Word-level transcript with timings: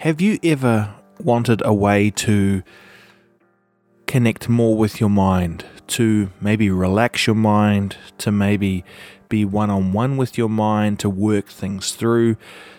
Have 0.00 0.22
you 0.22 0.38
ever 0.42 0.94
wanted 1.18 1.60
a 1.62 1.74
way 1.74 2.08
to 2.08 2.62
connect 4.06 4.48
more 4.48 4.74
with 4.74 4.98
your 4.98 5.10
mind, 5.10 5.66
to 5.88 6.30
maybe 6.40 6.70
relax 6.70 7.26
your 7.26 7.36
mind, 7.36 7.98
to 8.16 8.32
maybe 8.32 8.82
be 9.28 9.44
one 9.44 9.68
on 9.68 9.92
one 9.92 10.16
with 10.16 10.38
your 10.38 10.48
mind, 10.48 11.00
to 11.00 11.10
work 11.10 11.48
things 11.48 11.92
through, 11.92 12.38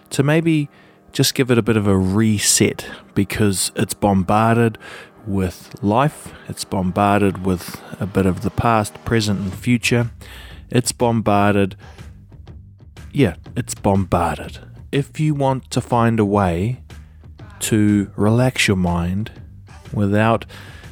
to 0.09 0.23
maybe 0.23 0.67
just 1.11 1.35
give 1.35 1.51
it 1.51 1.59
a 1.59 1.61
bit 1.61 1.77
of 1.77 1.85
a 1.85 1.95
reset 1.95 2.89
because 3.13 3.71
it's 3.75 3.93
bombarded 3.93 4.79
with 5.27 5.75
life, 5.83 6.33
it's 6.49 6.65
bombarded 6.65 7.45
with 7.45 7.79
a 7.99 8.07
bit 8.07 8.25
of 8.25 8.41
the 8.41 8.49
past, 8.49 8.95
present, 9.05 9.41
and 9.41 9.53
future. 9.53 10.09
It's 10.71 10.91
bombarded. 10.91 11.75
Yeah, 13.11 13.35
it's 13.55 13.75
bombarded. 13.75 14.57
If 14.91 15.19
you 15.19 15.35
want 15.35 15.69
to 15.69 15.81
find 15.81 16.19
a 16.19 16.25
way 16.25 16.80
to 17.61 18.11
relax 18.15 18.67
your 18.67 18.77
mind 18.77 19.31
without, 19.93 20.45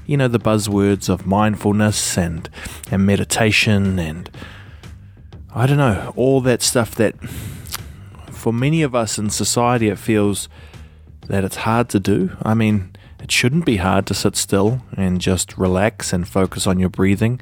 you 0.05 0.17
know, 0.17 0.27
the 0.27 0.39
buzzwords 0.39 1.09
of 1.09 1.25
mindfulness 1.25 2.17
and, 2.17 2.49
and 2.91 3.05
meditation 3.05 3.99
and 3.99 4.29
I 5.53 5.65
don't 5.65 5.77
know, 5.77 6.13
all 6.15 6.41
that 6.41 6.61
stuff 6.61 6.93
that 6.95 7.15
for 8.29 8.53
many 8.53 8.81
of 8.83 8.93
us 8.93 9.17
in 9.17 9.29
society 9.29 9.89
it 9.89 9.97
feels 9.97 10.47
that 11.27 11.43
it's 11.43 11.57
hard 11.57 11.89
to 11.89 11.99
do. 11.99 12.35
I 12.43 12.53
mean, 12.53 12.95
it 13.21 13.31
shouldn't 13.31 13.65
be 13.65 13.77
hard 13.77 14.05
to 14.07 14.13
sit 14.13 14.35
still 14.35 14.81
and 14.95 15.19
just 15.19 15.57
relax 15.57 16.13
and 16.13 16.27
focus 16.27 16.65
on 16.65 16.79
your 16.79 16.89
breathing. 16.89 17.41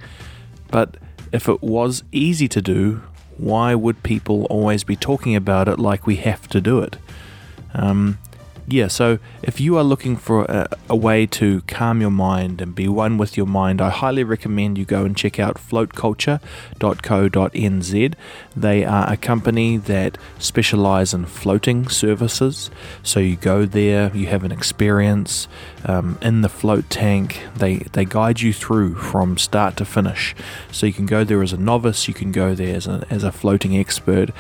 But 0.70 0.98
if 1.32 1.48
it 1.48 1.62
was 1.62 2.04
easy 2.12 2.48
to 2.48 2.62
do, 2.62 3.02
why 3.38 3.76
would 3.76 4.04
people 4.04 4.46
always 4.46 4.84
be 4.84 4.96
talking 4.96 5.36
about 5.36 5.68
it 5.68 5.80
like 5.80 6.08
we 6.08 6.16
have 6.18 6.48
to 6.50 6.59
do 6.59 6.80
it? 6.80 6.98
Um, 7.73 8.18
yeah, 8.70 8.90
so 8.90 9.20
if 9.42 9.62
you 9.62 9.78
are 9.78 9.84
looking 9.84 10.18
for 10.18 10.44
a, 10.44 10.68
a, 10.90 10.96
way 10.96 11.26
to 11.28 11.62
calm 11.68 12.02
your 12.02 12.12
mind 12.12 12.62
and 12.62 12.76
be 12.76 12.90
one 12.90 13.18
with 13.18 13.38
your 13.38 13.46
mind, 13.46 13.82
I 13.82 13.90
highly 13.90 14.26
recommend 14.26 14.78
you 14.78 14.84
go 14.84 15.06
and 15.06 15.16
check 15.16 15.40
out 15.40 15.56
floatculture.co.nz. 15.56 18.14
They 18.58 18.84
are 18.84 19.14
a 19.14 19.16
company 19.16 19.78
that 19.78 20.18
specialize 20.38 21.14
in 21.14 21.28
floating 21.28 21.88
services. 21.88 22.70
So 23.04 23.22
you 23.22 23.38
go 23.38 23.66
there, 23.66 24.14
you 24.14 24.28
have 24.28 24.44
an 24.44 24.52
experience 24.52 25.48
um, 25.86 26.18
in 26.22 26.42
the 26.42 26.50
float 26.50 26.90
tank. 26.90 27.40
They, 27.56 27.78
they 27.78 28.04
guide 28.04 28.42
you 28.42 28.52
through 28.52 28.96
from 28.96 29.38
start 29.38 29.78
to 29.78 29.86
finish. 29.86 30.36
So 30.74 30.86
you 30.86 30.94
can 30.94 31.06
go 31.06 31.24
there 31.24 31.42
as 31.42 31.54
a 31.54 31.58
novice, 31.58 32.09
you 32.09 32.14
can 32.14 32.34
go 32.34 32.54
there 32.54 32.76
as 32.76 32.86
a, 32.86 33.08
as 33.09 33.24
a 33.24 33.31
floating 33.31 33.78
expert. 33.78 34.31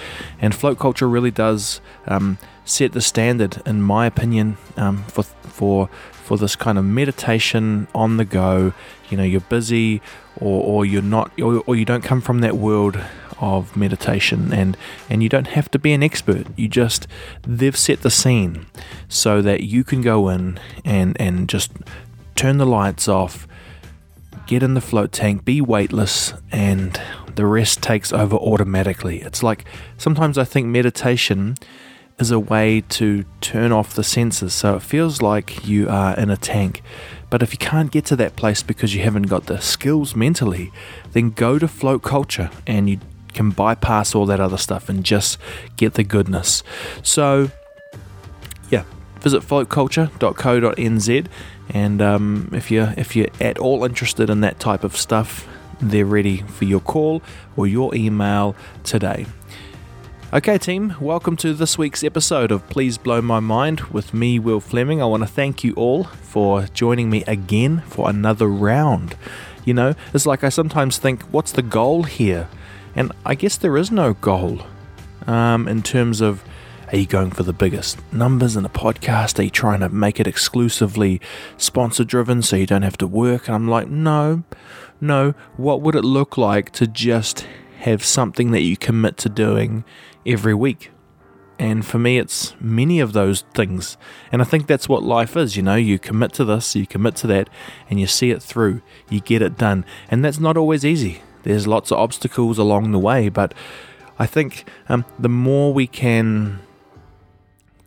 And 0.41 0.53
Float 0.53 0.79
Culture 0.79 1.07
really 1.07 1.31
does. 1.31 1.79
Um, 2.07 2.37
set 2.67 2.91
the 2.91 3.01
standard, 3.01 3.61
in 3.65 3.81
my 3.81 4.05
opinion, 4.05 4.57
um, 4.75 5.03
for 5.07 5.23
for 5.23 5.89
for 6.11 6.37
this 6.37 6.55
kind 6.55 6.77
of 6.77 6.85
meditation 6.85 7.87
on 7.95 8.17
the 8.17 8.25
go. 8.25 8.73
You 9.09 9.17
know, 9.17 9.23
you're 9.23 9.41
busy, 9.41 10.01
or, 10.35 10.61
or 10.61 10.85
you're 10.85 11.01
not, 11.01 11.31
or, 11.39 11.63
or 11.65 11.75
you 11.75 11.85
don't 11.85 12.03
come 12.03 12.21
from 12.21 12.39
that 12.41 12.57
world 12.57 12.99
of 13.39 13.75
meditation, 13.77 14.53
and 14.53 14.77
and 15.09 15.23
you 15.23 15.29
don't 15.29 15.47
have 15.47 15.71
to 15.71 15.79
be 15.79 15.93
an 15.93 16.03
expert. 16.03 16.47
You 16.55 16.67
just 16.67 17.07
they've 17.43 17.77
set 17.77 18.01
the 18.01 18.11
scene 18.11 18.65
so 19.07 19.41
that 19.41 19.63
you 19.63 19.83
can 19.83 20.01
go 20.01 20.29
in 20.29 20.59
and 20.83 21.19
and 21.19 21.47
just 21.47 21.71
turn 22.35 22.57
the 22.57 22.65
lights 22.65 23.07
off, 23.07 23.47
get 24.45 24.61
in 24.61 24.73
the 24.73 24.81
float 24.81 25.11
tank, 25.11 25.45
be 25.45 25.61
weightless, 25.61 26.33
and 26.51 26.99
the 27.35 27.45
rest 27.45 27.81
takes 27.81 28.11
over 28.11 28.35
automatically. 28.35 29.21
It's 29.21 29.41
like 29.41 29.63
sometimes 29.97 30.37
I 30.37 30.43
think 30.43 30.67
meditation 30.67 31.55
is 32.19 32.31
a 32.31 32.39
way 32.39 32.81
to 32.81 33.23
turn 33.41 33.71
off 33.71 33.93
the 33.93 34.03
senses 34.03 34.53
so 34.53 34.75
it 34.75 34.81
feels 34.81 35.21
like 35.21 35.67
you 35.67 35.87
are 35.87 36.17
in 36.17 36.31
a 36.31 36.37
tank. 36.37 36.81
But 37.29 37.43
if 37.43 37.53
you 37.53 37.59
can't 37.59 37.91
get 37.91 38.05
to 38.05 38.15
that 38.15 38.35
place 38.35 38.63
because 38.63 38.95
you 38.95 39.03
haven't 39.03 39.27
got 39.27 39.45
the 39.45 39.59
skills 39.59 40.15
mentally, 40.15 40.71
then 41.11 41.29
go 41.31 41.59
to 41.59 41.67
float 41.67 42.01
culture 42.01 42.49
and 42.65 42.89
you 42.89 42.99
can 43.33 43.51
bypass 43.51 44.15
all 44.15 44.25
that 44.25 44.39
other 44.39 44.57
stuff 44.57 44.89
and 44.89 45.03
just 45.03 45.37
get 45.75 45.93
the 45.93 46.03
goodness. 46.03 46.63
So, 47.03 47.51
yeah, 48.71 48.85
visit 49.19 49.43
floatculture.co.nz 49.43 51.27
and 51.69 52.01
um, 52.01 52.49
if 52.53 52.71
you're 52.71 52.93
if 52.97 53.15
you're 53.15 53.27
at 53.41 53.59
all 53.59 53.83
interested 53.83 54.29
in 54.29 54.41
that 54.41 54.59
type 54.59 54.83
of 54.83 54.97
stuff, 54.97 55.47
they're 55.79 56.05
ready 56.05 56.37
for 56.37 56.65
your 56.65 56.79
call 56.79 57.21
or 57.55 57.67
your 57.67 57.93
email 57.93 58.55
today. 58.83 59.27
Okay, 60.33 60.57
team, 60.57 60.93
welcome 60.99 61.37
to 61.37 61.53
this 61.53 61.77
week's 61.77 62.03
episode 62.03 62.51
of 62.51 62.67
Please 62.67 62.97
Blow 62.97 63.21
My 63.21 63.39
Mind 63.39 63.79
with 63.83 64.13
me, 64.13 64.39
Will 64.39 64.59
Fleming. 64.59 65.01
I 65.01 65.05
want 65.05 65.23
to 65.23 65.27
thank 65.27 65.63
you 65.63 65.73
all 65.75 66.03
for 66.03 66.63
joining 66.73 67.09
me 67.09 67.23
again 67.23 67.81
for 67.87 68.09
another 68.09 68.47
round. 68.47 69.15
You 69.63 69.73
know, 69.73 69.95
it's 70.13 70.25
like 70.25 70.43
I 70.43 70.49
sometimes 70.49 70.97
think, 70.97 71.21
what's 71.31 71.53
the 71.53 71.61
goal 71.61 72.03
here? 72.03 72.49
And 72.93 73.13
I 73.25 73.35
guess 73.35 73.55
there 73.55 73.77
is 73.77 73.89
no 73.89 74.15
goal 74.15 74.63
um, 75.27 75.65
in 75.65 75.81
terms 75.81 76.19
of 76.19 76.43
are 76.91 76.97
you 76.97 77.05
going 77.05 77.31
for 77.31 77.43
the 77.43 77.53
biggest 77.53 77.97
numbers 78.11 78.57
in 78.57 78.65
a 78.65 78.69
podcast? 78.69 79.39
Are 79.39 79.43
you 79.43 79.49
trying 79.49 79.79
to 79.79 79.87
make 79.87 80.19
it 80.19 80.27
exclusively 80.27 81.21
sponsor 81.55 82.03
driven 82.03 82.41
so 82.41 82.57
you 82.57 82.65
don't 82.65 82.81
have 82.81 82.97
to 82.97 83.07
work? 83.07 83.47
And 83.47 83.55
I'm 83.55 83.69
like, 83.69 83.87
no, 83.87 84.43
no. 84.99 85.35
What 85.55 85.81
would 85.81 85.95
it 85.95 86.03
look 86.03 86.37
like 86.37 86.71
to 86.71 86.85
just 86.85 87.47
have 87.79 88.03
something 88.03 88.51
that 88.51 88.61
you 88.61 88.75
commit 88.75 89.17
to 89.17 89.29
doing 89.29 89.83
every 90.27 90.53
week. 90.53 90.91
And 91.59 91.83
for 91.83 91.97
me, 91.97 92.19
it's 92.19 92.55
many 92.59 92.99
of 92.99 93.13
those 93.13 93.41
things. 93.55 93.97
And 94.31 94.41
I 94.41 94.45
think 94.45 94.67
that's 94.67 94.87
what 94.87 95.01
life 95.01 95.35
is. 95.35 95.55
You 95.55 95.63
know, 95.63 95.75
you 95.75 95.97
commit 95.97 96.33
to 96.33 96.45
this, 96.45 96.75
you 96.75 96.85
commit 96.85 97.15
to 97.17 97.27
that, 97.27 97.49
and 97.89 97.99
you 97.99 98.05
see 98.05 98.29
it 98.29 98.43
through. 98.43 98.81
You 99.09 99.21
get 99.21 99.41
it 99.41 99.57
done. 99.57 99.83
And 100.11 100.23
that's 100.23 100.39
not 100.39 100.55
always 100.55 100.85
easy. 100.85 101.21
There's 101.43 101.65
lots 101.65 101.91
of 101.91 101.97
obstacles 101.97 102.59
along 102.59 102.91
the 102.91 102.99
way. 102.99 103.29
But 103.29 103.55
I 104.19 104.27
think 104.27 104.69
um, 104.87 105.05
the 105.17 105.29
more 105.29 105.73
we 105.73 105.87
can 105.87 106.59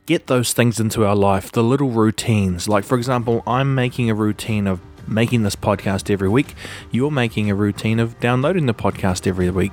get 0.07 0.27
those 0.27 0.53
things 0.53 0.81
into 0.81 1.05
our 1.05 1.15
life, 1.15 1.53
the 1.53 1.63
little 1.63 1.91
routines, 1.91 2.69
like 2.69 2.83
for 2.85 2.99
example, 2.99 3.45
I'm 3.47 3.77
making 3.77 4.11
a 4.11 4.15
routine 4.15 4.67
of 4.67 4.81
making 5.07 5.45
this 5.45 5.55
podcast 5.55 6.11
every 6.11 6.29
week. 6.29 6.55
You're 6.91 7.13
making 7.13 7.49
a 7.51 7.55
routine 7.55 8.01
of 8.01 8.19
downloading 8.19 8.67
the 8.67 8.75
podcast 8.75 9.29
every 9.29 9.51
week. 9.51 9.73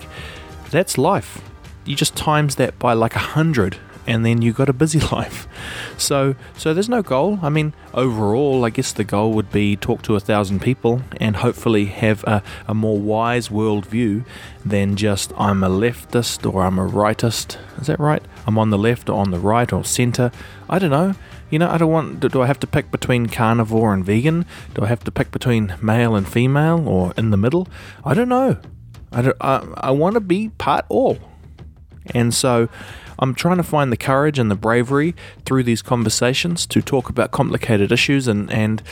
That's 0.70 1.00
life 1.00 1.42
you 1.88 1.96
just 1.96 2.16
times 2.16 2.56
that 2.56 2.78
by 2.80 2.94
like 2.94 3.16
a 3.16 3.20
hundred 3.20 3.78
and 4.08 4.26
then 4.26 4.42
you've 4.42 4.56
got 4.56 4.70
a 4.70 4.74
busy 4.74 5.00
life. 5.12 5.48
So 5.98 6.36
so 6.58 6.74
there's 6.74 6.90
no 6.90 7.04
goal. 7.04 7.40
I 7.44 7.50
mean, 7.50 7.74
overall, 7.94 8.66
I 8.66 8.70
guess 8.70 8.94
the 8.94 9.04
goal 9.04 9.34
would 9.34 9.52
be 9.52 9.76
talk 9.76 10.02
to 10.04 10.16
a 10.16 10.20
thousand 10.20 10.62
people 10.62 11.02
and 11.20 11.36
hopefully 11.36 11.86
have 11.86 12.24
a, 12.24 12.42
a 12.68 12.74
more 12.74 12.98
wise 12.98 13.50
worldview 13.50 14.26
than 14.66 14.96
just 14.96 15.34
I'm 15.38 15.64
a 15.64 15.70
leftist 15.70 16.52
or 16.52 16.64
I'm 16.64 16.80
a 16.80 16.88
rightist. 16.88 17.58
Is 17.80 17.88
that 17.88 18.00
right? 18.00 18.24
I'm 18.48 18.58
on 18.58 18.70
the 18.70 18.78
left 18.78 19.10
or 19.10 19.20
on 19.20 19.32
the 19.32 19.40
right 19.40 19.72
or 19.72 19.84
center. 19.84 20.32
I 20.70 20.80
don't 20.80 20.92
know. 20.92 21.14
You 21.50 21.60
know, 21.60 21.70
I 21.70 21.78
don't 21.78 21.92
want. 21.92 22.20
Do, 22.22 22.30
do 22.30 22.42
I 22.42 22.48
have 22.48 22.60
to 22.62 22.68
pick 22.68 22.92
between 22.92 23.28
carnivore 23.28 23.94
and 23.94 24.04
vegan? 24.04 24.46
Do 24.74 24.84
I 24.84 24.88
have 24.88 25.04
to 25.06 25.12
pick 25.12 25.32
between 25.32 25.76
male 25.82 26.16
and 26.16 26.28
female 26.28 26.88
or 26.88 27.14
in 27.16 27.30
the 27.30 27.38
middle? 27.38 27.68
I 28.04 28.14
don't 28.14 28.30
know. 28.30 28.58
I, 29.14 29.22
don't, 29.22 29.38
I, 29.40 29.66
I 29.78 29.92
want 29.92 30.16
to 30.16 30.20
be 30.20 30.50
part 30.58 30.86
all. 30.90 31.18
And 32.14 32.34
so 32.34 32.70
I'm 33.20 33.34
trying 33.34 33.58
to 33.58 33.64
find 33.64 33.92
the 33.92 33.98
courage 33.98 34.40
and 34.40 34.52
the 34.52 34.56
bravery 34.56 35.16
through 35.46 35.64
these 35.64 35.82
conversations 35.82 36.66
to 36.68 36.82
talk 36.82 37.10
about 37.10 37.32
complicated 37.32 37.92
issues, 37.92 38.28
and, 38.28 38.52
and 38.52 38.84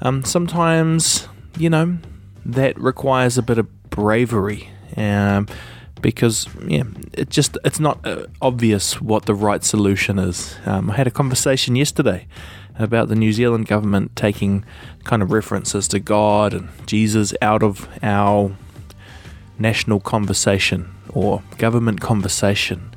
um, 0.00 0.24
sometimes, 0.24 1.28
you 1.56 1.70
know, 1.70 1.98
that 2.44 2.78
requires 2.80 3.38
a 3.38 3.42
bit 3.42 3.58
of 3.58 3.90
bravery. 3.90 4.70
Um, 4.96 5.46
because 6.00 6.48
yeah, 6.66 6.84
it 7.12 7.28
just 7.28 7.58
it's 7.64 7.80
not 7.80 8.04
uh, 8.06 8.26
obvious 8.40 9.00
what 9.00 9.26
the 9.26 9.34
right 9.34 9.64
solution 9.64 10.18
is. 10.18 10.56
Um, 10.64 10.90
I 10.90 10.96
had 10.96 11.06
a 11.06 11.10
conversation 11.10 11.76
yesterday 11.76 12.26
about 12.78 13.08
the 13.08 13.16
New 13.16 13.32
Zealand 13.32 13.66
government 13.66 14.14
taking 14.14 14.64
kind 15.04 15.22
of 15.22 15.32
references 15.32 15.88
to 15.88 15.98
God 15.98 16.54
and 16.54 16.68
Jesus 16.86 17.34
out 17.42 17.62
of 17.62 17.88
our 18.02 18.52
national 19.58 19.98
conversation 19.98 20.94
or 21.18 21.42
government 21.58 22.00
conversation. 22.00 22.94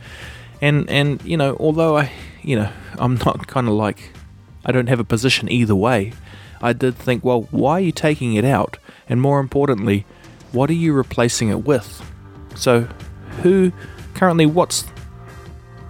And 0.61 0.89
and 0.89 1.21
you 1.23 1.37
know, 1.37 1.57
although 1.59 1.97
I 1.97 2.11
you 2.43 2.55
know, 2.55 2.71
I'm 2.99 3.15
not 3.15 3.47
kind 3.47 3.67
of 3.67 3.73
like 3.73 4.11
I 4.65 4.71
don't 4.71 4.87
have 4.87 4.99
a 4.99 5.03
position 5.03 5.51
either 5.51 5.75
way. 5.75 6.13
I 6.61 6.73
did 6.73 6.95
think, 6.95 7.25
well, 7.25 7.47
why 7.49 7.73
are 7.73 7.79
you 7.79 7.91
taking 7.91 8.35
it 8.35 8.45
out? 8.45 8.77
And 9.09 9.19
more 9.19 9.39
importantly, 9.39 10.05
what 10.51 10.69
are 10.69 10.79
you 10.85 10.93
replacing 10.93 11.49
it 11.49 11.65
with? 11.65 12.05
So, 12.55 12.87
who 13.41 13.71
currently 14.13 14.45
what's 14.45 14.85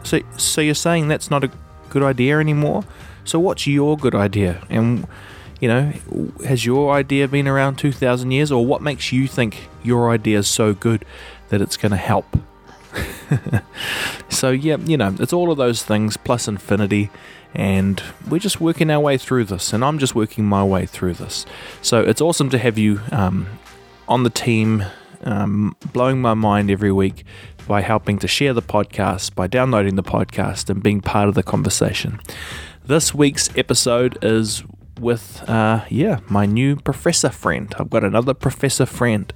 so 0.04 0.22
so 0.38 0.62
you're 0.62 0.74
saying 0.75 1.10
that's 1.10 1.30
not 1.30 1.44
a 1.44 1.51
good 1.89 2.04
idea 2.04 2.39
anymore? 2.39 2.83
So 3.24 3.39
what's 3.39 3.68
your 3.68 3.98
good 3.98 4.16
idea? 4.16 4.66
And 4.69 5.06
you 5.61 5.67
know, 5.67 5.93
has 6.45 6.65
your 6.65 6.91
idea 6.91 7.27
been 7.27 7.47
around 7.47 7.77
2000 7.77 8.31
years 8.31 8.51
or 8.51 8.65
what 8.65 8.81
makes 8.81 9.13
you 9.13 9.27
think 9.27 9.69
your 9.83 10.09
idea 10.09 10.39
is 10.39 10.47
so 10.47 10.73
good 10.73 11.05
that 11.49 11.61
it's 11.61 11.77
going 11.77 11.91
to 11.91 11.97
help. 11.97 12.25
so, 14.29 14.49
yeah, 14.49 14.77
you 14.77 14.97
know, 14.97 15.15
it's 15.19 15.31
all 15.31 15.51
of 15.51 15.57
those 15.57 15.83
things 15.83 16.17
plus 16.17 16.47
infinity, 16.47 17.09
and 17.53 18.01
we're 18.27 18.39
just 18.39 18.59
working 18.59 18.89
our 18.89 18.99
way 18.99 19.17
through 19.17 19.45
this, 19.45 19.71
and 19.71 19.85
I'm 19.85 19.99
just 19.99 20.15
working 20.15 20.45
my 20.45 20.63
way 20.63 20.85
through 20.85 21.13
this. 21.13 21.45
So, 21.81 22.01
it's 22.01 22.19
awesome 22.19 22.49
to 22.49 22.57
have 22.57 22.77
you 22.77 22.99
um, 23.11 23.47
on 24.09 24.23
the 24.23 24.29
team, 24.29 24.83
um, 25.23 25.75
blowing 25.93 26.21
my 26.21 26.33
mind 26.33 26.71
every 26.71 26.91
week 26.91 27.23
by 27.67 27.81
helping 27.81 28.17
to 28.19 28.27
share 28.27 28.53
the 28.53 28.61
podcast, 28.61 29.35
by 29.35 29.47
downloading 29.47 29.95
the 29.95 30.03
podcast, 30.03 30.69
and 30.69 30.81
being 30.81 31.01
part 31.01 31.29
of 31.29 31.35
the 31.35 31.43
conversation. 31.43 32.19
This 32.83 33.13
week's 33.13 33.55
episode 33.55 34.17
is 34.21 34.63
with, 35.01 35.44
uh, 35.50 35.83
yeah, 35.89 36.19
my 36.30 36.45
new 36.45 36.75
professor 36.75 37.30
friend. 37.30 37.74
I've 37.77 37.89
got 37.89 38.03
another 38.03 38.33
professor 38.33 38.86
friend. 38.86 39.33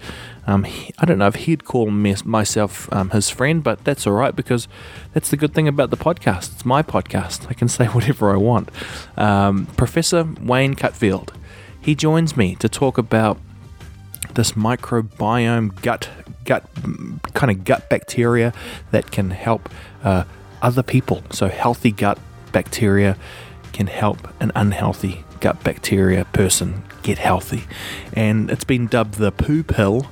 Um, 0.48 0.64
he, 0.64 0.94
I 1.00 1.06
don't 1.06 1.18
know 1.18 1.28
if 1.28 1.36
he'd 1.36 1.66
call 1.66 1.90
me, 1.90 2.16
myself 2.24 2.92
um, 2.94 3.10
his 3.10 3.30
friend, 3.30 3.64
but 3.64 3.84
that's 3.84 4.06
all 4.06 4.14
right 4.14 4.36
because 4.36 4.68
that's 5.14 5.30
the 5.30 5.38
good 5.38 5.54
thing 5.54 5.68
about 5.68 5.90
the 5.90 5.98
podcast. 5.98 6.54
It's 6.54 6.66
my 6.66 6.84
podcast. 6.84 7.50
I 7.50 7.54
can 7.54 7.68
say 7.78 7.88
whatever 7.88 8.32
I 8.32 8.38
want. 8.38 8.70
Um, 9.18 9.66
professor 9.78 10.28
Wayne 10.42 10.76
Cutfield. 10.76 11.34
He 11.82 11.96
joins 11.96 12.38
me 12.38 12.56
to 12.56 12.70
talk 12.70 12.98
about 12.98 13.40
this 14.36 14.54
microbiome 14.54 15.82
gut 15.82 16.10
gut 16.46 16.64
kind 17.34 17.52
of 17.52 17.64
gut 17.64 17.90
bacteria 17.90 18.54
that 18.92 19.12
can 19.12 19.32
help 19.32 19.70
uh, 20.04 20.24
other 20.62 20.84
people. 20.84 21.24
So 21.32 21.48
healthy 21.48 21.92
gut 21.92 22.20
bacteria 22.52 23.18
can 23.74 23.88
help 23.88 24.28
an 24.40 24.52
unhealthy 24.56 25.24
gut 25.46 25.64
bacteria 25.64 26.26
person 26.26 26.82
get 27.04 27.20
healthy. 27.20 27.66
And 28.14 28.50
it's 28.50 28.64
been 28.64 28.88
dubbed 28.88 29.20
the 29.20 29.32
poo 29.32 29.62
pill, 29.62 30.08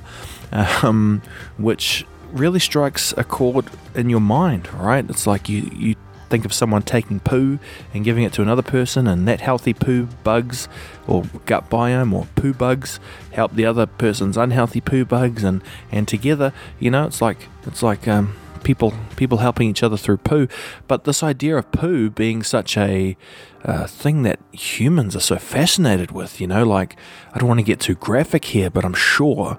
um, 0.52 1.22
which 1.58 2.06
really 2.30 2.60
strikes 2.60 3.12
a 3.16 3.24
chord 3.24 3.66
in 3.96 4.08
your 4.08 4.20
mind, 4.20 4.72
right? 4.72 5.04
It's 5.10 5.26
like 5.26 5.48
you, 5.48 5.68
you 5.74 5.96
think 6.30 6.44
of 6.44 6.52
someone 6.52 6.82
taking 6.82 7.18
poo 7.18 7.58
and 7.92 8.04
giving 8.04 8.22
it 8.22 8.32
to 8.34 8.42
another 8.42 8.62
person, 8.62 9.08
and 9.08 9.26
that 9.26 9.40
healthy 9.40 9.74
poo 9.74 10.06
bugs 10.22 10.68
or 11.08 11.24
gut 11.46 11.68
biome 11.68 12.12
or 12.12 12.28
poo 12.36 12.54
bugs 12.54 13.00
help 13.32 13.54
the 13.54 13.66
other 13.66 13.86
person's 13.86 14.36
unhealthy 14.36 14.80
poo 14.80 15.04
bugs, 15.04 15.42
and, 15.42 15.62
and 15.90 16.06
together, 16.06 16.52
you 16.78 16.92
know, 16.92 17.06
it's 17.06 17.20
like 17.20 17.48
it's 17.66 17.82
like 17.82 18.06
um, 18.06 18.36
people 18.64 18.92
people 19.16 19.38
helping 19.38 19.68
each 19.68 19.82
other 19.82 19.96
through 19.96 20.18
poo. 20.18 20.48
But 20.88 21.04
this 21.04 21.22
idea 21.22 21.56
of 21.56 21.70
poo 21.70 22.10
being 22.10 22.42
such 22.42 22.76
a 22.76 23.16
uh, 23.64 23.86
thing 23.86 24.22
that 24.22 24.40
humans 24.52 25.14
are 25.14 25.20
so 25.20 25.36
fascinated 25.36 26.10
with, 26.10 26.40
you 26.40 26.46
know, 26.46 26.64
like 26.64 26.96
I 27.32 27.38
don't 27.38 27.48
want 27.48 27.60
to 27.60 27.64
get 27.64 27.80
too 27.80 27.94
graphic 27.94 28.46
here, 28.46 28.70
but 28.70 28.84
I'm 28.84 28.94
sure 28.94 29.58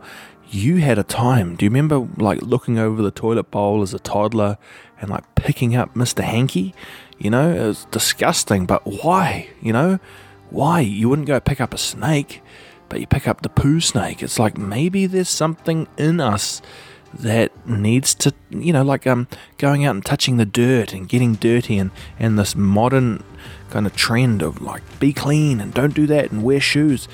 you 0.50 0.78
had 0.78 0.98
a 0.98 1.04
time. 1.04 1.56
Do 1.56 1.66
you 1.66 1.70
remember 1.70 2.08
like 2.18 2.42
looking 2.42 2.78
over 2.78 3.02
the 3.02 3.12
toilet 3.12 3.52
bowl 3.52 3.82
as 3.82 3.94
a 3.94 4.00
toddler 4.00 4.58
and 5.00 5.10
like 5.10 5.36
picking 5.36 5.76
up 5.76 5.94
Mr. 5.96 6.24
Hanky? 6.24 6.74
You 7.18 7.30
know, 7.30 7.50
it 7.52 7.66
was 7.66 7.86
disgusting, 7.92 8.66
but 8.66 8.86
why? 8.86 9.50
You 9.62 9.74
know, 9.74 10.00
why? 10.50 10.82
You 10.82 11.10
wouldn't 11.10 11.28
go 11.28 11.40
pick 11.40 11.62
up 11.62 11.74
a 11.74 11.78
snake, 11.78 12.42
but 12.90 13.00
you 13.00 13.08
pick 13.08 13.28
up 13.28 13.42
the 13.42 13.50
poo 13.50 13.80
snake. 13.80 14.22
It's 14.22 14.40
like 14.40 14.58
maybe 14.58 15.06
there's 15.06 15.30
something 15.30 15.88
in 15.98 16.20
us 16.20 16.62
that 17.20 17.52
needs 17.68 18.14
to, 18.16 18.34
you 18.50 18.74
know, 18.74 18.84
like 18.84 19.08
um, 19.08 19.28
going 19.58 19.86
out 19.86 19.96
and 19.96 20.06
touching 20.06 20.38
the 20.38 20.46
dirt 20.46 20.94
and 20.94 21.08
getting 21.08 21.36
dirty 21.36 21.78
and, 21.78 21.92
and 22.20 22.38
this 22.38 22.56
modern 22.56 23.24
kind 23.70 23.86
of 23.86 23.96
trend 23.96 24.42
of 24.42 24.62
like 24.62 24.84
be 25.00 25.14
clean 25.14 25.60
and 25.60 25.74
don't 25.74 25.94
do 25.94 26.08
that 26.08 26.32
and 26.32 26.44
wear 26.44 26.60
shoes. 26.60 27.08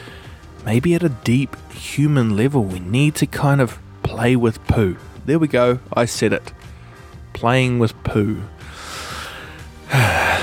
Maybe 0.65 0.93
at 0.93 1.03
a 1.03 1.09
deep 1.09 1.55
human 1.71 2.35
level, 2.35 2.63
we 2.63 2.79
need 2.79 3.15
to 3.15 3.25
kind 3.25 3.61
of 3.61 3.79
play 4.03 4.35
with 4.35 4.63
poo. 4.67 4.97
There 5.25 5.39
we 5.39 5.47
go, 5.47 5.79
I 5.93 6.05
said 6.05 6.33
it. 6.33 6.53
Playing 7.33 7.79
with 7.79 7.93
poo. 8.03 8.43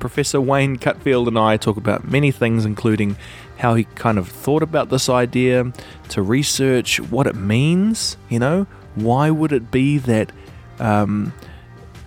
Professor 0.00 0.40
Wayne 0.40 0.78
Cutfield 0.78 1.28
and 1.28 1.38
I 1.38 1.56
talk 1.56 1.76
about 1.76 2.08
many 2.08 2.30
things, 2.30 2.64
including 2.64 3.16
how 3.60 3.74
he 3.74 3.84
kind 3.84 4.18
of 4.18 4.26
thought 4.26 4.62
about 4.62 4.88
this 4.88 5.08
idea, 5.10 5.70
to 6.08 6.22
research 6.22 6.98
what 6.98 7.26
it 7.26 7.36
means. 7.36 8.16
You 8.30 8.38
know, 8.38 8.66
why 8.94 9.30
would 9.30 9.52
it 9.52 9.70
be 9.70 9.98
that 9.98 10.32
um, 10.78 11.34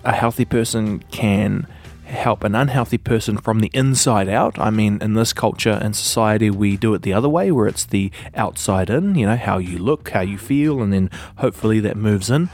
a 0.03 0.11
healthy 0.11 0.45
person 0.45 0.99
can 1.11 1.67
help 2.05 2.43
an 2.43 2.55
unhealthy 2.55 2.97
person 2.97 3.37
from 3.37 3.59
the 3.59 3.69
inside 3.71 4.27
out? 4.27 4.57
I 4.57 4.71
mean, 4.71 4.97
in 4.99 5.13
this 5.13 5.31
culture 5.31 5.79
and 5.79 5.95
society, 5.95 6.49
we 6.49 6.75
do 6.75 6.95
it 6.95 7.03
the 7.03 7.13
other 7.13 7.29
way, 7.29 7.51
where 7.51 7.67
it's 7.67 7.85
the 7.85 8.11
outside 8.33 8.89
in. 8.89 9.13
You 9.13 9.27
know, 9.27 9.37
how 9.37 9.59
you 9.59 9.77
look, 9.77 10.09
how 10.09 10.21
you 10.21 10.39
feel, 10.39 10.81
and 10.81 10.91
then 10.91 11.11
hopefully 11.37 11.79
that 11.81 11.95
moves 11.95 12.31
in. 12.31 12.49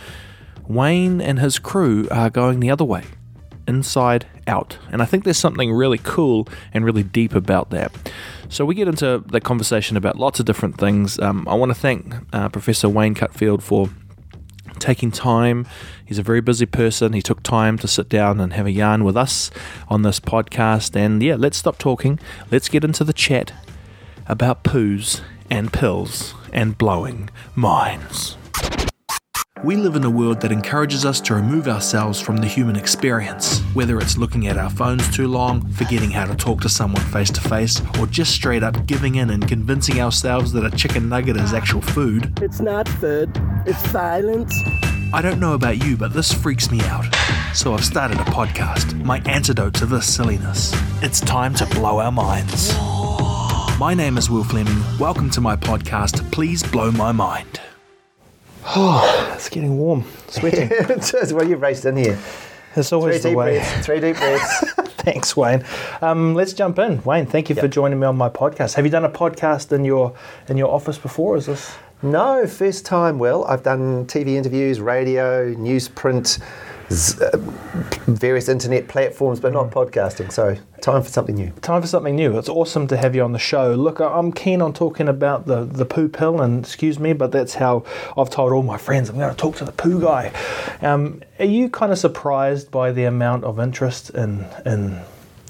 Wayne 0.67 1.21
and 1.21 1.39
his 1.39 1.57
crew 1.57 2.07
are 2.11 2.29
going 2.29 2.59
the 2.59 2.69
other 2.69 2.85
way 2.85 3.03
inside 3.65 4.25
out. 4.49 4.77
And 4.91 5.01
I 5.01 5.05
think 5.05 5.23
there's 5.23 5.37
something 5.37 5.71
really 5.71 5.99
cool 5.99 6.47
and 6.73 6.83
really 6.83 7.03
deep 7.03 7.33
about 7.33 7.69
that. 7.69 7.91
So 8.49 8.65
we 8.65 8.75
get 8.75 8.87
into 8.87 9.23
the 9.27 9.39
conversation 9.39 9.95
about 9.95 10.17
lots 10.17 10.39
of 10.39 10.45
different 10.45 10.77
things. 10.77 11.19
Um, 11.19 11.47
I 11.47 11.53
want 11.53 11.69
to 11.69 11.79
thank 11.79 12.15
uh, 12.33 12.49
Professor 12.49 12.89
Wayne 12.89 13.15
Cutfield 13.15 13.61
for 13.61 13.89
taking 14.79 15.11
time. 15.11 15.67
He's 16.03 16.17
a 16.17 16.23
very 16.23 16.41
busy 16.41 16.65
person. 16.65 17.13
He 17.13 17.21
took 17.21 17.43
time 17.43 17.77
to 17.77 17.87
sit 17.87 18.09
down 18.09 18.39
and 18.39 18.53
have 18.53 18.65
a 18.65 18.71
yarn 18.71 19.03
with 19.03 19.15
us 19.15 19.51
on 19.87 20.01
this 20.01 20.19
podcast. 20.19 20.95
And 20.95 21.21
yeah, 21.21 21.35
let's 21.35 21.57
stop 21.57 21.77
talking. 21.77 22.19
Let's 22.49 22.69
get 22.69 22.83
into 22.83 23.03
the 23.03 23.13
chat 23.13 23.53
about 24.25 24.63
poos 24.63 25.21
and 25.49 25.71
pills 25.71 26.33
and 26.51 26.77
blowing 26.77 27.29
minds. 27.55 28.38
We 29.61 29.75
live 29.75 29.97
in 29.97 30.05
a 30.05 30.09
world 30.09 30.39
that 30.39 30.53
encourages 30.53 31.03
us 31.03 31.19
to 31.19 31.35
remove 31.35 31.67
ourselves 31.67 32.21
from 32.21 32.37
the 32.37 32.47
human 32.47 32.77
experience, 32.77 33.59
whether 33.73 33.97
it's 33.99 34.17
looking 34.17 34.47
at 34.47 34.57
our 34.57 34.69
phones 34.69 35.13
too 35.13 35.27
long, 35.27 35.69
forgetting 35.71 36.11
how 36.11 36.23
to 36.25 36.33
talk 36.33 36.61
to 36.61 36.69
someone 36.69 37.03
face 37.07 37.29
to 37.31 37.41
face, 37.41 37.81
or 37.99 38.05
just 38.05 38.31
straight 38.31 38.63
up 38.63 38.85
giving 38.85 39.15
in 39.15 39.29
and 39.31 39.45
convincing 39.49 39.99
ourselves 39.99 40.53
that 40.53 40.63
a 40.63 40.77
chicken 40.77 41.09
nugget 41.09 41.35
is 41.35 41.53
actual 41.53 41.81
food. 41.81 42.39
It's 42.41 42.61
not 42.61 42.87
food, 42.87 43.29
it's 43.65 43.85
violence. 43.87 44.57
I 45.13 45.21
don't 45.21 45.41
know 45.41 45.55
about 45.55 45.83
you, 45.83 45.97
but 45.97 46.13
this 46.13 46.31
freaks 46.31 46.71
me 46.71 46.79
out. 46.83 47.13
So 47.53 47.73
I've 47.73 47.83
started 47.83 48.17
a 48.17 48.23
podcast, 48.25 49.03
my 49.03 49.19
antidote 49.25 49.73
to 49.75 49.85
this 49.85 50.07
silliness. 50.07 50.71
It's 51.01 51.19
time 51.19 51.53
to 51.55 51.65
blow 51.65 51.99
our 51.99 52.13
minds. 52.13 52.73
My 53.77 53.93
name 53.93 54.17
is 54.17 54.29
Will 54.29 54.45
Fleming. 54.45 54.81
Welcome 54.97 55.29
to 55.31 55.41
my 55.41 55.57
podcast, 55.57 56.31
Please 56.31 56.63
Blow 56.63 56.91
My 56.91 57.11
Mind. 57.11 57.59
Oh, 58.65 59.31
it's 59.35 59.49
getting 59.49 59.77
warm. 59.77 60.05
Sweating. 60.27 60.69
well, 61.35 61.47
you've 61.47 61.61
raced 61.61 61.85
in 61.85 61.97
here. 61.97 62.19
It's 62.75 62.93
always 62.93 63.21
Three 63.21 63.31
the 63.31 63.37
way. 63.37 63.57
breaths. 63.57 63.85
Three 63.85 63.99
deep 63.99 64.17
breaths. 64.17 64.71
Thanks, 64.99 65.35
Wayne. 65.35 65.63
Um, 66.01 66.35
let's 66.35 66.53
jump 66.53 66.77
in. 66.77 67.03
Wayne, 67.03 67.25
thank 67.25 67.49
you 67.49 67.55
for 67.55 67.67
joining 67.67 67.99
me 67.99 68.05
on 68.05 68.15
my 68.15 68.29
podcast. 68.29 68.75
Have 68.75 68.85
you 68.85 68.91
done 68.91 69.05
a 69.05 69.09
podcast 69.09 69.71
in 69.71 69.85
your 69.85 70.13
in 70.49 70.57
your 70.57 70.71
office 70.71 70.97
before? 70.97 71.37
Is 71.37 71.47
this 71.47 71.75
no, 72.01 72.47
first 72.47 72.85
time. 72.85 73.19
Well, 73.19 73.43
I've 73.45 73.63
done 73.63 74.05
TV 74.05 74.29
interviews, 74.35 74.79
radio, 74.79 75.53
newsprint, 75.55 76.41
z- 76.91 77.23
uh, 77.23 77.37
various 78.07 78.49
internet 78.49 78.87
platforms, 78.87 79.39
but 79.39 79.51
Mm. 79.51 79.55
not 79.55 79.71
podcasting. 79.71 80.31
So, 80.31 80.55
time 80.81 81.01
for 81.03 81.09
something 81.09 81.35
new. 81.35 81.51
time 81.61 81.81
for 81.81 81.87
something 81.87 82.15
new? 82.15 82.37
It's 82.37 82.49
awesome 82.49 82.87
to 82.87 82.97
have 82.97 83.15
you 83.15 83.23
on 83.23 83.31
the 83.33 83.39
show. 83.39 83.71
Look, 83.73 83.99
I'm 83.99 84.31
keen 84.31 84.61
on 84.61 84.73
talking 84.73 85.07
about 85.07 85.45
the 85.45 85.63
the 85.65 85.85
poo 85.85 86.07
pill, 86.09 86.41
and 86.41 86.63
excuse 86.65 86.99
me, 86.99 87.13
but 87.13 87.31
that's 87.31 87.55
how 87.55 87.83
I've 88.17 88.29
told 88.29 88.51
all 88.53 88.63
my 88.63 88.77
friends 88.77 89.09
I'm 89.09 89.17
going 89.17 89.29
to 89.29 89.35
talk 89.35 89.55
to 89.57 89.65
the 89.65 89.71
poo 89.71 89.99
guy. 89.99 90.31
Um, 90.81 91.21
are 91.39 91.45
you 91.45 91.69
kind 91.69 91.91
of 91.91 91.97
surprised 91.97 92.71
by 92.71 92.91
the 92.91 93.03
amount 93.05 93.43
of 93.43 93.59
interest 93.59 94.09
in 94.11 94.45
in 94.65 94.99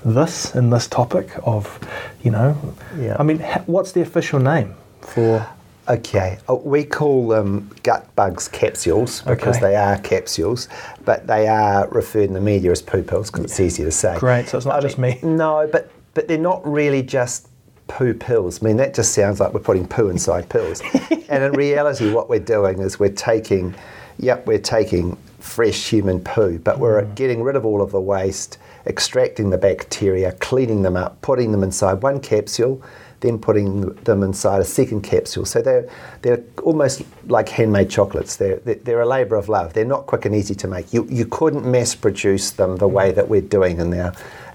this 0.05 0.55
in 0.55 0.69
this 0.69 0.87
topic 0.87 1.29
of, 1.43 1.79
you 2.23 2.31
know, 2.31 2.55
Yeah. 2.97 3.15
I 3.19 3.23
mean, 3.23 3.39
what's 3.65 3.91
the 3.91 4.01
official 4.01 4.39
name 4.39 4.73
for? 5.01 5.45
Okay, 5.89 6.37
uh, 6.47 6.53
we 6.53 6.83
call 6.83 7.27
them 7.27 7.71
gut 7.81 8.13
bugs 8.15 8.47
capsules 8.47 9.21
because 9.23 9.57
Okay. 9.57 9.67
they 9.69 9.75
are 9.75 9.97
capsules, 9.97 10.67
but 11.03 11.25
they 11.25 11.47
are 11.47 11.87
referred 11.89 12.25
in 12.27 12.33
the 12.33 12.39
media 12.41 12.71
as 12.71 12.81
poo 12.81 13.01
pills 13.01 13.31
because 13.31 13.45
it's 13.45 13.59
easier 13.59 13.85
to 13.85 13.91
say. 13.91 14.15
Great, 14.19 14.47
so 14.47 14.57
it's 14.57 14.67
not 14.67 14.81
just 14.81 14.99
me. 14.99 15.19
No, 15.23 15.67
but 15.71 15.89
but 16.13 16.27
they're 16.27 16.37
not 16.37 16.61
really 16.69 17.01
just 17.01 17.47
poo 17.87 18.13
pills. 18.13 18.61
I 18.61 18.67
mean, 18.67 18.77
that 18.77 18.93
just 18.93 19.13
sounds 19.13 19.39
like 19.39 19.51
we're 19.53 19.61
putting 19.61 19.87
poo 19.87 20.09
inside 20.09 20.47
pills. 20.49 20.81
and 21.29 21.43
in 21.43 21.53
reality, 21.53 22.11
what 22.11 22.29
we're 22.29 22.39
doing 22.39 22.79
is 22.79 22.99
we're 22.99 23.09
taking, 23.09 23.73
yep, 24.19 24.45
we're 24.45 24.59
taking 24.59 25.15
fresh 25.39 25.89
human 25.89 26.19
poo, 26.19 26.59
but 26.59 26.77
we're 26.77 27.03
getting 27.15 27.41
rid 27.41 27.55
of 27.55 27.65
all 27.65 27.81
of 27.81 27.91
the 27.91 28.01
waste, 28.01 28.57
extracting 28.85 29.49
the 29.49 29.57
bacteria, 29.57 30.33
cleaning 30.33 30.81
them 30.83 30.95
up, 30.97 31.19
putting 31.21 31.51
them 31.51 31.63
inside 31.63 32.01
one 32.03 32.19
capsule. 32.19 32.81
Then 33.21 33.37
putting 33.37 33.93
them 34.03 34.23
inside 34.23 34.61
a 34.61 34.65
second 34.65 35.01
capsule. 35.01 35.45
So 35.45 35.61
they're 35.61 35.89
they're 36.21 36.43
almost 36.63 37.01
like 37.27 37.49
handmade 37.49 37.89
chocolates. 37.89 38.37
They're 38.37 38.57
they're, 38.57 39.01
a 39.01 39.05
labour 39.05 39.35
of 39.35 39.49
love. 39.49 39.73
They're 39.73 39.85
not 39.85 40.05
quick 40.05 40.25
and 40.25 40.35
easy 40.35 40.55
to 40.55 40.67
make. 40.67 40.93
You 40.93 41.05
you 41.09 41.25
couldn't 41.25 41.69
mass 41.69 41.95
produce 41.95 42.51
them 42.51 42.77
the 42.77 42.87
way 42.87 43.11
that 43.11 43.27
we're 43.27 43.41
doing 43.41 43.79
in 43.79 43.93
our 43.99 44.13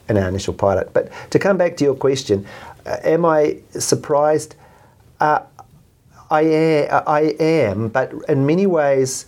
in 0.08 0.16
our 0.18 0.28
initial 0.28 0.54
pilot. 0.54 0.92
But 0.92 1.10
to 1.30 1.38
come 1.38 1.56
back 1.56 1.76
to 1.78 1.84
your 1.84 1.94
question, 1.94 2.46
uh, 2.86 2.96
am 3.02 3.24
I 3.24 3.58
surprised? 3.70 4.56
Uh, 5.20 5.40
I 6.30 6.40
am, 6.42 7.02
I 7.06 7.20
am, 7.38 7.88
but 7.88 8.12
in 8.28 8.46
many 8.46 8.66
ways, 8.66 9.26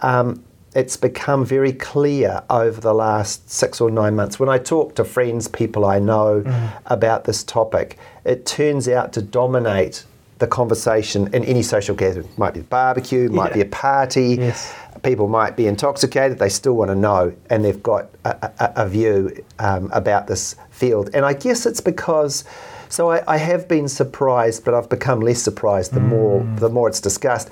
um, 0.00 0.42
it's 0.74 0.96
become 0.96 1.44
very 1.44 1.72
clear 1.72 2.42
over 2.50 2.80
the 2.80 2.92
last 2.94 3.50
six 3.50 3.80
or 3.80 3.90
nine 3.90 4.14
months. 4.16 4.38
When 4.38 4.48
I 4.48 4.58
talk 4.58 4.94
to 4.96 5.04
friends, 5.04 5.48
people 5.48 5.84
I 5.84 5.98
know 5.98 6.44
about 6.86 7.24
this 7.24 7.42
topic, 7.42 7.98
it 8.24 8.44
turns 8.46 8.88
out 8.88 9.12
to 9.14 9.22
dominate 9.22 10.04
the 10.38 10.46
conversation 10.46 11.26
in 11.34 11.42
any 11.44 11.62
social 11.62 11.96
gathering. 11.96 12.26
It 12.26 12.38
might 12.38 12.54
be 12.54 12.60
a 12.60 12.64
barbecue, 12.64 13.28
might 13.28 13.48
Yeah. 13.50 13.54
be 13.54 13.60
a 13.62 13.66
party. 13.66 14.36
Yes. 14.38 14.72
People 15.02 15.26
might 15.28 15.56
be 15.56 15.66
intoxicated. 15.66 16.38
They 16.38 16.48
still 16.48 16.74
want 16.74 16.90
to 16.90 16.94
know, 16.94 17.32
and 17.50 17.64
they've 17.64 17.82
got 17.82 18.08
a, 18.24 18.50
a, 18.60 18.72
a 18.84 18.88
view 18.88 19.32
um, 19.58 19.90
about 19.92 20.26
this 20.26 20.54
field. 20.70 21.10
And 21.14 21.24
I 21.24 21.32
guess 21.32 21.66
it's 21.66 21.80
because. 21.80 22.44
So 22.90 23.10
I, 23.10 23.22
I 23.34 23.36
have 23.36 23.68
been 23.68 23.86
surprised, 23.88 24.64
but 24.64 24.74
I've 24.74 24.88
become 24.88 25.20
less 25.20 25.42
surprised 25.42 25.92
the 25.92 26.00
more 26.00 26.42
the 26.56 26.68
more 26.70 26.88
it's 26.88 27.00
discussed. 27.00 27.50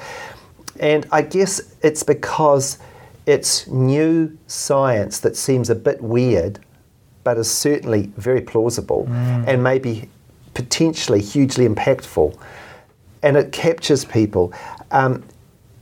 And 0.80 1.06
I 1.12 1.22
guess 1.22 1.60
it's 1.82 2.02
because 2.02 2.78
it's 3.26 3.66
new 3.66 4.36
science 4.46 5.20
that 5.20 5.36
seems 5.36 5.68
a 5.68 5.74
bit 5.74 6.00
weird, 6.00 6.60
but 7.24 7.36
is 7.36 7.50
certainly 7.50 8.12
very 8.16 8.40
plausible 8.40 9.06
and 9.10 9.62
maybe 9.62 10.08
potentially 10.54 11.20
hugely 11.20 11.68
impactful. 11.68 12.38
And 13.22 13.36
it 13.36 13.50
captures 13.52 14.04
people. 14.04 14.52
Um, 14.92 15.24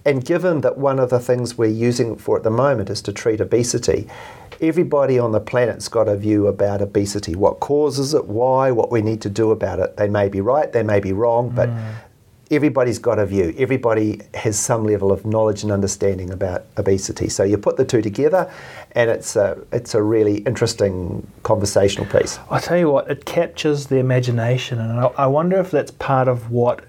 and 0.06 0.24
given 0.24 0.62
that 0.62 0.78
one 0.78 0.98
of 0.98 1.10
the 1.10 1.20
things 1.20 1.56
we're 1.56 1.66
using 1.66 2.14
it 2.14 2.20
for 2.20 2.36
at 2.36 2.42
the 2.42 2.50
moment 2.50 2.90
is 2.90 3.00
to 3.02 3.12
treat 3.12 3.40
obesity, 3.40 4.08
everybody 4.60 5.18
on 5.18 5.32
the 5.32 5.40
planet's 5.40 5.88
got 5.88 6.08
a 6.08 6.16
view 6.16 6.46
about 6.46 6.80
obesity 6.80 7.34
what 7.34 7.60
causes 7.60 8.14
it, 8.14 8.26
why, 8.26 8.70
what 8.70 8.90
we 8.90 9.02
need 9.02 9.20
to 9.22 9.30
do 9.30 9.50
about 9.50 9.78
it. 9.78 9.96
They 9.96 10.08
may 10.08 10.28
be 10.28 10.40
right, 10.40 10.72
they 10.72 10.82
may 10.82 11.00
be 11.00 11.12
wrong, 11.12 11.50
but 11.50 11.68
everybody's 12.50 12.98
got 12.98 13.18
a 13.18 13.26
view. 13.26 13.54
Everybody 13.58 14.20
has 14.34 14.58
some 14.58 14.84
level 14.84 15.12
of 15.12 15.24
knowledge 15.24 15.62
and 15.62 15.72
understanding 15.72 16.30
about 16.30 16.64
obesity. 16.76 17.28
So 17.28 17.42
you 17.44 17.58
put 17.58 17.76
the 17.76 17.84
two 17.84 18.02
together, 18.02 18.50
and 18.92 19.10
it's 19.10 19.36
a, 19.36 19.58
it's 19.72 19.94
a 19.94 20.02
really 20.02 20.38
interesting 20.38 21.26
conversational 21.42 22.06
piece. 22.06 22.38
I 22.50 22.60
tell 22.60 22.78
you 22.78 22.90
what, 22.90 23.10
it 23.10 23.24
captures 23.24 23.86
the 23.86 23.96
imagination, 23.96 24.78
and 24.78 25.00
I, 25.00 25.06
I 25.16 25.26
wonder 25.26 25.58
if 25.58 25.70
that's 25.70 25.90
part 25.92 26.28
of 26.28 26.50
what 26.50 26.84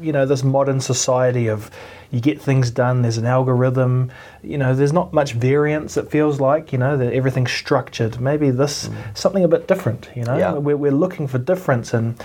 you 0.00 0.12
know 0.12 0.26
this 0.26 0.42
modern 0.42 0.80
society 0.80 1.48
of 1.48 1.70
you 2.10 2.20
get 2.20 2.40
things 2.40 2.70
done. 2.70 3.02
There's 3.02 3.18
an 3.18 3.24
algorithm. 3.24 4.12
You 4.42 4.58
know, 4.58 4.74
there's 4.74 4.92
not 4.92 5.12
much 5.14 5.32
variance. 5.32 5.96
It 5.96 6.10
feels 6.10 6.40
like 6.40 6.72
you 6.72 6.78
know 6.78 6.96
that 6.96 7.12
everything's 7.12 7.52
structured. 7.52 8.20
Maybe 8.20 8.50
this 8.50 8.88
mm. 8.88 9.16
something 9.16 9.42
a 9.42 9.48
bit 9.48 9.66
different. 9.66 10.10
You 10.14 10.24
know, 10.24 10.36
Yeah. 10.36 10.52
we're, 10.52 10.76
we're 10.76 10.92
looking 10.92 11.26
for 11.26 11.38
difference, 11.38 11.94
and 11.94 12.22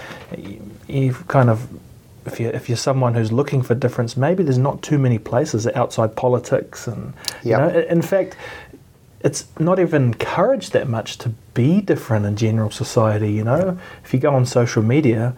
you've 0.87 1.27
kind 1.27 1.49
of. 1.49 1.67
If 2.27 2.39
you're, 2.39 2.51
if 2.51 2.69
you're 2.69 2.77
someone 2.77 3.13
who's 3.15 3.31
looking 3.31 3.61
for 3.61 3.73
difference, 3.73 4.15
maybe 4.17 4.43
there's 4.43 4.57
not 4.57 4.81
too 4.81 4.97
many 4.97 5.17
places 5.17 5.65
outside 5.67 6.15
politics, 6.15 6.87
and 6.87 7.13
you 7.43 7.53
know, 7.53 7.69
in 7.69 8.01
fact, 8.01 8.35
it's 9.21 9.47
not 9.59 9.79
even 9.79 10.03
encouraged 10.03 10.73
that 10.73 10.87
much 10.87 11.17
to 11.19 11.29
be 11.53 11.81
different 11.81 12.25
in 12.25 12.35
general 12.35 12.69
society. 12.69 13.31
You 13.31 13.43
know, 13.43 13.79
if 14.03 14.13
you 14.13 14.19
go 14.19 14.33
on 14.33 14.45
social 14.45 14.83
media, 14.83 15.33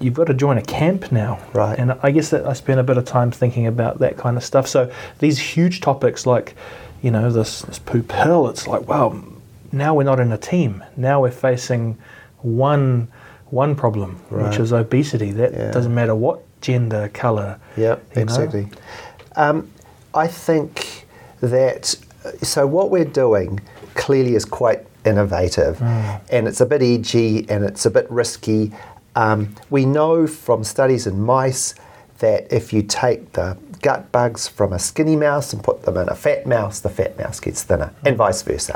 you've 0.00 0.14
got 0.14 0.26
to 0.26 0.34
join 0.34 0.58
a 0.58 0.62
camp 0.62 1.12
now. 1.12 1.38
Right. 1.52 1.78
And 1.78 1.92
I 2.02 2.10
guess 2.10 2.30
that 2.30 2.46
I 2.46 2.52
spend 2.52 2.80
a 2.80 2.82
bit 2.82 2.98
of 2.98 3.04
time 3.04 3.30
thinking 3.30 3.66
about 3.66 3.98
that 4.00 4.16
kind 4.16 4.36
of 4.36 4.44
stuff. 4.44 4.66
So 4.66 4.92
these 5.18 5.38
huge 5.38 5.80
topics 5.80 6.26
like, 6.26 6.54
you 7.02 7.10
know, 7.10 7.30
this, 7.30 7.62
this 7.62 7.78
poo 7.78 8.02
pill, 8.02 8.48
it's 8.48 8.66
like, 8.66 8.88
wow, 8.88 9.22
now 9.72 9.94
we're 9.94 10.04
not 10.04 10.20
in 10.20 10.32
a 10.32 10.38
team. 10.38 10.84
Now 10.96 11.22
we're 11.22 11.30
facing 11.30 11.98
one 12.42 13.08
one 13.50 13.74
problem, 13.74 14.16
Right. 14.30 14.48
which 14.50 14.58
is 14.58 14.72
obesity. 14.72 15.32
That 15.32 15.52
Yeah. 15.52 15.70
doesn't 15.70 15.94
matter 15.94 16.14
what 16.14 16.40
gender, 16.60 17.08
colour. 17.12 17.56
Yeah, 17.76 17.96
exactly. 18.14 18.68
Um, 19.36 19.68
I 20.14 20.26
think 20.26 21.06
that 21.40 21.94
so 22.42 22.66
what 22.66 22.90
we're 22.90 23.04
doing 23.04 23.60
clearly 23.94 24.34
is 24.34 24.44
quite 24.44 24.84
innovative, 25.04 25.80
and 25.82 26.48
it's 26.48 26.60
a 26.60 26.66
bit 26.66 26.82
edgy 26.82 27.46
and 27.48 27.64
it's 27.64 27.86
a 27.86 27.90
bit 27.90 28.10
risky. 28.10 28.72
Um, 29.14 29.54
we 29.70 29.84
know 29.86 30.26
from 30.26 30.64
studies 30.64 31.06
in 31.06 31.20
mice 31.22 31.74
that 32.18 32.46
if 32.52 32.72
you 32.72 32.82
take 32.82 33.32
the 33.34 33.56
gut 33.82 34.10
bugs 34.10 34.48
from 34.48 34.72
a 34.72 34.78
skinny 34.78 35.16
mouse 35.16 35.52
and 35.52 35.62
put 35.62 35.82
them 35.84 35.96
in 35.96 36.08
a 36.08 36.14
fat 36.14 36.46
mouse, 36.46 36.80
the 36.80 36.88
fat 36.88 37.16
mouse 37.18 37.38
gets 37.40 37.62
thinner, 37.62 37.90
and 38.04 38.16
vice 38.16 38.42
versa. 38.42 38.74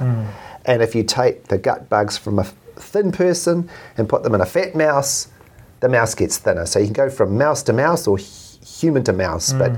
And 0.66 0.82
if 0.82 0.94
you 0.94 1.02
take 1.02 1.48
the 1.48 1.58
gut 1.58 1.88
bugs 1.88 2.16
from 2.16 2.38
a 2.38 2.44
thin 2.80 3.12
person 3.12 3.68
and 3.96 4.08
put 4.08 4.22
them 4.22 4.34
in 4.34 4.40
a 4.40 4.46
fat 4.46 4.74
mouse, 4.74 5.28
the 5.80 5.88
mouse 5.88 6.14
gets 6.14 6.38
thinner. 6.38 6.66
So 6.66 6.78
you 6.78 6.86
can 6.86 6.94
go 6.94 7.10
from 7.10 7.36
mouse 7.36 7.62
to 7.64 7.72
mouse 7.72 8.06
or 8.06 8.18
human 8.18 9.04
to 9.04 9.12
mouse, 9.12 9.52
but 9.52 9.72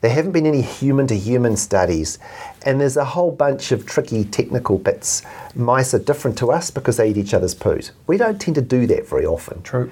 there 0.00 0.10
haven't 0.10 0.32
been 0.32 0.46
any 0.46 0.62
human 0.62 1.06
to 1.08 1.16
human 1.16 1.56
studies. 1.56 2.18
And 2.64 2.80
there's 2.80 2.96
a 2.96 3.04
whole 3.04 3.30
bunch 3.30 3.72
of 3.72 3.86
tricky 3.86 4.24
technical 4.24 4.78
bits. 4.78 5.22
Mice 5.54 5.94
are 5.94 5.98
different 5.98 6.38
to 6.38 6.50
us 6.50 6.70
because 6.70 6.96
they 6.96 7.10
eat 7.10 7.16
each 7.16 7.34
other's 7.34 7.54
poos. 7.54 7.90
We 8.06 8.16
don't 8.16 8.40
tend 8.40 8.54
to 8.56 8.62
do 8.62 8.86
that 8.86 9.06
very 9.06 9.26
often. 9.26 9.62
True. 9.62 9.90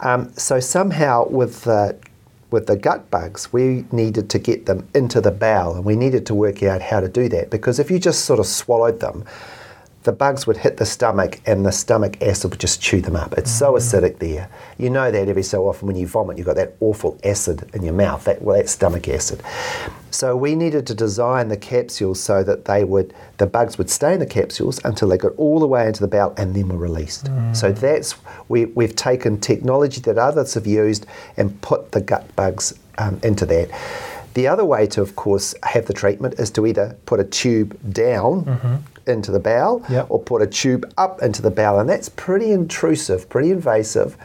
Um, 0.00 0.32
so 0.34 0.60
somehow 0.60 1.28
with 1.28 1.62
the 1.62 1.96
with 2.50 2.68
the 2.68 2.76
gut 2.76 3.10
bugs, 3.10 3.52
we 3.52 3.84
needed 3.90 4.30
to 4.30 4.38
get 4.38 4.66
them 4.66 4.86
into 4.94 5.20
the 5.20 5.32
bowel, 5.32 5.74
and 5.74 5.84
we 5.84 5.96
needed 5.96 6.26
to 6.26 6.34
work 6.34 6.62
out 6.62 6.80
how 6.80 7.00
to 7.00 7.08
do 7.08 7.28
that 7.28 7.50
because 7.50 7.80
if 7.80 7.90
you 7.90 7.98
just 7.98 8.24
sort 8.24 8.38
of 8.38 8.46
swallowed 8.46 9.00
them, 9.00 9.24
the 10.06 10.12
bugs 10.12 10.46
would 10.46 10.56
hit 10.56 10.76
the 10.76 10.86
stomach, 10.86 11.40
and 11.46 11.66
the 11.66 11.72
stomach 11.72 12.22
acid 12.22 12.52
would 12.52 12.60
just 12.60 12.80
chew 12.80 13.00
them 13.00 13.16
up. 13.16 13.34
It's 13.36 13.50
so 13.50 13.72
mm-hmm. 13.72 13.76
acidic 13.76 14.18
there. 14.20 14.48
You 14.78 14.88
know 14.88 15.10
that 15.10 15.28
every 15.28 15.42
so 15.42 15.68
often 15.68 15.88
when 15.88 15.96
you 15.96 16.06
vomit, 16.06 16.38
you've 16.38 16.46
got 16.46 16.54
that 16.56 16.76
awful 16.78 17.18
acid 17.24 17.68
in 17.74 17.82
your 17.82 17.92
mouth. 17.92 18.24
That 18.24 18.40
well, 18.40 18.56
that's 18.56 18.70
stomach 18.70 19.08
acid. 19.08 19.42
So 20.12 20.36
we 20.36 20.54
needed 20.54 20.86
to 20.86 20.94
design 20.94 21.48
the 21.48 21.56
capsules 21.56 22.22
so 22.22 22.44
that 22.44 22.66
they 22.66 22.84
would, 22.84 23.12
the 23.38 23.46
bugs 23.46 23.76
would 23.78 23.90
stay 23.90 24.14
in 24.14 24.20
the 24.20 24.26
capsules 24.26 24.82
until 24.84 25.08
they 25.08 25.18
got 25.18 25.32
all 25.36 25.58
the 25.58 25.66
way 25.66 25.86
into 25.88 26.00
the 26.00 26.08
bowel 26.08 26.32
and 26.38 26.54
then 26.54 26.68
were 26.68 26.78
released. 26.78 27.26
Mm. 27.26 27.54
So 27.54 27.72
that's 27.72 28.14
we, 28.48 28.66
we've 28.66 28.94
taken 28.94 29.40
technology 29.40 30.00
that 30.02 30.18
others 30.18 30.54
have 30.54 30.66
used 30.66 31.04
and 31.36 31.60
put 31.60 31.92
the 31.92 32.00
gut 32.00 32.34
bugs 32.36 32.78
um, 32.98 33.18
into 33.24 33.44
that. 33.46 33.68
The 34.34 34.46
other 34.46 34.64
way 34.64 34.86
to, 34.88 35.02
of 35.02 35.16
course, 35.16 35.54
have 35.64 35.86
the 35.86 35.94
treatment 35.94 36.34
is 36.38 36.50
to 36.52 36.66
either 36.66 36.96
put 37.06 37.18
a 37.18 37.24
tube 37.24 37.76
down 37.92 38.44
mm-hmm. 38.44 38.76
Into 39.06 39.30
the 39.30 39.40
bowel 39.40 39.82
Yep. 39.88 40.06
or 40.08 40.20
put 40.20 40.42
a 40.42 40.46
tube 40.46 40.90
up 40.96 41.22
into 41.22 41.42
the 41.42 41.50
bowel, 41.50 41.78
and 41.78 41.88
that's 41.88 42.08
pretty 42.08 42.52
intrusive, 42.52 43.28
pretty 43.28 43.50
invasive, 43.50 44.16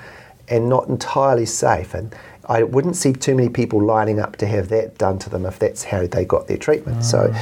and 0.47 0.67
not 0.67 0.87
entirely 0.87 1.45
safe. 1.45 1.93
And 1.93 2.13
I 2.47 2.63
wouldn't 2.63 2.95
see 2.95 3.13
too 3.13 3.35
many 3.35 3.49
people 3.49 3.81
lining 3.83 4.19
up 4.19 4.35
to 4.37 4.47
have 4.47 4.69
that 4.69 4.97
done 4.97 5.19
to 5.19 5.29
them 5.29 5.45
if 5.45 5.59
that's 5.59 5.83
how 5.83 6.07
they 6.07 6.25
got 6.25 6.47
their 6.47 6.57
treatment. 6.57 7.05
So 7.05 7.27
mm. 7.27 7.37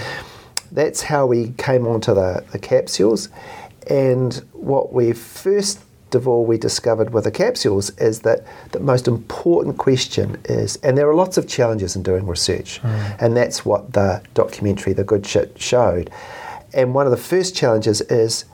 that's 0.71 1.01
how 1.01 1.25
we 1.25 1.53
came 1.57 1.87
onto 1.87 2.13
the, 2.13 2.43
the 2.51 2.59
capsules. 2.59 3.29
And 3.89 4.35
what 4.53 4.93
we 4.93 5.13
first 5.13 5.79
of 6.15 6.27
all 6.27 6.45
we 6.45 6.57
discovered 6.57 7.13
with 7.13 7.23
the 7.23 7.31
capsules 7.31 7.91
is 7.97 8.21
that 8.21 8.43
the 8.71 8.79
most 8.79 9.07
important 9.07 9.77
question 9.77 10.39
is, 10.45 10.75
and 10.77 10.97
there 10.97 11.09
are 11.09 11.15
lots 11.15 11.37
of 11.37 11.47
challenges 11.47 11.95
in 11.95 12.03
doing 12.03 12.25
research, 12.25 12.81
mm. 12.81 13.15
and 13.21 13.37
that's 13.37 13.65
what 13.65 13.93
the 13.93 14.21
documentary 14.33 14.93
The 14.93 15.03
Good 15.03 15.25
Shit 15.25 15.59
showed. 15.61 16.09
And 16.73 16.93
one 16.93 17.05
of 17.05 17.11
the 17.11 17.17
first 17.17 17.55
challenges 17.55 18.01
is 18.01 18.45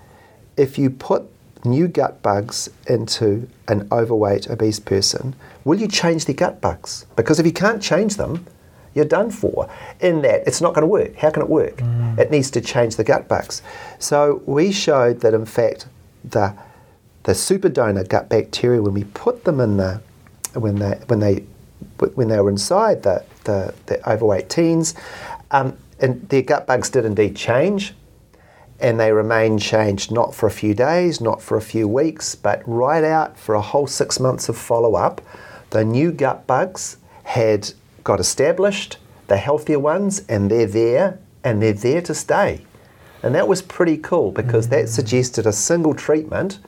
if 0.58 0.78
you 0.78 0.90
put 0.90 1.24
new 1.66 1.88
gut 1.88 2.22
bugs 2.22 2.70
into 2.88 3.50
an 3.68 3.88
overweight, 3.92 4.50
obese 4.50 4.80
person, 4.80 5.36
will 5.64 5.80
you 5.80 5.88
change 5.88 6.26
their 6.26 6.36
gut 6.36 6.62
bugs? 6.62 7.06
Because 7.16 7.40
if 7.40 7.46
you 7.46 7.52
can't 7.52 7.82
change 7.82 8.16
them, 8.16 8.46
you're 8.94 9.06
done 9.06 9.30
for. 9.30 9.70
In 10.00 10.22
that, 10.22 10.48
it's 10.48 10.62
not 10.62 10.74
going 10.74 10.84
to 10.84 10.88
work. 10.88 11.16
How 11.18 11.30
can 11.30 11.42
it 11.42 11.50
work? 11.50 11.82
It 12.18 12.32
needs 12.32 12.50
to 12.52 12.62
change 12.62 12.96
the 12.96 13.04
gut 13.04 13.28
bugs. 13.28 13.62
So 14.00 14.42
we 14.46 14.72
showed 14.72 15.20
that, 15.20 15.34
in 15.34 15.46
fact, 15.46 15.88
the 16.24 16.54
the 17.24 17.34
super 17.34 17.70
donor 17.70 18.04
gut 18.04 18.30
bacteria, 18.30 18.82
when 18.82 18.94
we 18.94 19.04
put 19.04 19.46
them 19.46 19.60
in 19.60 19.78
the 19.78 20.02
when 20.54 20.76
they 20.76 20.94
when 21.08 21.20
they 21.20 21.44
when 21.98 22.28
they 22.30 22.40
were 22.40 22.50
inside 22.50 23.04
the 23.04 23.26
the, 23.44 23.74
the 23.88 24.10
overweight 24.10 24.50
teens, 24.50 24.96
um, 25.52 25.76
and 26.00 26.30
their 26.30 26.44
gut 26.44 26.66
bugs 26.66 26.90
did 26.90 27.04
indeed 27.04 27.36
change 27.36 27.94
and 28.80 29.00
they 29.00 29.12
remain 29.12 29.58
changed 29.58 30.12
not 30.12 30.36
for 30.36 30.48
a 30.48 30.52
few 30.52 30.74
days, 30.74 31.22
not 31.22 31.42
for 31.42 31.58
a 31.58 31.62
few 31.62 31.88
weeks, 31.88 32.36
but 32.36 32.62
right 32.66 33.04
out 33.04 33.38
for 33.38 33.56
a 33.56 33.62
whole 33.62 33.88
six 33.88 34.20
months 34.20 34.50
of 34.50 34.58
follow 34.58 34.96
up. 34.96 35.22
The 35.70 35.86
new 35.86 36.12
gut 36.12 36.46
bugs 36.46 36.98
had 37.24 37.72
got 38.04 38.20
established, 38.20 38.98
the 39.28 39.38
healthier 39.38 39.80
ones, 39.80 40.24
and 40.28 40.52
they're 40.52 40.68
there 40.68 41.20
and 41.44 41.62
they're 41.62 41.74
there 41.74 42.02
to 42.02 42.14
stay. 42.14 42.66
And 43.24 43.34
that 43.34 43.48
was 43.48 43.62
pretty 43.62 43.98
cool 43.98 44.32
because 44.32 44.68
that 44.70 44.86
mm. 44.86 44.88
suggested 44.88 45.48
a 45.48 45.52
single 45.52 45.96
treatment 45.96 46.60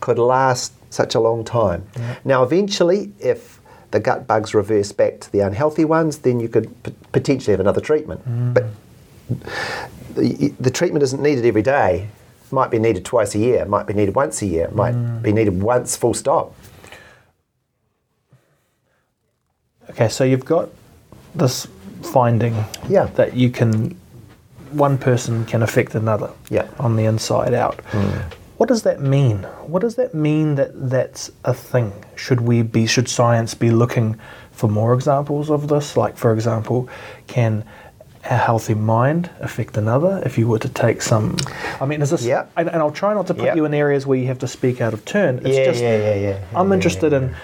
could 0.00 0.18
last 0.18 0.72
such 0.92 1.14
a 1.14 1.20
long 1.20 1.44
time. 1.44 1.86
Now, 2.24 2.42
eventually, 2.42 3.12
if 3.18 3.60
the 3.90 4.00
gut 4.00 4.26
bugs 4.26 4.54
reverse 4.54 4.92
back 4.92 5.20
to 5.20 5.32
the 5.32 5.40
unhealthy 5.40 5.84
ones, 5.84 6.18
then 6.18 6.38
you 6.38 6.48
could 6.48 6.82
p- 6.82 6.94
potentially 7.12 7.52
have 7.52 7.60
another 7.60 7.80
treatment. 7.80 8.28
Mm. 8.28 8.54
But 8.54 8.64
the, 10.14 10.54
the 10.60 10.70
treatment 10.70 11.02
isn't 11.02 11.22
needed 11.22 11.44
every 11.44 11.62
day. 11.62 12.08
It 12.44 12.52
might 12.52 12.70
be 12.70 12.78
needed 12.78 13.04
twice 13.04 13.34
a 13.34 13.38
year. 13.38 13.62
It 13.62 13.68
might 13.68 13.86
be 13.86 13.94
needed 13.94 14.14
once 14.14 14.40
a 14.42 14.46
year. 14.46 14.66
It 14.66 14.74
might 14.74 14.94
mm. 14.94 15.22
be 15.22 15.32
needed 15.32 15.60
once, 15.60 15.96
full 15.96 16.14
stop. 16.14 16.54
Okay, 19.90 20.08
so 20.08 20.24
you've 20.24 20.44
got 20.44 20.68
this 21.34 21.66
finding 22.02 22.64
Yeah. 22.88 23.06
that 23.14 23.34
you 23.34 23.50
can 23.50 23.96
one 24.72 24.98
person 24.98 25.44
can 25.44 25.62
affect 25.62 25.94
another 25.94 26.30
Yeah. 26.50 26.66
on 26.78 26.96
the 26.96 27.04
inside 27.04 27.54
out. 27.54 27.80
Mm. 27.92 28.22
What 28.56 28.68
does 28.68 28.82
that 28.82 29.00
mean? 29.00 29.38
What 29.66 29.82
does 29.82 29.96
that 29.96 30.14
mean 30.14 30.54
that 30.54 30.90
that's 30.90 31.30
a 31.44 31.52
thing? 31.52 31.92
Should 32.14 32.40
we 32.40 32.62
be 32.62 32.86
should 32.86 33.08
science 33.08 33.54
be 33.54 33.70
looking 33.70 34.16
for 34.50 34.68
more 34.68 34.94
examples 34.94 35.50
of 35.50 35.68
this? 35.68 35.96
Like 35.96 36.16
for 36.16 36.32
example, 36.32 36.88
can 37.26 37.64
a 38.30 38.36
healthy 38.36 38.74
mind 38.74 39.30
affect 39.40 39.76
another 39.76 40.22
if 40.24 40.36
you 40.38 40.48
were 40.48 40.58
to 40.58 40.68
take 40.68 41.00
some 41.02 41.36
I 41.80 41.86
mean 41.86 42.02
is 42.02 42.10
this 42.10 42.24
Yeah. 42.24 42.46
and, 42.56 42.68
and 42.68 42.78
I'll 42.78 42.90
try 42.90 43.14
not 43.14 43.26
to 43.28 43.34
put 43.34 43.44
Yeah. 43.44 43.54
you 43.54 43.64
in 43.64 43.74
areas 43.74 44.06
where 44.06 44.18
you 44.18 44.26
have 44.26 44.38
to 44.40 44.48
speak 44.48 44.80
out 44.80 44.92
of 44.94 45.04
turn. 45.04 45.38
It's 45.44 45.56
yeah, 45.56 45.64
just 45.64 45.82
yeah, 45.82 45.96
yeah, 45.98 46.14
yeah, 46.14 46.38
I'm 46.54 46.68
yeah, 46.68 46.74
interested 46.74 47.12
yeah, 47.12 47.18
in, 47.18 47.36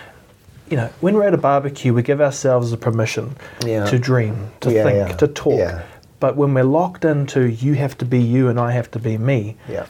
you 0.71 0.77
know, 0.77 0.91
when 1.01 1.15
we're 1.15 1.27
at 1.27 1.35
a 1.35 1.39
barbecue, 1.39 1.93
we 1.93 2.03
give 2.03 2.21
ourselves 2.21 2.71
the 2.71 2.77
permission 2.77 3.37
to 3.61 3.99
dream, 3.99 4.51
to 4.61 4.71
think, 4.71 5.19
to 5.19 5.29
talk. 5.29 5.83
But 6.21 6.37
when 6.37 6.55
we're 6.55 6.65
locked 6.65 7.05
into 7.05 7.41
you 7.51 7.75
have 7.75 7.99
to 7.99 8.05
be 8.05 8.21
you 8.21 8.49
and 8.49 8.59
I 8.59 8.73
have 8.73 8.91
to 8.93 8.99
be 8.99 9.19
me, 9.19 9.57
yeah. 9.69 9.87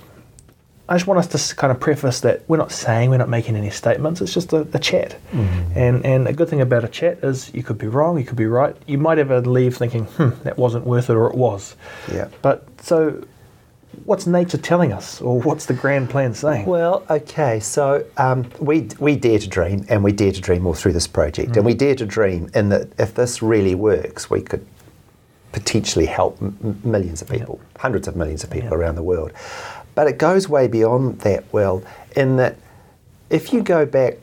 I 0.93 0.97
just 0.97 1.07
want 1.07 1.19
us 1.21 1.49
to 1.49 1.57
kind 1.57 1.71
of 1.71 1.81
preface 1.81 2.21
that 2.21 2.43
we're 2.49 2.59
not 2.59 2.71
saying 2.71 3.09
we're 3.09 3.17
not 3.17 3.31
making 3.31 3.57
any 3.57 3.71
statements. 3.71 4.21
It's 4.21 4.35
just 4.35 4.53
a, 4.53 4.69
a 4.75 4.79
chat, 4.79 5.17
Mm-hmm. 5.33 5.73
and 5.79 6.05
and 6.05 6.29
a 6.29 6.35
good 6.35 6.51
thing 6.51 6.61
about 6.61 6.85
a 6.85 6.89
chat 6.89 7.25
is 7.25 7.51
you 7.55 7.63
could 7.63 7.79
be 7.79 7.87
wrong, 7.87 8.19
you 8.19 8.25
could 8.27 8.37
be 8.37 8.45
right. 8.45 8.77
You 8.87 8.99
might 8.99 9.19
ever 9.19 9.41
leave 9.41 9.75
thinking, 9.75 10.05
hmm, 10.05 10.31
that 10.45 10.59
wasn't 10.59 10.85
worth 10.87 11.09
it, 11.09 11.15
or 11.15 11.29
it 11.31 11.35
was. 11.35 11.77
Yeah. 12.13 12.29
But 12.43 12.69
so, 12.83 13.25
what's 14.05 14.27
nature 14.27 14.59
telling 14.59 14.93
us, 14.93 15.23
or 15.23 15.41
what's 15.41 15.65
the 15.65 15.73
grand 15.73 16.11
plan 16.11 16.35
saying? 16.35 16.67
Well, 16.67 17.07
okay, 17.09 17.59
so 17.61 18.05
um, 18.19 18.51
we 18.61 18.89
we 18.99 19.17
dare 19.17 19.39
to 19.39 19.49
dream, 19.49 19.87
and 19.89 20.05
we 20.05 20.13
dare 20.13 20.33
to 20.33 20.43
dream 20.43 20.67
all 20.67 20.75
through 20.75 20.93
this 20.93 21.07
project, 21.07 21.57
and 21.57 21.65
we 21.65 21.73
dare 21.73 21.95
to 21.95 22.05
dream 22.05 22.51
in 22.55 22.69
that 22.69 22.89
if 22.99 23.15
this 23.15 23.41
really 23.41 23.75
works, 23.75 24.29
we 24.29 24.43
could 24.43 24.67
potentially 25.53 26.07
help 26.07 26.37
m- 26.43 26.81
millions 26.85 27.23
of 27.23 27.29
people, 27.31 27.61
hundreds 27.79 28.07
of 28.09 28.15
millions 28.15 28.45
of 28.45 28.51
people 28.51 28.69
Yeah. 28.71 28.75
around 28.77 28.97
the 28.97 29.03
world. 29.03 29.33
But 29.95 30.07
it 30.07 30.19
goes 30.19 30.49
way 30.49 30.69
beyond 30.69 31.21
that, 31.21 31.53
Will, 31.53 31.85
in 32.17 32.37
that 32.37 32.57
if 33.31 33.53
you 33.53 33.63
go 33.63 33.85
back 33.87 34.15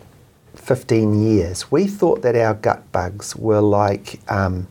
15 0.55 1.21
years, 1.21 1.71
we 1.71 1.87
thought 1.87 2.21
that 2.21 2.35
our 2.35 2.53
gut 2.53 2.91
bugs 2.91 3.35
were 3.35 3.61
like 3.61 4.19
um, 4.29 4.67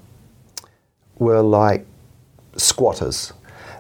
were 1.19 1.43
like 1.43 1.87
squatters. 2.57 3.33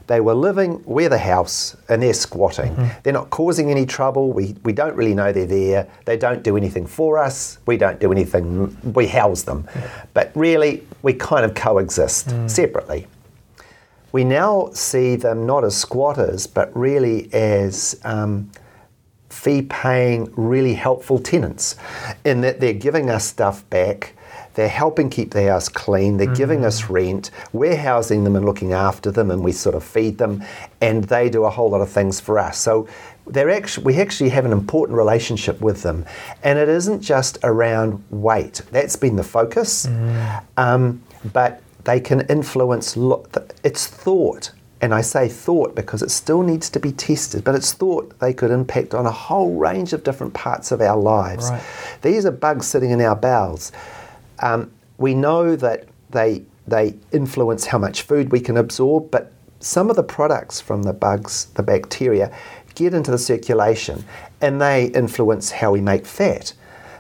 They 0.08 0.20
were 0.20 0.34
living, 0.34 0.82
we're 0.86 1.10
the 1.10 1.18
house, 1.18 1.76
and 1.90 2.02
they're 2.02 2.14
squatting. 2.14 2.74
They're 3.02 3.12
not 3.12 3.28
causing 3.28 3.70
any 3.70 3.84
trouble. 3.84 4.32
We, 4.32 4.56
we 4.64 4.72
don't 4.72 4.96
really 4.96 5.14
know 5.14 5.32
they're 5.32 5.44
there. 5.44 5.86
They 6.06 6.16
don't 6.16 6.42
do 6.42 6.56
anything 6.56 6.86
for 6.86 7.18
us. 7.18 7.58
We 7.66 7.76
don't 7.76 8.00
do 8.00 8.10
anything, 8.10 8.74
we 8.94 9.06
house 9.06 9.42
them. 9.42 9.68
But 10.14 10.32
really, 10.34 10.82
we 11.02 11.12
kind 11.12 11.44
of 11.44 11.54
coexist 11.54 12.32
separately. 12.46 13.06
We 14.12 14.24
now 14.24 14.70
see 14.72 15.16
them 15.16 15.46
not 15.46 15.64
as 15.64 15.76
squatters, 15.76 16.46
but 16.46 16.74
really 16.76 17.32
as 17.32 18.00
um, 18.04 18.50
fee 19.28 19.62
paying, 19.62 20.32
really 20.36 20.74
helpful 20.74 21.18
tenants 21.18 21.76
in 22.24 22.40
that 22.40 22.60
they're 22.60 22.72
giving 22.72 23.10
us 23.10 23.24
stuff 23.24 23.68
back. 23.70 24.14
They're 24.54 24.68
helping 24.68 25.08
keep 25.08 25.30
the 25.30 25.44
house 25.44 25.68
clean. 25.68 26.16
They're 26.16 26.34
giving 26.34 26.64
us 26.64 26.90
rent. 26.90 27.30
We're 27.52 27.76
housing 27.76 28.24
them 28.24 28.34
and 28.34 28.44
looking 28.44 28.72
after 28.72 29.12
them, 29.12 29.30
and 29.30 29.44
we 29.44 29.52
sort 29.52 29.76
of 29.76 29.84
feed 29.84 30.18
them, 30.18 30.42
and 30.80 31.04
they 31.04 31.30
do 31.30 31.44
a 31.44 31.50
whole 31.50 31.70
lot 31.70 31.80
of 31.80 31.88
things 31.88 32.18
for 32.18 32.40
us. 32.40 32.58
So 32.58 32.88
they're 33.28 33.50
actually, 33.50 33.84
we 33.84 34.00
actually 34.00 34.30
have 34.30 34.44
an 34.44 34.50
important 34.50 34.98
relationship 34.98 35.60
with 35.60 35.82
them, 35.82 36.04
and 36.42 36.58
it 36.58 36.68
isn't 36.68 37.02
just 37.02 37.38
around 37.44 38.02
weight. 38.10 38.62
That's 38.72 38.96
been 38.96 39.14
the 39.14 39.22
focus, 39.22 39.86
um, 40.56 41.02
but 41.32 41.62
they 41.88 42.00
can 42.00 42.20
influence. 42.28 42.96
Lo- 42.96 43.24
it's 43.64 43.86
thought 43.86 44.52
and 44.80 44.94
I 44.94 45.00
say 45.00 45.28
thought 45.28 45.74
because 45.74 46.02
it 46.02 46.10
still 46.10 46.42
needs 46.42 46.70
to 46.70 46.78
be 46.78 46.92
tested, 46.92 47.42
but 47.42 47.54
it's 47.54 47.72
thought 47.72 48.18
they 48.20 48.32
could 48.32 48.50
impact 48.50 48.94
on 48.94 49.06
a 49.06 49.10
whole 49.10 49.56
range 49.56 49.92
of 49.92 50.04
different 50.04 50.34
parts 50.34 50.70
of 50.70 50.80
our 50.80 50.96
lives. 50.96 51.50
Right. 51.50 51.62
These 52.02 52.26
are 52.26 52.30
bugs 52.30 52.66
sitting 52.66 52.90
in 52.90 53.00
our 53.00 53.16
bowels. 53.16 53.72
Um, 54.40 54.70
we 54.98 55.14
know 55.14 55.56
that 55.56 55.88
they 56.10 56.44
they 56.66 56.94
influence 57.12 57.64
how 57.64 57.78
much 57.78 58.02
food 58.02 58.30
we 58.30 58.40
can 58.40 58.58
absorb, 58.58 59.10
but 59.10 59.32
some 59.58 59.88
of 59.88 59.96
the 59.96 60.02
products 60.02 60.60
from 60.60 60.82
the 60.82 60.92
bugs, 60.92 61.46
the 61.54 61.62
bacteria, 61.62 62.30
get 62.74 62.92
into 62.94 63.10
the 63.10 63.18
circulation 63.18 64.04
and 64.40 64.60
they 64.60 64.86
influence 64.88 65.50
how 65.50 65.72
we 65.72 65.80
make 65.80 66.06
fat. 66.06 66.52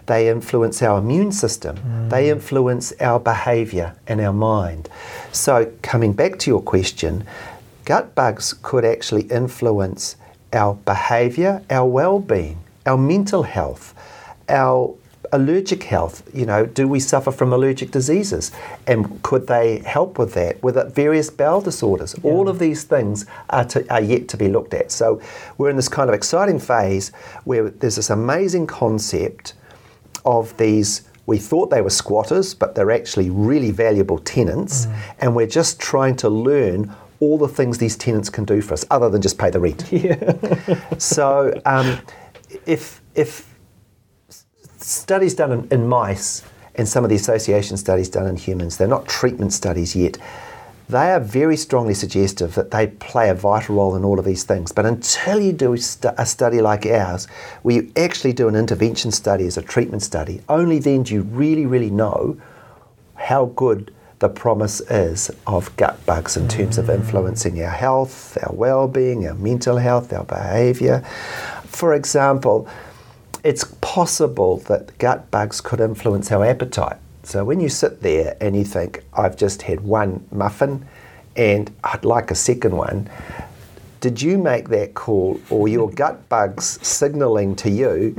They 0.08 0.30
influence 0.30 0.82
our 0.82 0.98
immune 0.98 1.32
system. 1.32 1.76
Mm. 1.76 2.10
They 2.10 2.30
influence 2.30 2.94
our 2.98 3.20
behavior 3.20 3.94
and 4.06 4.22
our 4.22 4.32
mind. 4.32 4.88
So, 5.32 5.70
coming 5.82 6.14
back 6.14 6.38
to 6.40 6.50
your 6.50 6.62
question, 6.62 7.24
gut 7.84 8.14
bugs 8.14 8.54
could 8.62 8.86
actually 8.86 9.24
influence 9.24 10.16
our 10.54 10.74
behavior, 10.74 11.62
our 11.68 11.86
well 11.86 12.18
being, 12.20 12.58
our 12.86 12.96
mental 12.96 13.42
health, 13.42 13.94
our 14.48 14.94
allergic 15.30 15.82
health. 15.82 16.22
You 16.32 16.46
know, 16.46 16.64
do 16.64 16.88
we 16.88 17.00
suffer 17.00 17.30
from 17.30 17.52
allergic 17.52 17.90
diseases? 17.90 18.50
And 18.86 19.22
could 19.22 19.46
they 19.46 19.80
help 19.80 20.18
with 20.18 20.32
that? 20.32 20.62
With 20.62 20.76
various 20.94 21.28
bowel 21.28 21.60
disorders? 21.60 22.14
All 22.22 22.48
of 22.48 22.58
these 22.58 22.84
things 22.84 23.26
are, 23.50 23.66
to, 23.66 23.86
are 23.92 24.00
yet 24.00 24.26
to 24.28 24.38
be 24.38 24.48
looked 24.48 24.72
at. 24.72 24.90
So 24.90 25.20
we're 25.58 25.68
in 25.68 25.76
this 25.76 25.90
kind 25.90 26.08
of 26.08 26.14
exciting 26.14 26.58
phase 26.58 27.10
where 27.44 27.68
there's 27.68 27.96
this 27.96 28.08
amazing 28.08 28.66
concept 28.66 29.52
of 30.24 30.56
these. 30.56 31.02
We 31.26 31.38
thought 31.38 31.68
they 31.70 31.82
were 31.82 31.90
squatters, 31.90 32.54
but 32.54 32.74
they're 32.74 32.90
actually 32.90 33.28
really 33.28 33.70
valuable 33.70 34.18
tenants, 34.18 34.86
and 35.18 35.36
we're 35.36 35.46
just 35.46 35.78
trying 35.78 36.16
to 36.16 36.28
learn 36.28 36.94
all 37.20 37.36
the 37.36 37.48
things 37.48 37.78
these 37.78 37.96
tenants 37.96 38.30
can 38.30 38.44
do 38.44 38.62
for 38.62 38.74
us, 38.74 38.84
other 38.90 39.10
than 39.10 39.20
just 39.20 39.38
pay 39.38 39.50
the 39.50 39.60
rent. 39.60 39.84
Yeah. 39.92 40.96
so, 40.98 41.60
um, 41.66 41.98
if 42.66 43.02
if 43.14 43.54
studies 44.78 45.34
done 45.34 45.52
in, 45.52 45.68
in 45.70 45.88
mice 45.88 46.42
and 46.76 46.88
some 46.88 47.04
of 47.04 47.10
the 47.10 47.16
association 47.16 47.76
studies 47.76 48.08
done 48.08 48.26
in 48.26 48.36
humans, 48.36 48.76
they're 48.76 48.88
not 48.88 49.06
treatment 49.06 49.52
studies 49.52 49.96
yet. 49.96 50.16
They 50.88 51.10
are 51.10 51.20
very 51.20 51.56
strongly 51.56 51.92
suggestive 51.92 52.54
that 52.54 52.70
they 52.70 52.86
play 52.86 53.28
a 53.28 53.34
vital 53.34 53.76
role 53.76 53.94
in 53.94 54.04
all 54.04 54.18
of 54.18 54.24
these 54.24 54.44
things. 54.44 54.72
But 54.72 54.86
until 54.86 55.38
you 55.38 55.52
do 55.52 55.74
a 55.74 56.26
study 56.26 56.60
like 56.62 56.86
ours, 56.86 57.26
where 57.62 57.76
you 57.76 57.92
actually 57.94 58.32
do 58.32 58.48
an 58.48 58.56
intervention 58.56 59.10
study 59.10 59.46
as 59.46 59.58
a 59.58 59.62
treatment 59.62 60.02
study, 60.02 60.40
only 60.48 60.78
then 60.78 61.02
do 61.02 61.12
you 61.12 61.22
really, 61.22 61.66
really 61.66 61.90
know 61.90 62.40
how 63.16 63.46
good 63.46 63.92
the 64.20 64.28
promise 64.28 64.80
is 64.90 65.30
of 65.46 65.76
gut 65.76 66.04
bugs 66.06 66.36
in 66.36 66.48
terms 66.48 66.78
of 66.78 66.88
influencing 66.90 67.62
our 67.62 67.70
health, 67.70 68.36
our 68.42 68.52
well-being, 68.54 69.28
our 69.28 69.34
mental 69.34 69.76
health, 69.76 70.12
our 70.12 70.24
behavior. 70.24 71.02
For 71.66 71.94
example, 71.94 72.66
it's 73.44 73.64
possible 73.80 74.56
that 74.60 74.96
gut 74.98 75.30
bugs 75.30 75.60
could 75.60 75.80
influence 75.80 76.32
our 76.32 76.44
appetite. 76.44 76.96
So 77.28 77.44
when 77.44 77.60
you 77.60 77.68
sit 77.68 78.00
there 78.00 78.38
and 78.40 78.56
you 78.56 78.64
think, 78.64 79.04
I've 79.12 79.36
just 79.36 79.60
had 79.60 79.82
one 79.82 80.26
muffin 80.32 80.88
and 81.36 81.70
I'd 81.84 82.06
like 82.06 82.30
a 82.30 82.34
second 82.34 82.74
one, 82.74 83.10
did 84.00 84.22
you 84.22 84.38
make 84.38 84.70
that 84.70 84.94
call 84.94 85.38
or 85.50 85.68
your 85.68 85.90
gut 86.02 86.26
bugs 86.30 86.78
signaling 86.80 87.54
to 87.56 87.68
you 87.68 88.16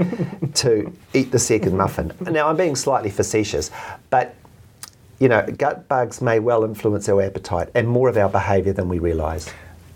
to 0.53 0.93
eat 1.15 1.31
the 1.31 1.39
second 1.39 1.75
muffin? 1.75 2.13
Now, 2.21 2.49
I'm 2.49 2.55
being 2.55 2.75
slightly 2.75 3.09
facetious, 3.09 3.71
but 4.11 4.35
you 5.17 5.27
know, 5.27 5.43
gut 5.57 5.87
bugs 5.87 6.21
may 6.21 6.37
well 6.37 6.63
influence 6.63 7.09
our 7.09 7.19
appetite 7.19 7.69
and 7.73 7.87
more 7.87 8.09
of 8.09 8.15
our 8.17 8.29
behavior 8.29 8.73
than 8.73 8.89
we 8.89 8.99
realize. 8.99 9.51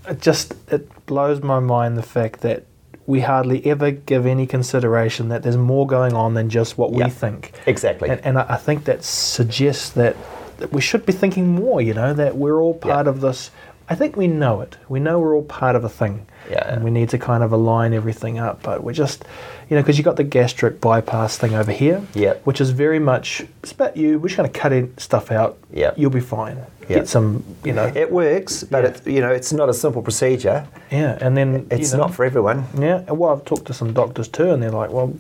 it 0.08 0.21
just 0.21 0.56
it 0.69 1.06
blows 1.06 1.43
my 1.43 1.60
mind 1.60 1.97
the 1.97 2.04
fact 2.04 2.41
that 2.41 2.65
we 3.06 3.20
hardly 3.22 3.66
ever 3.66 3.92
give 3.92 4.26
any 4.26 4.48
consideration 4.48 5.30
that 5.30 5.44
there's 5.44 5.58
more 5.58 5.86
going 5.86 6.13
on 6.13 6.34
than 6.36 6.50
just 6.50 6.78
what 6.78 6.92
Yeah. 6.94 7.06
we 7.06 7.10
think. 7.10 7.52
Exactly. 7.66 8.10
And, 8.10 8.22
and 8.26 8.38
I 8.39 8.56
think 8.56 8.86
that 8.86 9.04
suggests 9.04 9.89
that, 9.92 10.16
that 10.60 10.72
we 10.72 10.80
should 10.82 11.06
be 11.06 11.12
thinking 11.13 11.48
more, 11.50 11.82
you 11.82 11.94
know, 11.94 12.13
that 12.13 12.38
we're 12.38 12.62
all 12.62 12.74
part 12.74 13.06
Yeah. 13.06 13.10
of 13.12 13.22
this. 13.22 13.52
I 13.89 13.96
think 13.96 14.16
we 14.16 14.28
know 14.28 14.62
it. 14.62 14.78
We 14.88 15.02
know 15.02 15.20
we're 15.20 15.36
all 15.36 15.44
part 15.44 15.76
of 15.76 15.84
a 15.84 15.89
thing. 15.89 16.26
Yeah. 16.49 16.67
And 16.73 16.84
we 16.84 16.91
need 16.91 17.10
to 17.10 17.17
kind 17.17 17.43
of 17.43 17.51
align 17.51 17.93
everything 17.93 18.38
up. 18.39 18.62
But 18.63 18.84
we're 18.84 18.93
just, 18.93 19.23
you 19.69 19.75
know, 19.75 19.82
because 19.82 19.97
you 19.97 20.03
got 20.03 20.15
the 20.17 20.23
gastric 20.23 20.82
bypass 20.82 21.38
thing 21.38 21.56
over 21.56 21.71
here, 21.71 22.01
Yeah. 22.13 22.34
which 22.43 22.60
is 22.62 22.71
very 22.71 22.99
much, 22.99 23.45
it's 23.62 23.71
about 23.71 23.95
you. 23.97 24.19
We're 24.19 24.27
just 24.27 24.38
going 24.38 24.51
to 24.51 24.60
cut 24.60 24.73
in 24.73 24.97
stuff 24.97 25.32
out. 25.32 25.58
Yeah. 25.71 25.91
You'll 25.95 26.12
be 26.12 26.19
fine. 26.19 26.58
Yeah. 26.89 26.97
Get 26.99 27.08
some, 27.08 27.43
you 27.63 27.71
know. 27.73 27.91
It 27.95 28.12
works, 28.12 28.63
but 28.65 28.84
Yeah. 28.84 28.89
it's 28.89 29.08
you 29.08 29.21
know 29.21 29.29
it's 29.32 29.53
not 29.53 29.69
a 29.69 29.73
simple 29.73 30.01
procedure. 30.01 30.65
yeah. 30.91 31.17
And 31.21 31.38
then, 31.38 31.65
It's 31.71 31.91
you 31.91 31.97
know, 31.97 32.03
not 32.06 32.13
for 32.13 32.25
everyone. 32.25 32.65
Yeah, 32.77 33.10
well, 33.10 33.32
I've 33.32 33.45
talked 33.45 33.65
to 33.67 33.73
some 33.73 33.93
doctors 33.93 34.27
too, 34.27 34.51
and 34.51 34.62
they're 34.62 34.69
like, 34.82 34.91
"Well, 34.91 35.13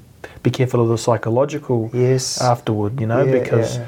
be 0.43 0.51
careful 0.51 0.81
of 0.81 0.89
the 0.89 0.97
psychological 0.97 1.89
Yes. 1.93 2.41
afterward, 2.41 2.99
you 2.99 3.07
know, 3.07 3.23
Yeah, 3.23 3.31
because 3.39 3.77
yeah. 3.77 3.85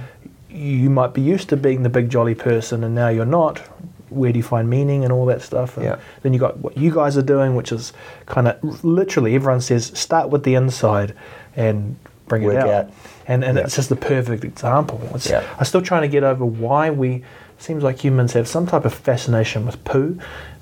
you 0.50 0.90
might 0.90 1.14
be 1.14 1.20
used 1.22 1.50
to 1.50 1.58
being 1.58 1.84
the 1.84 1.90
big 1.90 2.10
jolly 2.10 2.34
person, 2.36 2.82
and 2.86 2.96
now 2.96 3.10
you're 3.10 3.26
not. 3.26 3.62
Where 4.10 4.32
do 4.32 4.38
you 4.38 4.44
find 4.44 4.70
meaning 4.70 5.04
and 5.04 5.12
all 5.14 5.26
that 5.28 5.42
stuff? 5.42 5.78
And 5.78 5.86
Yeah. 5.86 5.96
Then 6.22 6.34
you 6.34 6.40
got 6.40 6.58
what 6.60 6.78
you 6.78 6.94
guys 6.94 7.18
are 7.18 7.22
doing, 7.24 7.56
which 7.56 7.72
is 7.72 7.94
kind 8.26 8.48
of 8.48 8.84
literally 8.84 9.36
everyone 9.36 9.62
says 9.62 9.92
start 9.96 10.30
with 10.30 10.44
the 10.44 10.56
inside 10.56 11.14
and 11.56 11.96
bring 12.28 12.44
Work 12.44 12.56
it 12.56 12.60
out. 12.62 12.70
out. 12.70 12.90
And 13.28 13.44
and 13.44 13.58
Yeah. 13.58 13.64
it's 13.64 13.76
just 13.76 13.90
the 13.90 13.96
perfect 13.96 14.44
example. 14.44 15.00
It's, 15.14 15.30
Yeah. 15.30 15.42
I'm 15.58 15.66
still 15.66 15.82
trying 15.82 16.02
to 16.04 16.08
get 16.08 16.24
over 16.24 16.46
why 16.46 16.90
we 16.90 17.24
seems 17.58 17.84
like 17.84 17.98
humans 18.04 18.34
have 18.34 18.48
some 18.48 18.68
type 18.68 18.84
of 18.86 18.94
fascination 18.94 19.66
with 19.66 19.82
poo. 19.86 20.18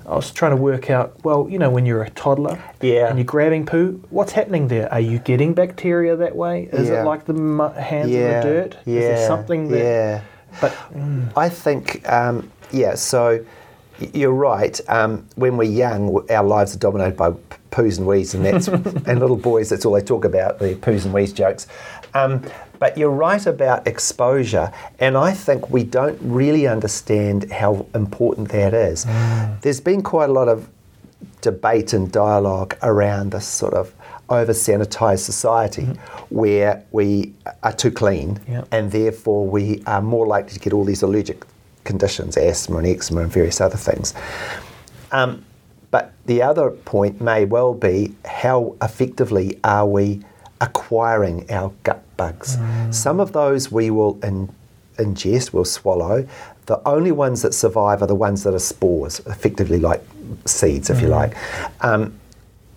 I 0.06 0.14
was 0.14 0.30
trying 0.30 0.50
to 0.52 0.56
work 0.62 0.90
out, 0.90 1.14
well, 1.24 1.46
you 1.50 1.58
know, 1.58 1.70
when 1.70 1.86
you're 1.86 2.02
a 2.02 2.10
toddler 2.10 2.58
Yeah. 2.82 3.08
and 3.08 3.18
you're 3.18 3.24
grabbing 3.24 3.64
poo, 3.66 4.00
what's 4.10 4.32
happening 4.32 4.68
there? 4.68 4.92
Are 4.92 5.00
you 5.00 5.18
getting 5.18 5.54
bacteria 5.54 6.14
that 6.16 6.36
way? 6.36 6.68
Is 6.72 6.88
Yeah. 6.90 7.00
it 7.02 7.04
like 7.06 7.24
the 7.24 7.34
hands 7.80 8.10
yeah, 8.10 8.20
in 8.20 8.34
the 8.34 8.42
dirt? 8.54 8.76
Yeah, 8.84 9.00
Is 9.00 9.04
there 9.20 9.26
something 9.26 9.68
that. 9.70 9.78
yeah. 9.78 10.20
But 10.60 10.72
I 11.36 11.48
think, 11.48 12.08
um, 12.10 12.50
yeah, 12.74 12.94
so 12.96 13.44
you're 14.12 14.32
right. 14.32 14.78
Um, 14.88 15.26
when 15.36 15.56
we're 15.56 15.70
young, 15.70 16.28
our 16.30 16.44
lives 16.44 16.74
are 16.74 16.78
dominated 16.78 17.16
by 17.16 17.30
poos 17.70 17.98
and 17.98 18.06
wees, 18.06 18.34
and 18.34 18.44
that's 18.44 18.68
and 19.08 19.20
little 19.20 19.36
boys. 19.36 19.68
That's 19.70 19.84
all 19.84 19.92
they 19.94 20.02
talk 20.02 20.24
about 20.24 20.58
the 20.58 20.74
poos 20.74 21.04
and 21.04 21.14
wees 21.14 21.32
jokes. 21.32 21.66
Um, 22.14 22.42
but 22.80 22.98
you're 22.98 23.10
right 23.10 23.44
about 23.46 23.86
exposure, 23.86 24.72
and 24.98 25.16
I 25.16 25.32
think 25.32 25.70
we 25.70 25.84
don't 25.84 26.18
really 26.20 26.66
understand 26.66 27.50
how 27.52 27.86
important 27.94 28.48
that 28.50 28.74
is. 28.74 29.06
There's 29.62 29.80
been 29.80 30.02
quite 30.02 30.28
a 30.28 30.32
lot 30.32 30.48
of 30.48 30.68
debate 31.40 31.92
and 31.92 32.10
dialogue 32.10 32.76
around 32.82 33.30
this 33.32 33.46
sort 33.46 33.74
of 33.74 33.94
over 34.30 34.52
sanitized 34.52 35.18
society 35.20 35.86
where 36.30 36.82
we 36.90 37.32
are 37.62 37.72
too 37.72 37.90
clean 37.90 38.40
Yeah. 38.48 38.64
and 38.72 38.90
therefore 38.90 39.46
we 39.46 39.82
are 39.86 40.00
more 40.00 40.26
likely 40.26 40.54
to 40.54 40.58
get 40.58 40.72
all 40.72 40.84
these 40.84 41.02
allergic 41.02 41.44
conditions, 41.84 42.36
asthma 42.36 42.78
and 42.78 42.86
eczema 42.86 43.22
and 43.22 43.32
various 43.32 43.60
other 43.60 43.76
things. 43.76 44.14
Um, 45.12 45.44
but 45.90 46.12
the 46.26 46.42
other 46.42 46.70
point 46.70 47.20
may 47.20 47.44
well 47.44 47.72
be 47.72 48.14
how 48.24 48.74
effectively 48.82 49.60
are 49.62 49.86
we 49.86 50.22
acquiring 50.60 51.50
our 51.50 51.72
gut 51.84 52.02
bugs? 52.16 52.58
Some 52.90 53.20
of 53.20 53.32
those 53.32 53.70
we 53.70 53.90
will 53.90 54.18
in, 54.24 54.52
ingest, 54.96 55.52
we'll 55.52 55.64
swallow. 55.64 56.26
The 56.66 56.80
only 56.88 57.12
ones 57.12 57.42
that 57.42 57.54
survive 57.54 58.02
are 58.02 58.06
the 58.06 58.14
ones 58.14 58.42
that 58.42 58.54
are 58.54 58.58
spores, 58.58 59.20
effectively 59.20 59.78
like 59.78 60.02
seeds, 60.46 60.90
if 60.90 61.00
you 61.00 61.08
like. 61.08 61.36
Um, 61.80 62.18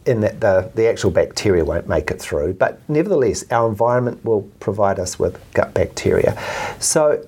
in 0.06 0.22
that 0.22 0.40
the, 0.40 0.72
the 0.76 0.88
actual 0.88 1.12
bacteria 1.12 1.66
won't 1.66 1.88
make 1.88 2.12
it 2.12 2.22
through. 2.22 2.54
But 2.54 2.80
nevertheless, 2.90 3.44
our 3.52 3.68
environment 3.68 4.24
will 4.24 4.44
provide 4.60 5.00
us 5.00 5.20
with 5.20 5.40
gut 5.54 5.74
bacteria. 5.74 6.38
So 6.80 7.28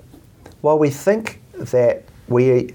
while 0.62 0.80
we 0.80 0.90
think 0.90 1.39
that 1.60 2.04
we 2.28 2.74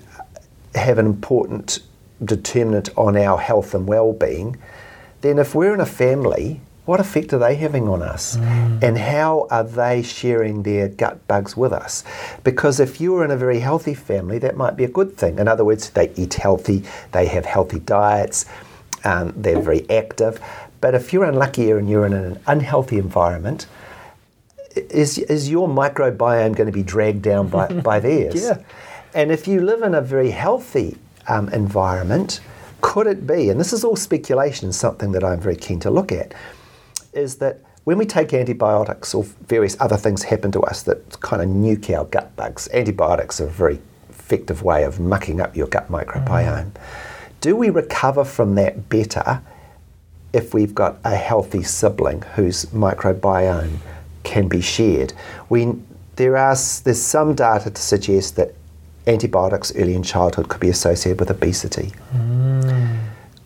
have 0.74 0.98
an 0.98 1.06
important 1.06 1.80
determinant 2.24 2.90
on 2.96 3.16
our 3.16 3.38
health 3.38 3.74
and 3.74 3.86
well-being, 3.86 4.56
then 5.20 5.38
if 5.38 5.54
we're 5.54 5.74
in 5.74 5.80
a 5.80 5.86
family, 5.86 6.60
what 6.84 7.00
effect 7.00 7.32
are 7.32 7.38
they 7.38 7.54
having 7.54 7.88
on 7.88 8.02
us? 8.02 8.36
And 8.82 8.98
how 8.98 9.46
are 9.50 9.64
they 9.64 10.02
sharing 10.02 10.64
their 10.64 10.88
gut 10.88 11.26
bugs 11.26 11.56
with 11.56 11.72
us? 11.72 12.04
Because 12.42 12.78
if 12.78 13.00
you're 13.00 13.24
in 13.24 13.30
a 13.30 13.36
very 13.36 13.60
healthy 13.60 13.94
family, 13.94 14.38
that 14.40 14.56
might 14.56 14.76
be 14.76 14.84
a 14.84 14.88
good 14.88 15.16
thing. 15.16 15.38
In 15.38 15.48
other 15.48 15.64
words, 15.64 15.88
they 15.90 16.12
eat 16.16 16.34
healthy, 16.34 16.84
they 17.12 17.26
have 17.26 17.46
healthy 17.46 17.78
diets, 17.78 18.44
um, 19.04 19.32
they're 19.36 19.62
very 19.62 19.88
active. 19.88 20.40
But 20.82 20.94
if 20.94 21.12
you're 21.12 21.24
unlucky 21.24 21.70
and 21.70 21.88
you're 21.88 22.04
in 22.04 22.12
an 22.12 22.38
unhealthy 22.46 22.98
environment, 22.98 23.66
is, 24.76 25.18
is 25.18 25.50
your 25.50 25.68
microbiome 25.68 26.54
going 26.54 26.66
to 26.66 26.72
be 26.72 26.82
dragged 26.82 27.22
down 27.22 27.48
by, 27.48 27.68
by 27.82 28.00
theirs? 28.00 28.42
Yeah. 28.42 28.58
And 29.14 29.30
if 29.30 29.46
you 29.46 29.60
live 29.60 29.82
in 29.82 29.94
a 29.94 30.00
very 30.00 30.30
healthy 30.30 30.96
um, 31.28 31.48
environment, 31.50 32.40
could 32.80 33.06
it 33.06 33.26
be, 33.26 33.48
and 33.48 33.58
this 33.58 33.72
is 33.72 33.84
all 33.84 33.96
speculation, 33.96 34.72
something 34.72 35.12
that 35.12 35.24
I'm 35.24 35.40
very 35.40 35.56
keen 35.56 35.80
to 35.80 35.90
look 35.90 36.12
at, 36.12 36.34
is 37.12 37.36
that 37.36 37.60
when 37.84 37.98
we 37.98 38.06
take 38.06 38.32
antibiotics 38.32 39.14
or 39.14 39.24
various 39.46 39.76
other 39.78 39.96
things 39.96 40.22
happen 40.22 40.50
to 40.52 40.60
us 40.62 40.82
that 40.82 41.20
kind 41.20 41.42
of 41.42 41.48
nuke 41.48 41.96
our 41.96 42.06
gut 42.06 42.34
bugs, 42.34 42.68
antibiotics 42.72 43.40
are 43.40 43.46
a 43.46 43.50
very 43.50 43.78
effective 44.10 44.62
way 44.62 44.84
of 44.84 44.98
mucking 44.98 45.40
up 45.40 45.54
your 45.54 45.66
gut 45.66 45.90
microbiome. 45.90 46.72
Do 47.40 47.54
we 47.54 47.70
recover 47.70 48.24
from 48.24 48.54
that 48.54 48.88
better 48.88 49.42
if 50.32 50.54
we've 50.54 50.74
got 50.74 50.98
a 51.04 51.14
healthy 51.14 51.62
sibling 51.62 52.22
whose 52.34 52.64
microbiome 52.66 53.78
can 54.24 54.48
be 54.48 54.60
shared? 54.60 55.12
We, 55.48 55.72
there 56.16 56.36
are, 56.36 56.56
there's 56.84 57.02
some 57.02 57.34
data 57.34 57.70
to 57.70 57.80
suggest 57.80 58.36
that 58.36 58.54
antibiotics 59.06 59.74
early 59.76 59.94
in 59.94 60.02
childhood 60.02 60.48
could 60.48 60.60
be 60.60 60.70
associated 60.70 61.20
with 61.20 61.30
obesity. 61.30 61.92
Mm. 62.12 62.98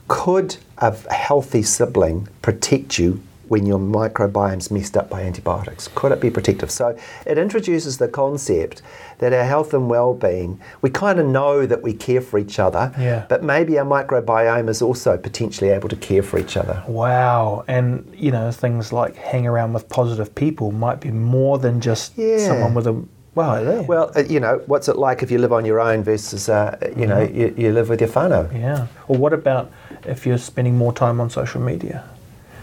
Could 0.07 0.57
a 0.79 0.97
healthy 1.13 1.63
sibling 1.63 2.29
protect 2.41 2.99
you 2.99 3.21
when 3.49 3.67
your 3.67 3.79
microbiome's 3.79 4.71
messed 4.71 4.97
up 4.97 5.09
by 5.11 5.23
antibiotics? 5.23 5.89
Could 5.95 6.13
it 6.13 6.21
be 6.21 6.31
protective? 6.31 6.71
So 6.71 6.97
it 7.27 7.39
introduces 7.39 7.99
the 7.99 8.09
concept 8.09 8.83
that 9.19 9.33
our 9.33 9.45
health 9.45 9.75
and 9.75 9.89
well-being, 9.91 10.61
we 10.83 10.91
kind 10.91 11.19
of 11.19 11.27
know 11.27 11.67
that 11.67 11.83
we 11.83 11.93
care 11.93 12.21
for 12.21 12.39
each 12.39 12.59
other, 12.59 12.93
Yeah. 12.99 13.25
but 13.29 13.43
maybe 13.43 13.79
our 13.79 13.85
microbiome 13.87 14.69
is 14.69 14.81
also 14.83 15.17
potentially 15.17 15.71
able 15.71 15.89
to 15.89 15.97
care 15.97 16.23
for 16.23 16.39
each 16.39 16.57
other. 16.57 16.83
Wow, 16.87 17.65
and 17.69 18.09
you 18.15 18.31
know 18.31 18.51
things 18.53 18.93
like 18.93 19.17
hang 19.17 19.47
around 19.47 19.73
with 19.73 19.89
positive 19.89 20.35
people 20.35 20.71
might 20.73 21.01
be 21.01 21.11
more 21.11 21.59
than 21.59 21.81
just 21.81 22.17
Yeah. 22.17 22.39
someone 22.47 22.75
with 22.75 22.87
a 22.87 23.03
wow. 23.35 23.63
they? 23.65 23.81
Well, 23.81 24.11
uh, 24.17 24.21
you 24.21 24.41
know, 24.41 24.61
what's 24.67 24.89
it 24.89 24.97
like 24.97 25.23
if 25.23 25.31
you 25.31 25.39
live 25.39 25.53
on 25.53 25.65
your 25.65 25.81
own 25.81 26.03
versus, 26.03 26.49
uh, 26.49 26.77
you 26.97 27.07
know, 27.07 27.21
you, 27.23 27.55
you 27.57 27.73
live 27.73 27.89
with 27.89 28.01
your 28.01 28.11
whānau? 28.11 28.53
yeah. 28.53 28.87
Or 29.09 29.17
what 29.17 29.33
about 29.33 29.71
if 30.05 30.27
you're 30.27 30.39
spending 30.39 30.77
more 30.77 30.93
time 30.93 31.21
on 31.21 31.31
social 31.31 31.61
media? 31.61 32.05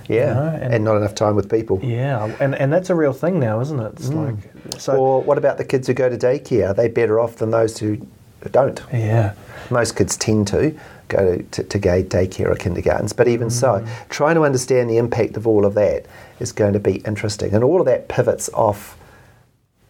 Yeah, 0.08 0.34
know, 0.34 0.60
and- 0.62 0.74
and, 0.76 0.84
not 0.84 0.98
enough 0.98 1.16
time 1.16 1.36
with 1.36 1.50
people. 1.50 1.80
Yeah, 1.82 2.36
and 2.40 2.56
and 2.56 2.72
that's 2.72 2.90
a 2.90 2.96
real 2.96 3.14
thing 3.14 3.40
now, 3.40 3.60
isn't 3.62 3.80
it? 3.80 3.94
It's 3.94 4.10
mm. 4.10 4.38
like 4.74 4.80
so. 4.80 4.96
Or 4.96 5.22
what 5.22 5.38
about 5.38 5.58
the 5.58 5.66
kids 5.66 5.88
who 5.88 5.94
go 5.94 6.10
to 6.10 6.18
daycare? 6.18 6.70
Are 6.70 6.74
they 6.74 6.88
better 6.88 7.20
off 7.20 7.38
than 7.38 7.52
those 7.52 7.78
who 7.78 8.06
don't? 8.52 8.82
yeah, 8.94 9.34
Most 9.70 9.96
kids 9.96 10.18
tend 10.18 10.48
to 10.48 10.78
go 11.08 11.38
to, 11.38 11.44
to, 11.44 11.64
to 11.64 11.80
gay 11.80 12.04
daycare 12.04 12.48
or 12.48 12.56
kindergartens, 12.56 13.14
but 13.14 13.28
even 13.28 13.50
so, 13.50 13.80
mm. 13.80 14.10
trying 14.10 14.36
to 14.36 14.44
understand 14.44 14.90
the 14.90 14.98
impact 14.98 15.38
of 15.38 15.48
all 15.48 15.66
of 15.66 15.74
that 15.76 16.06
is 16.40 16.52
going 16.52 16.74
to 16.74 16.80
be 16.80 16.98
interesting. 16.98 17.54
And 17.54 17.64
all 17.64 17.80
of 17.80 17.86
that 17.86 18.08
pivots 18.08 18.50
off 18.54 18.98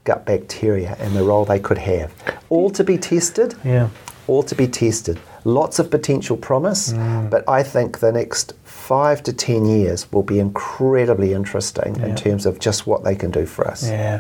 gut 0.04 0.26
bacteria 0.26 0.96
and 1.00 1.16
the 1.16 1.24
role 1.24 1.46
they 1.46 1.60
could 1.60 1.80
have. 1.80 2.14
All 2.50 2.70
to 2.72 2.84
be 2.84 2.98
tested, 2.98 3.56
yeah. 3.64 3.90
all 4.28 4.44
to 4.44 4.56
be 4.56 4.68
tested. 4.68 5.20
Lots 5.46 5.78
of 5.80 5.90
potential 5.92 6.36
promise, 6.38 6.92
Mm. 6.92 7.30
but 7.30 7.48
I 7.48 7.62
think 7.64 8.00
the 8.00 8.12
next 8.12 8.54
five 8.64 9.22
to 9.24 9.32
ten 9.34 9.66
years 9.66 10.12
will 10.12 10.24
be 10.24 10.40
incredibly 10.40 11.34
interesting 11.34 11.96
Yeah. 11.96 12.08
in 12.08 12.16
terms 12.16 12.46
of 12.46 12.58
just 12.60 12.86
what 12.88 13.04
they 13.04 13.16
can 13.16 13.30
do 13.32 13.46
for 13.46 13.68
us. 13.68 13.88
Yeah. 13.88 14.20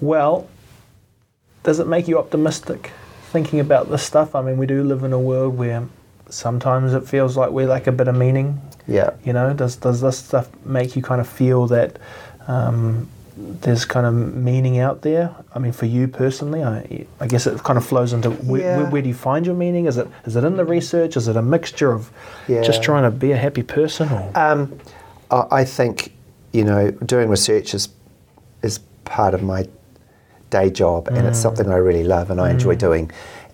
Well, 0.00 0.46
does 1.64 1.78
it 1.80 1.86
make 1.86 2.08
you 2.08 2.18
optimistic 2.18 2.90
thinking 3.30 3.60
about 3.60 3.90
this 3.90 4.02
stuff? 4.02 4.34
I 4.34 4.40
mean, 4.42 4.56
we 4.56 4.66
do 4.66 4.82
live 4.82 5.04
in 5.04 5.12
a 5.12 5.18
world 5.20 5.58
where 5.58 5.82
sometimes 6.30 6.94
it 6.94 7.06
feels 7.06 7.36
like 7.36 7.50
we 7.50 7.66
lack 7.66 7.86
a 7.86 7.92
bit 7.92 8.08
of 8.08 8.16
meaning. 8.16 8.60
Yeah. 8.86 9.10
You 9.24 9.34
know, 9.34 9.52
does 9.52 9.76
does 9.76 10.00
this 10.00 10.16
stuff 10.16 10.48
make 10.64 10.96
you 10.96 11.02
kind 11.02 11.20
of 11.20 11.28
feel 11.28 11.66
that 11.66 11.98
um, 12.46 13.08
there's 13.60 13.84
kind 13.84 14.06
of 14.06 14.14
meaning 14.34 14.78
out 14.78 15.02
there? 15.02 15.34
I 15.54 15.58
mean, 15.58 15.72
for 15.72 15.86
you 15.86 16.08
personally, 16.08 16.62
I, 16.62 17.06
I 17.20 17.26
guess 17.26 17.46
it 17.46 17.62
kind 17.62 17.76
of 17.76 17.86
flows 17.86 18.12
into 18.12 18.30
where, 18.30 18.60
Yeah. 18.60 18.76
where, 18.78 18.86
where 18.90 19.02
do 19.02 19.08
you 19.08 19.14
find 19.14 19.46
your 19.46 19.54
meaning? 19.54 19.86
Is 19.86 19.96
it 19.96 20.08
is 20.24 20.36
it 20.36 20.44
in 20.44 20.56
the 20.56 20.64
mm. 20.64 20.68
research? 20.68 21.16
Is 21.16 21.28
it 21.28 21.36
a 21.36 21.42
mixture 21.42 21.92
of 21.92 22.10
just 22.46 22.82
trying 22.82 23.04
to 23.04 23.10
be 23.10 23.32
a 23.32 23.36
happy 23.36 23.62
person? 23.62 24.08
Or 24.10 24.30
Um, 24.34 24.78
I 25.30 25.46
I 25.50 25.64
think 25.64 26.12
you 26.52 26.64
know 26.64 26.90
doing 26.90 27.28
research 27.28 27.74
is 27.74 27.88
is 28.62 28.80
part 29.04 29.34
of 29.34 29.42
my 29.42 29.68
day 30.50 30.70
job, 30.70 31.08
and 31.08 31.26
it's 31.26 31.38
mm. 31.38 31.42
something 31.42 31.68
I 31.68 31.76
really 31.76 32.04
love 32.04 32.30
and 32.30 32.40
I 32.40 32.50
enjoy 32.50 32.74
mm. 32.74 32.78
doing. 32.78 33.10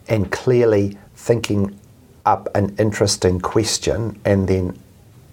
And 0.09 0.31
clearly, 0.31 0.99
thinking 1.17 1.79
up 2.27 2.49
an 2.55 2.75
interesting 2.79 3.41
question 3.41 4.19
and 4.25 4.49
then 4.49 4.79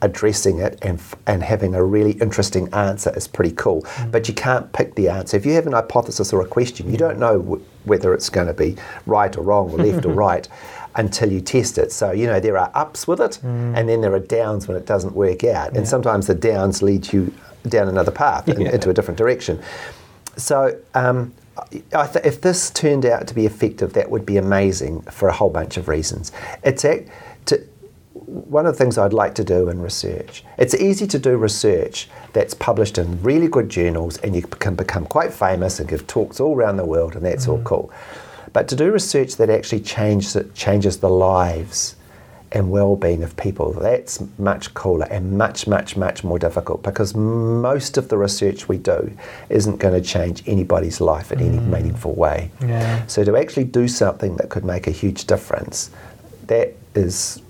addressing 0.02 0.60
it 0.60 0.78
and 0.82 0.98
f- 1.00 1.16
and 1.28 1.44
having 1.44 1.76
a 1.76 1.84
really 1.84 2.14
interesting 2.14 2.68
answer 2.74 3.12
is 3.16 3.28
pretty 3.28 3.54
cool. 3.56 3.86
But 4.12 4.28
you 4.28 4.34
can't 4.34 4.72
pick 4.74 4.96
the 4.96 5.10
answer 5.10 5.38
if 5.38 5.46
you 5.46 5.54
have 5.54 5.68
an 5.68 5.74
hypothesis 5.74 6.34
or 6.34 6.42
a 6.42 6.48
question. 6.48 6.90
You 6.92 6.98
don't 6.98 7.20
know 7.20 7.38
w- 7.40 7.64
whether 7.86 8.14
it's 8.14 8.30
going 8.30 8.48
to 8.48 8.54
be 8.54 8.76
right 9.06 9.36
or 9.38 9.42
wrong 9.44 9.72
or 9.72 9.78
left 9.86 10.06
or 10.06 10.14
right 10.14 10.48
until 10.96 11.32
you 11.32 11.40
test 11.42 11.78
it. 11.78 11.92
So 11.92 12.12
you 12.12 12.28
know 12.28 12.40
there 12.40 12.58
are 12.58 12.72
ups 12.74 13.08
with 13.08 13.22
it, 13.22 13.42
and 13.44 13.88
then 13.88 14.02
there 14.02 14.14
are 14.14 14.20
downs 14.20 14.68
when 14.68 14.76
it 14.78 14.86
doesn't 14.86 15.14
work 15.16 15.44
out. 15.44 15.76
And 15.78 15.88
sometimes 15.88 16.28
the 16.28 16.36
downs 16.36 16.82
lead 16.82 17.12
you 17.14 17.34
down 17.68 17.88
another 17.88 18.12
path 18.12 18.50
in- 18.50 18.68
into 18.76 18.90
a 18.90 18.94
different 18.94 19.18
direction. 19.18 19.62
So, 20.38 20.78
um, 20.96 21.34
I 21.94 22.08
th- 22.08 22.26
if 22.26 22.42
this 22.42 22.70
turned 22.72 23.06
out 23.06 23.28
to 23.28 23.36
be 23.36 23.46
effective, 23.46 23.94
that 23.94 24.10
would 24.10 24.26
be 24.26 24.38
amazing 24.38 25.02
for 25.04 25.28
a 25.30 25.34
whole 25.34 25.50
bunch 25.50 25.78
of 25.78 25.88
reasons. 25.88 26.32
It's 26.64 26.86
ac- 26.86 27.06
to, 27.06 27.12
one 28.32 28.66
of 28.66 28.74
the 28.74 28.78
things 28.78 28.98
I'd 28.98 29.12
like 29.12 29.36
to 29.36 29.44
do 29.44 29.68
in 29.68 29.82
research. 29.82 30.44
It's 30.58 30.74
easy 30.74 31.06
to 31.08 31.20
do 31.20 31.36
research 31.36 32.08
that's 32.32 32.54
published 32.54 32.98
in 32.98 33.22
really 33.22 33.50
good 33.50 33.68
journals, 33.68 34.18
and 34.20 34.34
you 34.36 34.42
can 34.42 34.76
become 34.76 35.06
quite 35.06 35.34
famous 35.34 35.80
and 35.80 35.90
give 35.90 36.08
talks 36.08 36.40
all 36.40 36.56
around 36.56 36.78
the 36.78 36.86
world, 36.86 37.16
and 37.16 37.26
that's 37.26 37.48
all 37.48 37.60
mm. 37.60 37.66
cool. 37.66 37.92
But 38.54 38.68
to 38.70 38.76
do 38.76 38.92
research 38.92 39.36
that 39.36 39.50
actually 39.50 39.82
changes 39.82 40.38
changes 40.54 40.98
the 40.98 41.10
lives 41.10 41.96
and 42.54 42.70
well-being 42.70 43.24
of 43.24 43.36
people. 43.38 43.72
That's 43.72 44.22
much 44.38 44.74
cooler 44.74 45.06
and 45.06 45.38
much, 45.38 45.68
much, 45.68 45.96
much 45.96 46.24
more 46.24 46.38
difficult 46.38 46.84
because 46.84 47.16
most 47.16 47.98
of 47.98 48.10
the 48.10 48.18
research 48.18 48.68
we 48.68 48.78
do 48.78 49.10
isn't 49.50 49.78
going 49.78 49.94
to 49.94 50.06
change 50.06 50.44
anybody's 50.48 51.00
life 51.00 51.32
in 51.32 51.40
any 51.40 51.58
mm. 51.58 51.68
meaningful 51.68 52.14
way. 52.14 52.52
Yeah. 52.62 53.06
So 53.08 53.24
to 53.24 53.38
actually 53.38 53.64
do 53.66 53.88
something 53.88 54.36
that 54.36 54.50
could 54.50 54.66
make 54.66 54.88
a 54.88 54.92
huge 54.92 55.28
difference, 55.28 55.92
that 56.48 56.74
is 56.94 57.42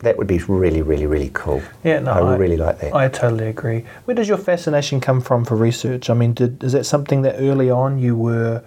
that 0.00 0.16
would 0.16 0.26
be 0.26 0.38
really, 0.38 0.82
really, 0.82 1.06
really 1.06 1.30
cool. 1.34 1.62
Yeah, 1.82 2.00
no, 2.00 2.12
I, 2.12 2.36
really 2.36 2.56
like 2.56 2.80
that. 2.80 2.94
I 2.94 3.08
totally 3.08 3.48
agree. 3.48 3.84
Where 4.04 4.14
does 4.14 4.28
your 4.28 4.38
fascination 4.38 5.00
come 5.00 5.20
from 5.20 5.44
for 5.44 5.56
research? 5.56 6.08
I 6.08 6.14
mean, 6.14 6.34
did, 6.34 6.62
is 6.62 6.72
that 6.72 6.84
something 6.84 7.22
that 7.22 7.36
early 7.38 7.70
on 7.70 7.98
you 7.98 8.16
were 8.16 8.62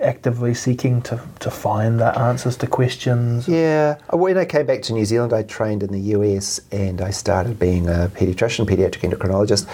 actively 0.00 0.54
seeking 0.54 1.00
to, 1.02 1.20
to 1.40 1.50
find 1.50 1.98
the 1.98 2.16
answers 2.18 2.56
to 2.58 2.66
questions? 2.66 3.48
Yeah, 3.48 3.96
Uh, 4.12 4.16
when 4.18 4.36
I 4.38 4.44
came 4.44 4.66
back 4.66 4.82
to 4.82 4.92
New 4.92 5.04
Zealand, 5.04 5.32
I 5.32 5.42
trained 5.42 5.82
in 5.82 5.90
the 5.90 6.00
US 6.16 6.60
and 6.70 7.00
I 7.00 7.10
started 7.10 7.58
being 7.58 7.88
a 7.88 8.10
pediatrician, 8.14 8.66
pediatric 8.66 9.10
endocrinologist, 9.10 9.66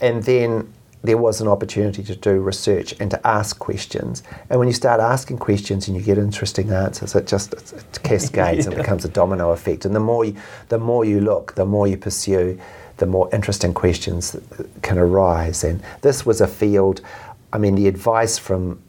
and 0.00 0.22
then 0.22 0.72
there 1.06 1.18
was 1.18 1.40
an 1.40 1.48
opportunity 1.48 2.02
to 2.02 2.16
do 2.16 2.40
research 2.40 2.94
and 3.00 3.10
to 3.10 3.26
ask 3.26 3.58
questions. 3.58 4.22
And 4.50 4.58
when 4.58 4.68
you 4.68 4.74
start 4.74 5.00
asking 5.00 5.38
questions 5.38 5.88
and 5.88 5.96
you 5.96 6.02
get 6.02 6.18
interesting 6.18 6.70
answers, 6.70 7.14
it 7.14 7.26
just 7.26 7.54
it, 7.54 7.98
cascades 8.02 8.66
and 8.66 8.76
becomes 8.82 9.04
a 9.04 9.08
domino 9.08 9.50
effect. 9.50 9.84
And 9.84 9.94
the 9.94 10.00
more 10.00 10.24
you, 10.24 10.36
the 10.68 10.78
more 10.78 11.04
you 11.04 11.20
look, 11.20 11.54
the 11.54 11.66
more 11.66 11.86
you 11.86 11.96
pursue, 11.96 12.58
the 12.96 13.06
more 13.06 13.28
interesting 13.32 13.74
questions 13.74 14.36
can 14.82 14.98
arise. 14.98 15.64
And 15.64 15.82
this 16.02 16.24
was 16.24 16.40
a 16.40 16.46
field. 16.46 17.00
I 17.52 17.58
mean, 17.58 17.74
the 17.74 17.88
advice 17.88 18.38
from 18.38 18.80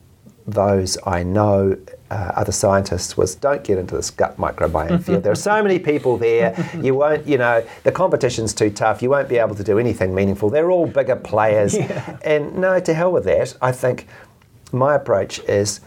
those 0.48 0.98
I 1.06 1.24
know, 1.24 1.78
uh, 2.10 2.32
other 2.36 2.54
scientists, 2.54 3.18
was 3.18 3.36
don't 3.36 3.64
get 3.64 3.78
into 3.78 3.96
this 3.96 4.10
gut 4.10 4.38
microbiome 4.38 5.04
field. 5.04 5.24
There 5.24 5.32
are 5.32 5.36
so 5.36 5.62
many 5.62 5.78
people 5.78 6.18
there. 6.18 6.56
You 6.78 6.96
won't, 6.96 7.26
you 7.28 7.38
know, 7.38 7.66
the 7.84 7.92
competition's 7.92 8.54
too 8.54 8.70
tough. 8.70 9.02
You 9.02 9.10
won't 9.10 9.28
be 9.28 9.38
able 9.38 9.56
to 9.56 9.64
do 9.64 9.80
anything 9.80 10.14
meaningful. 10.14 10.50
They're 10.50 10.70
all 10.72 10.86
bigger 10.86 11.16
players. 11.16 11.76
Yeah. 11.76 12.18
And 12.24 12.58
no, 12.58 12.80
to 12.80 12.94
hell 12.94 13.12
with 13.12 13.26
that. 13.26 13.58
I 13.62 13.72
think 13.72 14.08
my 14.72 14.96
approach 14.96 15.40
is 15.40 15.82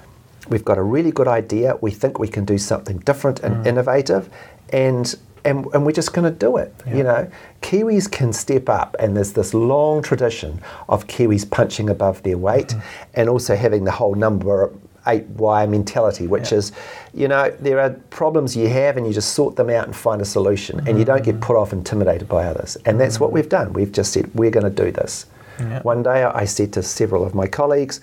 we've 0.48 0.64
got 0.64 0.78
a 0.78 0.82
really 0.82 1.12
good 1.12 1.28
idea. 1.28 1.76
We 1.80 1.90
think 1.92 2.18
we 2.18 2.28
can 2.28 2.44
do 2.44 2.58
something 2.58 2.98
different 2.98 3.40
and 3.40 3.66
innovative, 3.66 4.28
and 4.72 5.14
and, 5.44 5.66
and 5.72 5.86
we're 5.86 5.92
just 5.92 6.12
going 6.12 6.30
to 6.30 6.38
do 6.38 6.56
it. 6.56 6.74
You 6.86 7.02
know, 7.02 7.30
Kiwis 7.62 8.10
can 8.10 8.32
step 8.32 8.68
up, 8.68 8.96
and 8.98 9.16
there's 9.16 9.32
this 9.32 9.54
long 9.54 10.02
tradition 10.02 10.60
of 10.88 11.06
Kiwis 11.06 11.48
punching 11.50 11.90
above 11.90 12.22
their 12.22 12.38
weight, 12.38 12.68
mm-hmm. 12.68 13.10
and 13.14 13.28
also 13.28 13.56
having 13.56 13.84
the 13.84 13.90
whole 13.90 14.14
number 14.14 14.72
eight 15.06 15.26
wire 15.28 15.66
mentality, 15.66 16.26
which 16.26 16.52
Yeah. 16.52 16.58
is, 16.58 16.72
you 17.14 17.26
know, 17.26 17.50
there 17.58 17.80
are 17.80 17.90
problems 18.10 18.56
you 18.56 18.68
have, 18.68 18.96
and 18.96 19.06
you 19.06 19.12
just 19.12 19.32
sort 19.32 19.56
them 19.56 19.70
out 19.70 19.86
and 19.86 19.96
find 19.96 20.20
a 20.20 20.24
solution, 20.24 20.86
and 20.86 20.98
you 20.98 21.04
don't 21.04 21.24
get 21.24 21.36
mm-hmm. 21.36 21.44
put 21.44 21.56
off, 21.56 21.72
intimidated 21.72 22.28
by 22.28 22.44
others, 22.44 22.76
and 22.84 23.00
that's 23.00 23.18
what 23.18 23.28
mm-hmm. 23.28 23.36
we've 23.36 23.48
done. 23.48 23.72
We've 23.72 23.92
just 23.92 24.12
said 24.12 24.30
we're 24.34 24.50
going 24.50 24.72
to 24.72 24.84
do 24.84 24.90
this. 24.90 25.26
Yeah. 25.58 25.82
One 25.82 26.02
day 26.02 26.24
I 26.24 26.44
said 26.44 26.72
to 26.74 26.82
several 26.82 27.24
of 27.24 27.34
my 27.34 27.46
colleagues, 27.46 28.00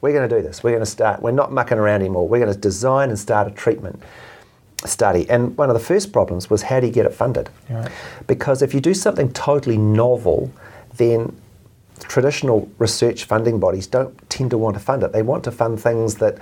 we're 0.00 0.12
going 0.12 0.28
to 0.28 0.36
do 0.36 0.42
this. 0.42 0.62
We're 0.62 0.70
going 0.70 0.80
to 0.80 0.86
start, 0.86 1.22
we're 1.22 1.32
not 1.32 1.52
mucking 1.52 1.78
around 1.78 2.00
anymore. 2.00 2.28
We're 2.28 2.38
going 2.38 2.52
to 2.52 2.58
design 2.58 3.10
and 3.10 3.18
start 3.18 3.48
a 3.48 3.50
treatment 3.50 4.00
study. 4.84 5.28
And 5.28 5.56
one 5.56 5.70
of 5.70 5.74
the 5.74 5.84
first 5.84 6.12
problems 6.12 6.48
was 6.48 6.62
how 6.62 6.80
do 6.80 6.86
you 6.86 6.92
get 6.92 7.06
it 7.06 7.14
funded? 7.14 7.50
Right. 7.68 7.90
Because 8.26 8.62
if 8.62 8.72
you 8.74 8.80
do 8.80 8.94
something 8.94 9.32
totally 9.32 9.76
novel, 9.76 10.52
then 10.96 11.36
traditional 12.00 12.70
research 12.78 13.24
funding 13.24 13.58
bodies 13.58 13.86
don't 13.86 14.30
tend 14.30 14.50
to 14.50 14.58
want 14.58 14.74
to 14.74 14.80
fund 14.80 15.02
it. 15.02 15.12
They 15.12 15.22
want 15.22 15.44
to 15.44 15.50
fund 15.50 15.80
things 15.80 16.16
that 16.16 16.38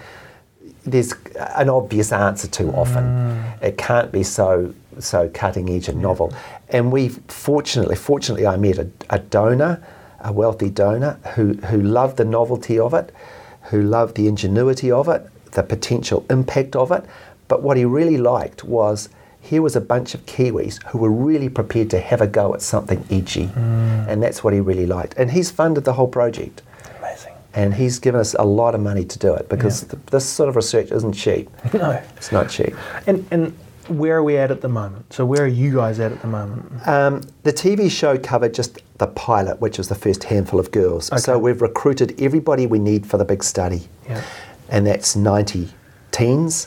there's 0.85 1.15
an 1.57 1.69
obvious 1.69 2.13
answer 2.13 2.47
to 2.49 2.69
often. 2.73 3.05
Mm. 3.05 3.63
It 3.63 3.79
can't 3.79 4.13
be 4.13 4.23
so 4.23 4.75
so 4.99 5.29
cutting 5.35 5.69
edge 5.69 5.89
and 5.89 6.01
novel. 6.01 6.33
And 6.71 6.91
we 6.91 7.09
fortunately, 7.29 7.97
fortunately, 7.97 8.47
I 8.47 8.57
met 8.57 8.79
a, 8.79 8.89
a 9.11 9.19
donor, 9.19 9.83
a 10.21 10.33
wealthy 10.33 10.71
donor 10.71 11.19
who 11.35 11.55
who 11.55 11.83
loved 11.83 12.17
the 12.17 12.25
novelty 12.25 12.79
of 12.79 12.95
it, 12.95 13.15
who 13.63 13.83
loved 13.83 14.17
the 14.17 14.29
ingenuity 14.29 14.91
of 14.91 15.09
it, 15.09 15.29
the 15.53 15.63
potential 15.63 16.25
impact 16.31 16.77
of 16.77 16.93
it. 16.93 17.05
But 17.49 17.63
what 17.63 17.77
he 17.77 17.85
really 17.85 18.17
liked 18.17 18.65
was 18.65 19.09
here 19.41 19.63
was 19.63 19.77
a 19.77 19.81
bunch 19.81 20.15
of 20.15 20.27
Kiwis 20.27 20.83
who 20.87 20.99
were 20.99 21.11
really 21.11 21.49
prepared 21.49 21.91
to 21.91 22.01
have 22.01 22.21
a 22.21 22.27
go 22.27 22.53
at 22.55 22.63
something 22.63 23.05
edgy, 23.11 23.51
and 23.57 24.23
that's 24.23 24.43
what 24.43 24.53
he 24.53 24.61
really 24.61 24.87
liked. 24.87 25.15
And 25.17 25.31
he's 25.31 25.51
funded 25.51 25.85
the 25.85 25.93
whole 25.93 26.09
project 26.09 26.63
Amazing. 26.99 27.33
and 27.55 27.75
he's 27.75 27.99
given 28.01 28.21
us 28.21 28.35
a 28.39 28.45
lot 28.45 28.75
of 28.75 28.81
money 28.81 29.05
to 29.05 29.19
do 29.19 29.33
it 29.35 29.49
because 29.49 29.83
Yeah. 29.85 29.91
th- 29.91 30.03
this 30.11 30.25
sort 30.25 30.49
of 30.49 30.57
research 30.57 30.91
isn't 30.91 31.13
cheap. 31.13 31.49
No. 31.75 31.91
It's 32.17 32.33
not 32.33 32.49
cheap. 32.51 32.75
And, 33.07 33.25
and 33.31 33.57
where 33.87 34.17
are 34.17 34.25
we 34.25 34.37
at 34.37 34.51
at 34.51 34.63
the 34.63 34.69
moment? 34.69 35.13
So 35.13 35.25
where 35.25 35.45
are 35.45 35.47
you 35.47 35.73
guys 35.77 36.01
at 36.01 36.11
at 36.11 36.21
the 36.21 36.27
moment? 36.27 36.65
Um, 36.89 37.23
the 37.45 37.53
TV 37.53 37.89
show 37.89 38.19
covered 38.19 38.53
just 38.53 38.79
the 38.99 39.07
pilot, 39.07 39.61
which 39.61 39.79
was 39.79 39.89
the 39.89 39.95
first 39.95 40.25
handful 40.25 40.59
of 40.59 40.73
girls. 40.73 41.09
So 41.23 41.39
we've 41.39 41.63
recruited 41.63 42.21
everybody 42.21 42.67
we 42.67 42.81
need 42.81 43.07
for 43.07 43.17
the 43.17 43.25
big 43.25 43.45
study, 43.45 43.83
Yeah. 44.09 44.23
and 44.71 44.85
that's 44.89 45.15
90 45.15 45.69
teens, 46.11 46.67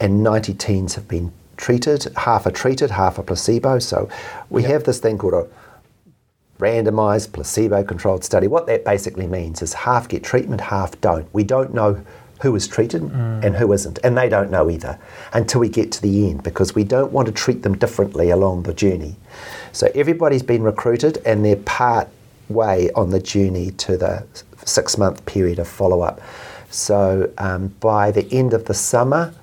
and 0.00 0.22
90 0.22 0.54
teens 0.54 0.94
have 0.94 1.06
been 1.06 1.32
treated. 1.56 2.04
Half 2.16 2.46
are 2.46 2.50
treated, 2.50 2.90
half 2.90 3.18
are 3.18 3.22
placebo. 3.22 3.78
So 3.78 4.08
we 4.48 4.62
have 4.64 4.84
this 4.84 4.98
thing 4.98 5.18
called 5.18 5.34
a 5.34 5.46
randomized 6.58 7.32
placebo 7.32 7.84
controlled 7.84 8.24
study. 8.24 8.46
What 8.46 8.66
that 8.66 8.84
basically 8.84 9.26
means 9.26 9.62
is 9.62 9.72
half 9.72 10.08
get 10.08 10.22
treatment, 10.22 10.60
half 10.60 11.00
don't. 11.00 11.32
We 11.34 11.44
don't 11.44 11.74
know 11.74 12.02
who 12.40 12.56
is 12.56 12.66
treated 12.66 13.02
and 13.02 13.54
who 13.54 13.70
isn't, 13.72 13.98
and 14.02 14.16
they 14.16 14.28
don't 14.28 14.50
know 14.50 14.70
either 14.70 14.98
until 15.34 15.60
we 15.60 15.68
get 15.68 15.92
to 15.92 16.02
the 16.02 16.30
end 16.30 16.42
because 16.42 16.74
we 16.74 16.84
don't 16.84 17.12
want 17.12 17.26
to 17.26 17.32
treat 17.32 17.62
them 17.62 17.76
differently 17.76 18.30
along 18.30 18.62
the 18.62 18.72
journey. 18.72 19.16
So 19.72 19.90
everybody's 19.94 20.42
been 20.42 20.62
recruited 20.62 21.18
and 21.26 21.44
they're 21.44 21.56
part 21.56 22.08
way 22.48 22.90
on 22.92 23.10
the 23.10 23.20
journey 23.20 23.72
to 23.72 23.96
the 23.96 24.26
six 24.64 24.96
month 24.96 25.24
period 25.26 25.58
of 25.58 25.68
follow 25.68 26.00
up. 26.00 26.20
So 26.70 27.30
um, 27.36 27.68
by 27.80 28.10
the 28.10 28.26
end 28.32 28.54
of 28.54 28.64
the 28.64 28.74
summer, 28.74 29.34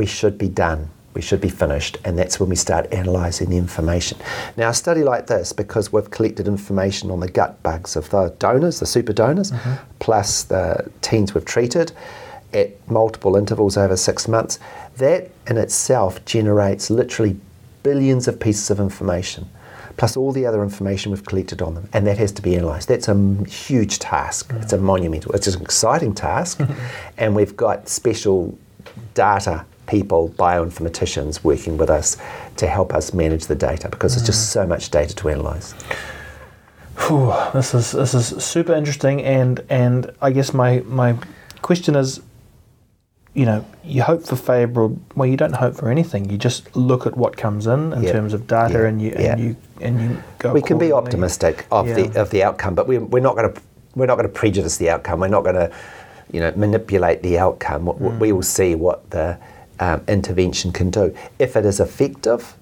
we 0.00 0.06
should 0.06 0.38
be 0.38 0.48
done. 0.48 0.88
We 1.12 1.20
should 1.20 1.42
be 1.42 1.50
finished, 1.50 1.98
and 2.06 2.16
that's 2.18 2.40
when 2.40 2.48
we 2.48 2.56
start 2.56 2.90
analysing 2.90 3.50
the 3.50 3.58
information. 3.58 4.16
Now, 4.56 4.70
a 4.70 4.74
study 4.74 5.04
like 5.04 5.26
this, 5.26 5.52
because 5.52 5.92
we've 5.92 6.10
collected 6.10 6.48
information 6.48 7.10
on 7.10 7.20
the 7.20 7.28
gut 7.28 7.62
bugs 7.62 7.96
of 7.96 8.08
the 8.08 8.34
donors, 8.38 8.80
the 8.80 8.86
super 8.86 9.12
donors, 9.12 9.50
mm-hmm. 9.50 9.74
plus 9.98 10.44
the 10.44 10.90
teens 11.02 11.34
we've 11.34 11.44
treated 11.44 11.92
at 12.54 12.68
multiple 12.88 13.36
intervals 13.36 13.76
over 13.76 13.94
six 13.94 14.26
months, 14.26 14.58
that 14.96 15.30
in 15.46 15.58
itself 15.58 16.24
generates 16.24 16.88
literally 16.88 17.38
billions 17.82 18.26
of 18.26 18.40
pieces 18.40 18.70
of 18.70 18.80
information, 18.80 19.50
plus 19.98 20.16
all 20.16 20.32
the 20.32 20.46
other 20.46 20.62
information 20.62 21.12
we've 21.12 21.26
collected 21.26 21.60
on 21.60 21.74
them, 21.74 21.90
and 21.92 22.06
that 22.06 22.16
has 22.16 22.32
to 22.32 22.40
be 22.40 22.54
analysed. 22.54 22.88
That's 22.88 23.08
a 23.08 23.10
m- 23.10 23.44
huge 23.44 23.98
task. 23.98 24.50
It's 24.62 24.72
a 24.72 24.78
mm. 24.78 24.92
monumental. 24.92 25.32
It's 25.32 25.48
an 25.48 25.60
exciting 25.60 26.14
task, 26.14 26.58
and 27.18 27.36
we've 27.36 27.54
got 27.54 27.86
special 27.86 28.56
data 29.12 29.66
people, 29.90 30.32
bioinformaticians, 30.38 31.42
working 31.42 31.76
with 31.76 31.90
us 31.90 32.16
to 32.56 32.66
help 32.66 32.94
us 32.94 33.12
manage 33.12 33.46
the 33.46 33.56
data 33.56 33.88
because 33.88 34.14
there's 34.14 34.26
just 34.26 34.48
mm. 34.48 34.52
so 34.52 34.66
much 34.66 34.90
data 34.90 35.14
to 35.16 35.28
analyse. 35.28 35.74
Phew, 36.96 37.34
this 37.52 37.74
is 37.74 37.92
this 37.92 38.14
is 38.14 38.44
super 38.44 38.72
interesting, 38.72 39.22
and 39.22 39.64
and 39.68 40.12
I 40.22 40.30
guess 40.30 40.54
my 40.54 40.80
my 40.86 41.16
question 41.62 41.96
is, 41.96 42.20
you 43.34 43.46
know, 43.46 43.64
you 43.82 44.02
hope 44.02 44.22
for 44.22 44.36
favourable. 44.36 44.98
Well, 45.16 45.28
you 45.28 45.36
don't 45.36 45.54
hope 45.54 45.74
for 45.74 45.88
anything. 45.88 46.30
You 46.30 46.38
just 46.38 46.76
look 46.76 47.06
at 47.06 47.16
what 47.16 47.36
comes 47.36 47.66
in 47.66 47.92
in 47.92 48.02
Yeah. 48.02 48.12
terms 48.12 48.34
of 48.34 48.46
data, 48.46 48.80
Yeah. 48.80 48.88
and 48.88 49.02
you 49.02 49.10
Yeah. 49.10 49.32
and 49.32 49.40
you 49.40 49.56
and 49.80 50.00
you 50.00 50.22
go. 50.38 50.52
we 50.52 50.62
can 50.62 50.78
be 50.78 50.92
optimistic 50.92 51.66
of 51.70 51.86
the 51.86 52.20
of 52.20 52.30
the 52.30 52.44
outcome, 52.44 52.74
but 52.74 52.86
we're, 52.86 53.00
we're 53.00 53.26
not 53.28 53.34
going 53.36 53.52
to 53.52 53.60
we're 53.96 54.06
not 54.06 54.16
going 54.16 54.28
to 54.28 54.38
prejudice 54.42 54.76
the 54.76 54.90
outcome. 54.90 55.20
We're 55.20 55.28
not 55.38 55.42
going 55.42 55.56
to 55.56 55.70
you 56.32 56.40
know 56.40 56.52
manipulate 56.54 57.22
the 57.22 57.38
outcome. 57.38 57.86
We 57.86 58.28
mm. 58.28 58.34
will 58.34 58.42
see 58.42 58.74
what 58.74 59.08
the 59.10 59.38
um, 59.80 60.04
intervention 60.06 60.72
can 60.72 60.90
do. 60.90 61.14
If 61.38 61.56
it 61.56 61.64
is 61.64 61.80
effective, 61.80 62.54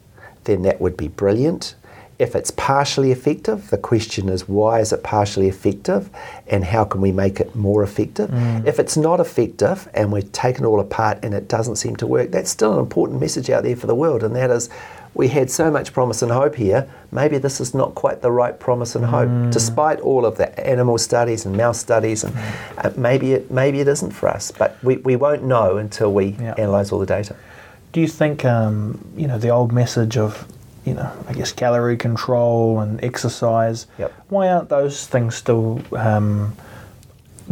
then 0.44 0.62
that 0.62 0.80
would 0.80 0.96
be 0.96 1.08
brilliant. 1.08 1.74
If 2.18 2.34
it's 2.34 2.50
partially 2.50 3.12
effective, 3.12 3.70
the 3.70 3.78
question 3.78 4.28
is 4.28 4.48
why 4.48 4.80
is 4.80 4.92
it 4.92 5.04
partially 5.04 5.46
effective 5.48 6.10
and 6.48 6.64
how 6.64 6.84
can 6.84 7.00
we 7.00 7.12
make 7.12 7.38
it 7.38 7.54
more 7.54 7.84
effective? 7.84 8.28
If 8.66 8.80
it's 8.80 8.96
not 8.96 9.20
effective 9.20 9.88
and 9.94 10.10
we've 10.10 10.30
taken 10.32 10.64
it 10.64 10.66
all 10.66 10.80
apart 10.80 11.18
and 11.22 11.32
it 11.32 11.46
doesn't 11.48 11.76
seem 11.76 11.94
to 11.96 12.06
work, 12.08 12.32
that's 12.32 12.50
still 12.50 12.72
an 12.72 12.80
important 12.80 13.20
message 13.20 13.50
out 13.50 13.62
there 13.62 13.76
for 13.76 13.86
the 13.86 13.94
world, 13.94 14.24
and 14.24 14.34
that 14.34 14.50
is 14.50 14.68
we 15.14 15.28
had 15.28 15.48
so 15.50 15.70
much 15.70 15.92
promise 15.92 16.20
and 16.20 16.30
hope 16.32 16.56
here. 16.56 16.88
Maybe 17.12 17.38
this 17.38 17.60
is 17.60 17.72
not 17.72 17.94
quite 17.94 18.20
the 18.20 18.30
right 18.32 18.58
promise 18.58 18.96
and 18.96 19.04
hope, 19.04 19.52
despite 19.52 20.00
all 20.00 20.26
of 20.26 20.36
the 20.38 20.48
animal 20.66 20.98
studies 20.98 21.46
and 21.46 21.56
mouse 21.56 21.78
studies, 21.78 22.24
and 22.24 22.36
uh, 22.78 22.90
maybe 22.96 23.32
it 23.32 23.50
maybe 23.50 23.78
it 23.80 23.86
isn't 23.88 24.10
for 24.10 24.28
us. 24.28 24.50
But 24.50 24.76
we, 24.82 24.96
we 24.98 25.14
won't 25.16 25.44
know 25.44 25.76
until 25.76 26.12
we 26.12 26.36
Yeah. 26.40 26.54
analyse 26.58 26.90
all 26.92 26.98
the 26.98 27.06
data. 27.06 27.36
Do 27.92 28.00
you 28.00 28.08
think, 28.08 28.44
um, 28.44 28.98
you 29.16 29.26
know, 29.28 29.38
the 29.38 29.48
old 29.48 29.72
message 29.72 30.16
of, 30.18 30.46
you 30.88 30.94
know, 30.94 31.12
I 31.28 31.34
guess 31.34 31.52
calorie 31.52 31.98
control 31.98 32.80
and 32.80 33.02
exercise, 33.04 33.86
Yep. 33.98 34.10
why 34.30 34.48
aren't 34.48 34.70
those 34.70 35.06
things 35.06 35.34
still 35.34 35.82
um, 35.94 36.56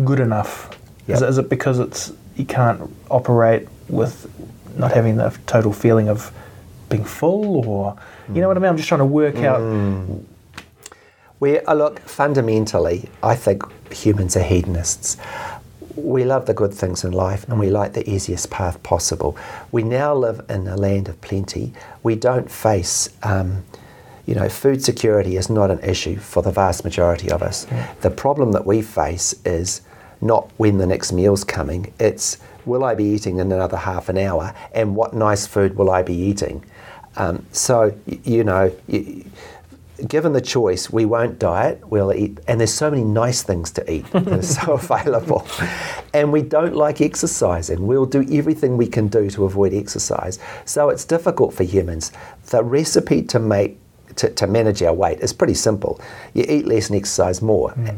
good 0.05 0.21
enough? 0.21 0.71
Is, 1.07 1.21
it, 1.21 1.29
is 1.29 1.39
it 1.39 1.49
because 1.51 1.79
it's 1.79 2.13
you 2.37 2.47
can't 2.47 2.91
operate 3.11 3.69
with 3.89 4.27
not 4.77 4.93
having 4.93 5.17
the 5.17 5.37
total 5.47 5.73
feeling 5.73 6.09
of 6.09 6.33
being 6.89 7.05
full, 7.05 7.67
or 7.69 7.97
you 8.33 8.41
know 8.41 8.49
what 8.49 8.57
I 8.57 8.61
mean? 8.61 8.71
I'm 8.71 8.77
just 8.77 8.89
trying 8.89 9.01
to 9.01 9.05
work 9.07 9.37
out. 9.37 9.61
We 11.39 11.61
uh, 11.61 11.75
look 11.75 12.01
fundamentally. 12.01 13.09
I 13.23 13.37
think 13.37 13.63
humans 13.93 14.37
are 14.37 14.43
hedonists. 14.43 15.19
We 15.97 16.25
love 16.25 16.47
the 16.47 16.55
good 16.55 16.75
things 16.75 17.05
in 17.05 17.13
life, 17.13 17.49
and 17.49 17.59
we 17.59 17.71
like 17.71 17.95
the 17.95 18.09
easiest 18.09 18.51
path 18.51 18.83
possible. 18.83 19.37
We 19.73 19.83
now 19.83 20.15
live 20.15 20.45
in 20.49 20.69
a 20.69 20.77
land 20.77 21.09
of 21.09 21.21
plenty. 21.21 21.73
We 22.03 22.15
don't 22.17 22.51
face. 22.51 23.09
Um, 23.23 23.65
you 24.27 24.35
know, 24.35 24.49
food 24.49 24.83
security 24.85 25.37
is 25.37 25.49
not 25.49 25.71
an 25.71 25.79
issue 25.81 26.17
for 26.17 26.43
the 26.43 26.51
vast 26.51 26.85
majority 26.85 27.31
of 27.31 27.43
us. 27.43 27.67
The 28.01 28.11
problem 28.11 28.53
that 28.53 28.67
we 28.67 28.83
face 28.83 29.35
is 29.45 29.81
not 30.21 30.51
when 30.57 30.79
the 30.79 30.87
next 30.87 31.13
meal's 31.13 31.45
coming, 31.45 31.93
it's 32.01 32.39
will 32.65 32.83
I 32.85 32.95
be 32.97 33.05
eating 33.05 33.39
in 33.39 33.53
another 33.53 33.77
half 33.77 34.09
an 34.09 34.19
hour 34.19 34.53
and 34.75 34.97
what 34.97 35.15
nice 35.15 35.47
food 35.47 35.77
will 35.77 35.91
I 35.91 36.03
be 36.03 36.15
eating? 36.15 36.65
Um, 37.17 37.47
so, 37.53 37.97
you 38.25 38.43
know, 38.45 38.73
y- 38.89 39.23
given 40.07 40.33
the 40.33 40.41
choice, 40.41 40.91
we 40.91 41.05
won't 41.05 41.39
diet, 41.39 41.87
we'll 41.89 42.13
eat, 42.13 42.39
and 42.47 42.61
there's 42.61 42.73
so 42.73 42.91
many 42.91 43.05
nice 43.05 43.43
things 43.43 43.71
to 43.73 43.93
eat 43.93 44.11
that 44.13 44.29
are 44.29 44.43
so 44.43 44.73
available. 44.93 45.47
And 46.13 46.33
we 46.33 46.43
don't 46.43 46.75
like 46.75 47.01
exercising. 47.01 47.87
We'll 47.87 48.07
do 48.07 48.27
everything 48.31 48.77
we 48.77 48.87
can 48.87 49.09
do 49.09 49.31
to 49.31 49.45
avoid 49.45 49.73
exercise. 49.73 50.39
So 50.65 50.91
it's 50.91 51.05
difficult 51.05 51.55
for 51.55 51.65
humans. 51.65 52.13
The 52.47 52.63
recipe 52.63 53.23
to 53.23 53.39
make 53.39 53.79
to, 54.17 54.31
to 54.31 54.47
manage 54.47 54.83
our 54.83 54.95
weight 54.95 55.21
is 55.21 55.33
pretty 55.33 55.55
simple. 55.55 56.01
You 56.33 56.45
eat 56.49 56.67
less 56.67 56.89
and 56.89 56.97
exercise 56.97 57.43
more. 57.43 57.73
Hmm. 57.73 57.97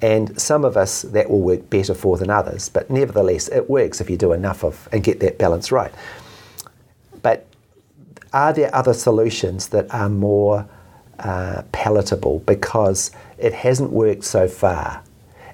And 0.00 0.40
some 0.40 0.64
of 0.64 0.76
us 0.76 1.02
that 1.02 1.28
will 1.28 1.40
work 1.40 1.68
better 1.68 1.92
for 1.92 2.16
than 2.16 2.30
others, 2.30 2.68
but 2.68 2.88
nevertheless, 2.88 3.48
it 3.48 3.68
works 3.68 4.00
if 4.00 4.08
you 4.08 4.16
do 4.16 4.32
enough 4.32 4.64
of 4.64 4.88
and 4.92 5.02
get 5.02 5.20
that 5.20 5.38
balance 5.38 5.72
right. 5.72 5.92
But 7.20 7.46
are 8.32 8.52
there 8.52 8.74
other 8.74 8.94
solutions 8.94 9.68
that 9.68 9.92
are 9.92 10.08
more 10.08 10.68
uh, 11.18 11.62
palatable 11.72 12.40
because 12.40 13.10
it 13.38 13.52
hasn't 13.52 13.90
worked 13.90 14.24
so 14.24 14.48
far? 14.48 15.02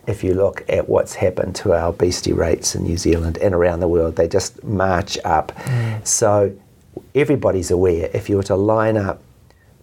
If 0.07 0.22
you 0.22 0.35
look 0.35 0.64
at 0.68 0.88
what's 0.88 1.14
happened 1.14 1.57
to 1.57 1.72
our 1.72 1.88
obesity 1.88 2.35
rates 2.35 2.74
in 2.74 2.83
New 2.83 2.98
Zealand 2.98 3.38
and 3.38 3.55
around 3.55 3.81
the 3.81 3.88
world, 3.88 4.16
they 4.16 4.29
just 4.29 4.62
march 4.62 5.16
up. 5.24 5.53
Mm. 5.57 6.07
So 6.07 6.55
everybody's 7.14 7.70
aware 7.70 8.11
if 8.12 8.29
you 8.29 8.37
were 8.37 8.42
to 8.44 8.57
line 8.57 8.98
up 8.98 9.22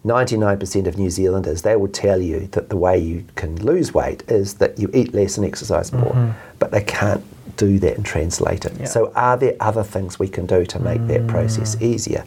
99% 0.04 0.86
of 0.86 0.98
New 0.98 1.10
Zealanders, 1.10 1.62
they 1.62 1.76
will 1.76 1.88
tell 1.88 2.20
you 2.20 2.48
that 2.48 2.70
the 2.70 2.76
way 2.76 2.98
you 2.98 3.24
can 3.36 3.56
lose 3.64 3.94
weight 3.94 4.24
is 4.28 4.54
that 4.54 4.78
you 4.78 4.90
eat 4.92 5.14
less 5.14 5.36
and 5.36 5.46
exercise 5.46 5.92
more, 5.92 6.12
mm-hmm. 6.12 6.30
but 6.58 6.72
they 6.72 6.82
can't 6.82 7.24
do 7.56 7.78
that 7.78 7.96
and 7.96 8.04
translate 8.04 8.64
it. 8.64 8.72
Yeah. 8.78 8.86
So, 8.86 9.12
are 9.14 9.36
there 9.36 9.54
other 9.60 9.84
things 9.84 10.18
we 10.18 10.28
can 10.28 10.46
do 10.46 10.64
to 10.66 10.78
make 10.80 11.06
that 11.06 11.26
process 11.28 11.76
mm. 11.76 11.82
easier? 11.82 12.24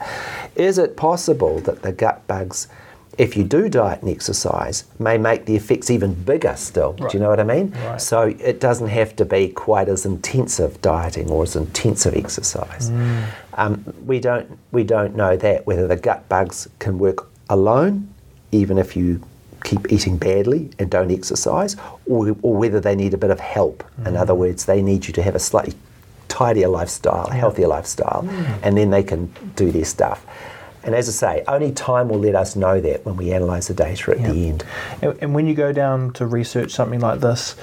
Is 0.55 0.77
it 0.77 0.95
possible 0.95 1.59
that 1.61 1.81
the 1.81 1.91
gut 1.91 2.25
bugs, 2.27 2.67
if 3.17 3.37
you 3.37 3.43
do 3.43 3.69
diet 3.69 4.01
and 4.01 4.09
exercise, 4.09 4.83
may 4.99 5.17
make 5.17 5.45
the 5.45 5.55
effects 5.55 5.89
even 5.89 6.13
bigger 6.13 6.55
still? 6.55 6.93
Right. 6.93 7.11
Do 7.11 7.17
you 7.17 7.23
know 7.23 7.29
what 7.29 7.39
I 7.39 7.43
mean? 7.43 7.71
Right. 7.71 8.01
So, 8.01 8.35
it 8.39 8.59
doesn't 8.59 8.87
have 8.87 9.15
to 9.17 9.25
be 9.25 9.49
quite 9.49 9.87
as 9.89 10.05
intensive 10.05 10.81
dieting 10.81 11.29
or 11.29 11.43
as 11.43 11.55
intensive 11.55 12.15
exercise. 12.15 12.89
Mm. 12.89 13.23
Um, 13.53 13.93
we 14.05 14.19
don't 14.19 14.59
we 14.71 14.83
don't 14.83 15.15
know 15.15 15.37
that 15.37 15.65
whether 15.65 15.87
the 15.87 15.95
gut 15.95 16.27
bugs 16.27 16.67
can 16.79 16.99
work 16.99 17.27
alone, 17.49 18.13
even 18.51 18.77
if 18.77 18.95
you 18.95 19.21
keep 19.63 19.91
eating 19.91 20.17
badly 20.17 20.69
and 20.79 20.89
don't 20.91 21.11
exercise, 21.11 21.75
or, 22.05 22.35
or 22.41 22.55
whether 22.55 22.79
they 22.79 22.95
need 22.95 23.13
a 23.13 23.17
bit 23.17 23.31
of 23.31 23.39
help. 23.39 23.83
In 24.05 24.13
mm. 24.13 24.19
other 24.19 24.35
words, 24.35 24.65
they 24.65 24.81
need 24.81 25.07
you 25.07 25.13
to 25.13 25.23
have 25.23 25.35
a 25.35 25.39
slightly 25.39 25.73
tidier 26.27 26.67
lifestyle, 26.67 27.27
a 27.27 27.33
healthier 27.33 27.67
lifestyle, 27.67 28.23
mm. 28.23 28.59
and 28.63 28.77
then 28.77 28.89
they 28.89 29.03
can 29.03 29.33
do 29.55 29.71
their 29.71 29.85
stuff. 29.85 30.25
And 30.85 30.93
as 30.93 31.09
I 31.09 31.11
say, 31.11 31.43
only 31.47 31.71
time 31.71 32.09
will 32.09 32.19
let 32.19 32.35
us 32.35 32.55
know 32.55 32.79
that 32.79 33.05
when 33.05 33.17
we 33.17 33.31
analyse 33.31 33.67
the 33.67 33.73
data 33.73 34.11
at 34.11 34.19
the 34.19 34.49
end. 34.49 34.63
And, 35.01 35.17
and 35.19 35.35
when 35.35 35.47
you 35.47 35.55
go 35.55 35.73
down 35.73 36.13
to 36.13 36.27
research 36.27 36.71
something 36.71 36.99
like 36.99 37.21
this, 37.21 37.55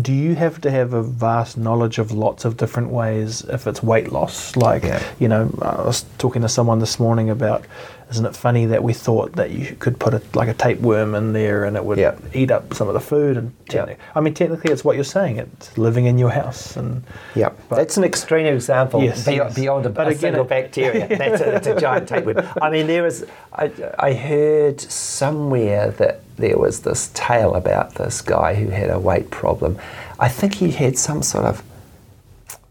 do 0.00 0.12
you 0.12 0.34
have 0.34 0.60
to 0.62 0.70
have 0.70 0.92
a 0.92 1.02
vast 1.02 1.56
knowledge 1.58 1.98
of 1.98 2.12
lots 2.12 2.44
of 2.44 2.56
different 2.56 2.90
ways 2.90 3.42
if 3.42 3.66
it's 3.66 3.82
weight 3.82 4.12
loss? 4.12 4.56
Like, 4.56 4.82
Yeah. 4.84 5.02
you 5.18 5.28
know, 5.28 5.50
I 5.62 5.82
was 5.82 6.04
talking 6.18 6.42
to 6.42 6.48
someone 6.48 6.78
this 6.78 6.98
morning 7.00 7.30
about, 7.30 7.64
isn't 8.10 8.24
it 8.24 8.34
funny 8.34 8.64
that 8.66 8.82
we 8.82 8.92
thought 8.94 9.32
that 9.36 9.50
you 9.50 9.76
could 9.78 9.98
put 10.00 10.14
a, 10.14 10.22
like 10.34 10.48
a 10.48 10.54
tapeworm 10.54 11.14
in 11.14 11.32
there 11.34 11.64
and 11.64 11.76
it 11.76 11.84
would 11.84 11.98
Yeah. 11.98 12.14
eat 12.32 12.50
up 12.50 12.72
some 12.74 12.88
of 12.88 12.94
the 12.94 13.00
food? 13.00 13.36
And 13.36 13.52
Yeah. 13.70 13.84
techni- 13.86 13.96
I 14.14 14.20
mean, 14.20 14.32
technically, 14.34 14.72
it's 14.72 14.84
what 14.84 14.94
you're 14.96 15.04
saying. 15.04 15.36
It's 15.38 15.76
living 15.76 16.06
in 16.06 16.18
your 16.18 16.30
house, 16.30 16.76
and 16.76 17.02
Yeah, 17.34 17.50
But- 17.68 17.76
that's 17.76 17.96
an 17.98 18.04
extreme 18.04 18.46
example 18.46 19.02
Yes, 19.02 19.24
beyond, 19.24 19.50
yes. 19.50 19.54
beyond 19.54 19.86
a, 19.86 19.90
But 19.90 20.06
a 20.06 20.10
again, 20.10 20.20
single 20.20 20.42
it- 20.44 20.48
bacteria. 20.48 21.06
That's 21.08 21.40
a, 21.42 21.44
that's 21.44 21.66
a 21.66 21.74
giant 21.78 22.08
tapeworm. 22.12 22.46
I 22.62 22.70
mean, 22.70 22.86
there 22.86 23.02
was, 23.02 23.24
I, 23.52 23.70
I 23.98 24.12
heard 24.14 24.80
somewhere 24.80 25.90
that 25.98 26.20
there 26.38 26.58
was 26.58 26.80
this 26.80 27.10
tale 27.14 27.54
about 27.54 27.96
this 27.96 28.22
guy 28.22 28.54
who 28.54 28.70
had 28.70 28.90
a 28.90 28.98
weight 28.98 29.30
problem. 29.30 29.78
I 30.18 30.28
think 30.28 30.54
he 30.54 30.70
had 30.70 30.96
some 30.96 31.22
sort 31.22 31.44
of 31.44 31.62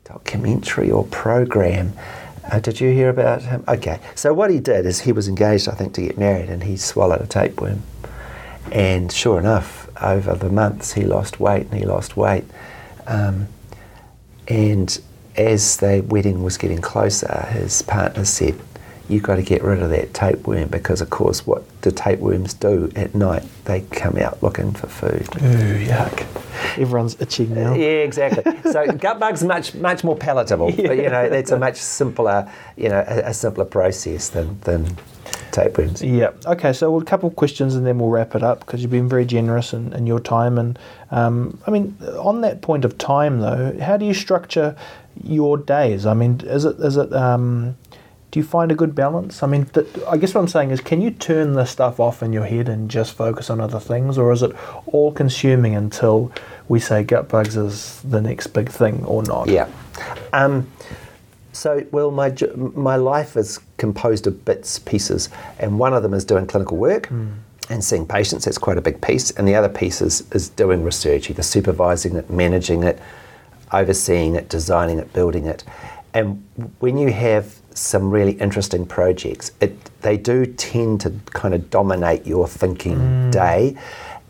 documentary 0.03 0.89
or 0.89 1.05
program. 1.05 1.93
Uh, 2.49 2.59
did 2.59 2.79
you 2.79 2.89
hear 2.91 3.09
about 3.09 3.43
him? 3.43 3.63
Okay, 3.67 3.99
so 4.15 4.33
what 4.33 4.49
he 4.49 4.59
did 4.59 4.85
is 4.85 5.01
he 5.01 5.11
was 5.11 5.27
engaged, 5.27 5.67
I 5.67 5.73
think, 5.73 5.93
to 5.95 6.01
get 6.01 6.17
married, 6.17 6.49
and 6.49 6.63
he 6.63 6.77
swallowed 6.77 7.21
a 7.21 7.27
tapeworm. 7.27 7.83
And 8.71 9.11
sure 9.11 9.39
enough, 9.39 9.89
over 10.01 10.35
the 10.35 10.49
months, 10.49 10.93
he 10.93 11.03
lost 11.03 11.39
weight 11.39 11.67
and 11.67 11.79
he 11.79 11.85
lost 11.85 12.17
weight. 12.17 12.45
Um, 13.05 13.47
and 14.47 14.99
as 15.35 15.77
the 15.77 16.03
wedding 16.07 16.43
was 16.43 16.57
getting 16.57 16.81
closer, 16.81 17.47
his 17.51 17.81
partner 17.81 18.25
said, 18.25 18.59
You've 19.09 19.23
got 19.23 19.37
to 19.37 19.41
get 19.41 19.63
rid 19.63 19.81
of 19.81 19.89
that 19.91 20.13
tapeworm 20.13 20.67
because, 20.67 20.99
of 21.01 21.09
course, 21.09 21.47
what 21.47 21.63
do 21.81 21.91
tapeworms 21.91 22.53
do 22.53 22.91
at 22.95 23.15
night? 23.15 23.43
They 23.65 23.81
come 23.81 24.17
out 24.17 24.43
looking 24.43 24.73
for 24.73 24.87
food. 24.87 25.27
ooh, 25.41 25.85
yuck. 25.85 26.25
Everyone's 26.77 27.19
itching 27.21 27.53
now. 27.53 27.73
Yeah, 27.73 28.03
exactly. 28.03 28.43
so 28.71 28.87
gut 28.91 29.19
bugs 29.19 29.43
much 29.43 29.75
much 29.75 30.03
more 30.03 30.15
palatable. 30.15 30.71
But, 30.71 30.97
you 30.97 31.09
know, 31.09 31.21
it's 31.21 31.51
a 31.51 31.59
much 31.59 31.77
simpler, 31.77 32.51
you 32.75 32.89
know, 32.89 33.03
a, 33.07 33.29
a 33.29 33.33
simpler 33.33 33.65
process 33.65 34.29
than, 34.29 34.59
than 34.61 34.97
tapeworms. 35.51 36.03
Yeah. 36.03 36.31
Okay. 36.45 36.73
So 36.73 36.91
well, 36.91 37.01
a 37.01 37.05
couple 37.05 37.29
of 37.29 37.35
questions, 37.35 37.75
and 37.75 37.85
then 37.85 37.99
we'll 37.99 38.09
wrap 38.09 38.35
it 38.35 38.43
up 38.43 38.59
because 38.61 38.81
you've 38.81 38.91
been 38.91 39.09
very 39.09 39.25
generous 39.25 39.73
in, 39.73 39.93
in 39.93 40.07
your 40.07 40.19
time. 40.19 40.57
And 40.57 40.77
um, 41.11 41.59
I 41.67 41.71
mean, 41.71 41.97
on 42.19 42.41
that 42.41 42.61
point 42.61 42.85
of 42.85 42.97
time, 42.97 43.39
though, 43.39 43.77
how 43.81 43.97
do 43.97 44.05
you 44.05 44.13
structure 44.13 44.75
your 45.23 45.57
days? 45.57 46.05
I 46.05 46.13
mean, 46.13 46.41
is 46.43 46.65
it 46.65 46.77
is 46.79 46.97
it 46.97 47.13
um, 47.13 47.75
do 48.37 48.43
you 48.43 48.47
find 48.47 48.71
a 48.71 48.75
good 48.75 48.93
balance? 48.93 49.41
I 49.41 49.47
mean, 49.47 49.65
th- 49.65 49.87
I 50.07 50.15
guess 50.15 50.35
what 50.35 50.41
I'm 50.41 50.47
saying 50.47 50.69
is, 50.69 50.79
can 50.79 51.01
you 51.01 51.09
turn 51.09 51.53
this 51.53 51.71
stuff 51.71 51.99
off 51.99 52.21
in 52.21 52.31
your 52.33 52.45
head 52.45 52.69
and 52.69 52.87
just 52.87 53.13
focus 53.13 53.49
on 53.49 53.59
other 53.59 53.79
things, 53.79 54.15
or 54.15 54.31
is 54.31 54.43
it 54.43 54.55
all 54.85 55.11
consuming 55.11 55.73
until 55.73 56.31
we 56.67 56.79
say 56.79 57.03
gut 57.03 57.29
bugs 57.29 57.57
is 57.57 57.99
the 58.03 58.21
next 58.21 58.47
big 58.47 58.69
thing, 58.69 59.03
or 59.05 59.23
not? 59.23 59.49
Yeah. 59.49 59.67
Um, 60.33 60.71
so, 61.51 61.83
well, 61.91 62.11
my 62.11 62.31
my 62.55 62.95
life 62.95 63.35
is 63.35 63.59
composed 63.77 64.27
of 64.27 64.45
bits, 64.45 64.77
pieces, 64.77 65.29
and 65.57 65.79
one 65.79 65.95
of 65.95 66.03
them 66.03 66.13
is 66.13 66.23
doing 66.23 66.45
clinical 66.45 66.77
work 66.77 67.09
and 67.09 67.83
seeing 67.83 68.05
patients. 68.05 68.45
That's 68.45 68.59
quite 68.59 68.77
a 68.77 68.81
big 68.81 69.01
piece, 69.01 69.31
and 69.31 69.47
the 69.47 69.55
other 69.55 69.69
piece 69.69 69.99
is, 69.99 70.31
is 70.31 70.49
doing 70.49 70.83
research, 70.83 71.31
either 71.31 71.41
supervising 71.41 72.15
it, 72.17 72.29
managing 72.29 72.83
it, 72.83 72.99
overseeing 73.73 74.35
it, 74.35 74.47
designing 74.47 74.99
it, 74.99 75.11
building 75.11 75.47
it. 75.47 75.63
And 76.13 76.43
when 76.77 76.99
you 76.99 77.11
have 77.11 77.55
some 77.77 78.09
really 78.09 78.33
interesting 78.33 78.85
projects, 78.85 79.51
it 79.61 79.77
they 80.01 80.17
do 80.17 80.45
tend 80.45 81.01
to 81.01 81.13
kind 81.27 81.53
of 81.53 81.69
dominate 81.69 82.25
your 82.25 82.47
thinking 82.47 82.97
mm. 82.97 83.31
day, 83.31 83.77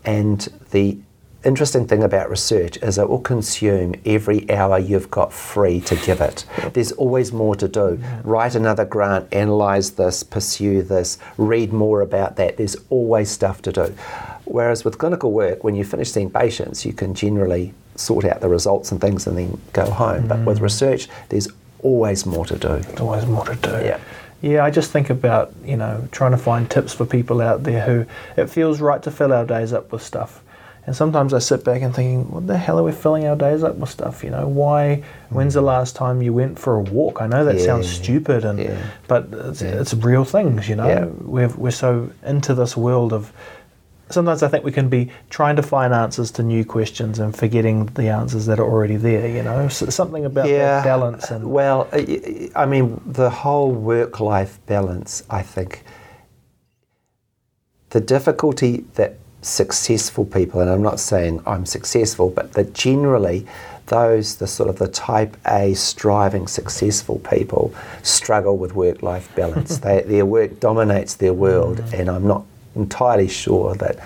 and 0.05 0.47
the 0.71 0.97
interesting 1.43 1.88
thing 1.88 2.03
about 2.03 2.29
research 2.29 2.77
is 2.77 2.97
it 2.97 3.07
will 3.07 3.21
consume 3.21 3.95
every 4.05 4.49
hour 4.51 4.77
you've 4.77 5.10
got 5.10 5.31
free 5.31 5.79
to 5.79 5.95
give 5.97 6.19
it. 6.19 6.45
There's 6.73 6.91
always 6.93 7.31
more 7.31 7.55
to 7.55 7.67
do. 7.67 8.01
Write 8.23 8.55
another 8.55 8.83
grant, 8.83 9.33
analyze 9.33 9.91
this, 9.91 10.23
pursue 10.23 10.81
this, 10.81 11.17
read 11.38 11.71
more 11.71 12.01
about 12.01 12.36
that. 12.36 12.57
There's 12.57 12.75
always 12.89 13.29
stuff 13.29 13.62
to 13.62 13.71
do. 13.71 13.95
Whereas 14.45 14.83
with 14.83 14.97
clinical 14.97 15.31
work, 15.31 15.63
when 15.63 15.75
you 15.75 15.83
finish 15.86 16.12
seeing 16.12 16.29
patients, 16.29 16.86
you 16.86 16.93
can 16.93 17.13
generally 17.13 17.73
sort 17.95 18.25
out 18.25 18.41
the 18.41 18.49
results 18.49 18.91
and 18.91 18.99
things 18.99 19.27
and 19.27 19.38
then 19.38 19.62
go 19.73 19.89
home. 19.89 20.27
But 20.27 20.45
with 20.45 20.60
mm. 20.60 20.63
research, 20.63 21.07
there's 21.29 21.47
always 21.83 22.25
more 22.25 22.45
to 22.45 22.57
do. 22.57 22.79
There's 22.79 22.99
always 22.99 23.25
more 23.25 23.45
to 23.45 23.56
do. 23.56 23.71
Yeah. 23.85 23.99
Yeah, 24.41 24.63
I 24.63 24.69
just 24.69 24.91
think 24.91 25.10
about, 25.10 25.52
you 25.65 25.77
know, 25.77 26.08
trying 26.12 26.31
to 26.31 26.37
find 26.37 26.69
tips 26.69 26.93
for 26.93 27.06
people 27.06 27.41
out 27.41 27.63
there 27.63 27.83
who 27.83 28.06
it 28.39 28.49
feels 28.52 28.79
right 28.79 29.02
to 29.02 29.10
fill 29.10 29.33
our 29.33 29.45
days 29.45 29.73
up 29.73 29.91
with 29.91 30.04
stuff. 30.04 30.43
And 30.85 30.95
sometimes 30.95 31.33
I 31.33 31.39
sit 31.39 31.65
back 31.65 31.81
and 31.81 31.93
thinking, 31.93 32.31
what 32.31 32.47
the 32.47 32.58
hell 32.58 32.79
are 32.79 32.83
we 32.83 32.93
filling 32.93 33.27
our 33.27 33.35
days 33.35 33.62
up 33.62 33.75
with 33.75 33.89
stuff? 33.89 34.23
You 34.23 34.29
know, 34.29 34.47
why? 34.47 35.04
When's 35.29 35.56
the 35.56 35.62
mm. 35.62 35.65
last 35.65 35.97
time 35.97 36.21
you 36.21 36.31
went 36.31 36.58
for 36.58 36.75
a 36.75 36.81
walk? 36.81 37.19
I 37.21 37.27
know 37.27 37.43
that 37.43 37.58
Yeah, 37.58 37.65
sounds 37.65 37.89
stupid, 37.89 38.45
and 38.45 38.58
yeah. 38.58 38.81
but 39.06 39.27
it's, 39.31 39.62
Yeah. 39.62 39.81
it's 39.81 39.93
real 39.93 40.23
things. 40.23 40.69
You 40.69 40.77
know, 40.77 41.13
we're 41.19 41.49
we're 41.49 41.71
so 41.71 42.10
into 42.23 42.54
this 42.54 42.77
world 42.77 43.12
of 43.12 43.33
sometimes 44.10 44.43
I 44.43 44.47
think 44.47 44.63
we 44.63 44.71
can 44.71 44.89
be 44.89 45.10
trying 45.29 45.55
to 45.58 45.63
find 45.63 45.93
answers 45.93 46.31
to 46.31 46.43
new 46.43 46.63
questions 46.65 47.19
and 47.19 47.35
forgetting 47.35 47.87
the 47.87 48.10
answers 48.10 48.45
that 48.45 48.60
are 48.60 48.65
already 48.69 48.95
there. 48.95 49.27
You 49.27 49.43
know, 49.43 49.67
so 49.67 49.87
something 49.89 50.25
about 50.25 50.47
that 50.47 50.83
balance 50.83 51.31
and 51.31 51.51
well, 51.51 51.87
I 52.55 52.65
mean, 52.65 53.01
the 53.05 53.29
whole 53.29 53.71
work-life 53.71 54.60
balance. 54.65 55.23
I 55.29 55.41
think 55.41 55.83
the 57.89 58.01
difficulty 58.01 58.85
that 58.95 59.15
successful 59.41 60.25
people, 60.25 60.60
and 60.60 60.69
I'm 60.69 60.81
not 60.81 60.99
saying 60.99 61.41
I'm 61.45 61.65
successful, 61.65 62.29
but 62.29 62.53
that 62.53 62.73
generally 62.73 63.45
those, 63.87 64.35
the 64.35 64.47
sort 64.47 64.69
of 64.69 64.77
the 64.79 64.87
type 64.89 65.37
A 65.47 65.73
striving 65.73 66.47
successful 66.47 67.19
people, 67.19 67.73
struggle 68.03 68.58
with 68.58 68.75
work 68.75 69.01
life 69.01 69.33
balance. 69.35 69.77
they, 69.85 70.01
their 70.01 70.25
work 70.25 70.60
dominates 70.60 71.15
their 71.15 71.33
world, 71.33 71.77
Mm. 71.77 71.99
and 71.99 72.10
I'm 72.10 72.27
not 72.27 72.43
entirely 72.82 73.28
sure 73.28 73.75
that 73.75 73.98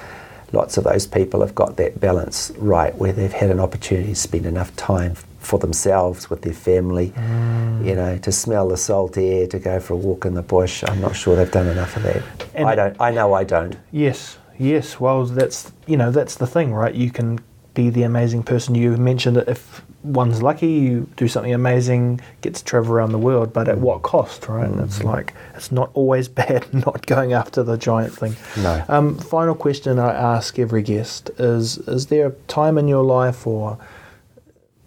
lots 0.53 0.77
of 0.77 0.83
those 0.83 1.07
people 1.07 1.39
have 1.41 1.55
got 1.55 1.77
that 1.77 1.99
balance 1.99 2.51
right, 2.57 2.93
where 2.95 3.13
they've 3.13 3.31
had 3.31 3.49
an 3.49 3.59
opportunity 3.59 4.09
to 4.09 4.15
spend 4.15 4.45
enough 4.45 4.75
time 4.75 5.15
for 5.39 5.57
themselves 5.59 6.29
with 6.29 6.41
their 6.43 6.53
family, 6.53 7.13
Mm. 7.15 7.85
you 7.85 7.95
know, 7.95 8.17
to 8.17 8.31
smell 8.31 8.67
the 8.67 8.77
salt 8.77 9.17
air, 9.17 9.47
to 9.47 9.59
go 9.59 9.79
for 9.79 9.93
a 9.93 9.97
walk 9.97 10.25
in 10.25 10.33
the 10.35 10.41
bush. 10.43 10.83
I'm 10.85 11.01
not 11.01 11.15
sure 11.15 11.35
they've 11.35 11.49
done 11.51 11.67
enough 11.67 11.95
of 11.97 12.03
that. 12.03 12.21
And- 12.53 12.67
I 12.67 12.75
don't. 12.75 12.95
I 12.99 13.11
know 13.11 13.33
I 13.33 13.43
don't. 13.43 13.75
Yes, 13.91 14.37
yes. 14.59 14.99
Well, 14.99 15.25
that's 15.25 15.71
you 15.87 15.97
know 15.97 16.11
that's 16.11 16.35
the 16.35 16.47
thing, 16.47 16.73
right? 16.73 16.93
You 16.93 17.11
can 17.11 17.39
be 17.73 17.89
the 17.89 18.03
amazing 18.03 18.43
person 18.43 18.75
you 18.75 18.97
mentioned. 18.97 19.37
That 19.37 19.47
if 19.47 19.83
one's 20.03 20.41
lucky, 20.41 20.67
you 20.67 21.09
do 21.15 21.27
something 21.27 21.53
amazing, 21.53 22.21
get 22.41 22.55
to 22.55 22.63
travel 22.63 22.93
around 22.93 23.11
the 23.11 23.17
world, 23.17 23.53
but 23.53 23.67
at 23.67 23.77
what 23.77 24.01
cost, 24.01 24.47
right? 24.47 24.65
And 24.67 24.79
it's 24.79 25.03
like 25.03 25.33
it's 25.55 25.71
not 25.71 25.89
always 25.93 26.27
bad 26.41 26.73
not 26.73 27.05
going 27.05 27.33
after 27.33 27.63
the 27.63 27.77
giant 27.77 28.13
thing. 28.13 28.35
No. 28.57 28.83
Um, 28.87 29.17
final 29.17 29.55
question 29.55 29.99
I 29.99 30.13
ask 30.13 30.59
every 30.59 30.81
guest 30.81 31.29
is: 31.37 31.77
Is 31.79 32.07
there 32.07 32.27
a 32.27 32.31
time 32.47 32.77
in 32.77 32.87
your 32.87 33.03
life 33.03 33.45
or 33.47 33.77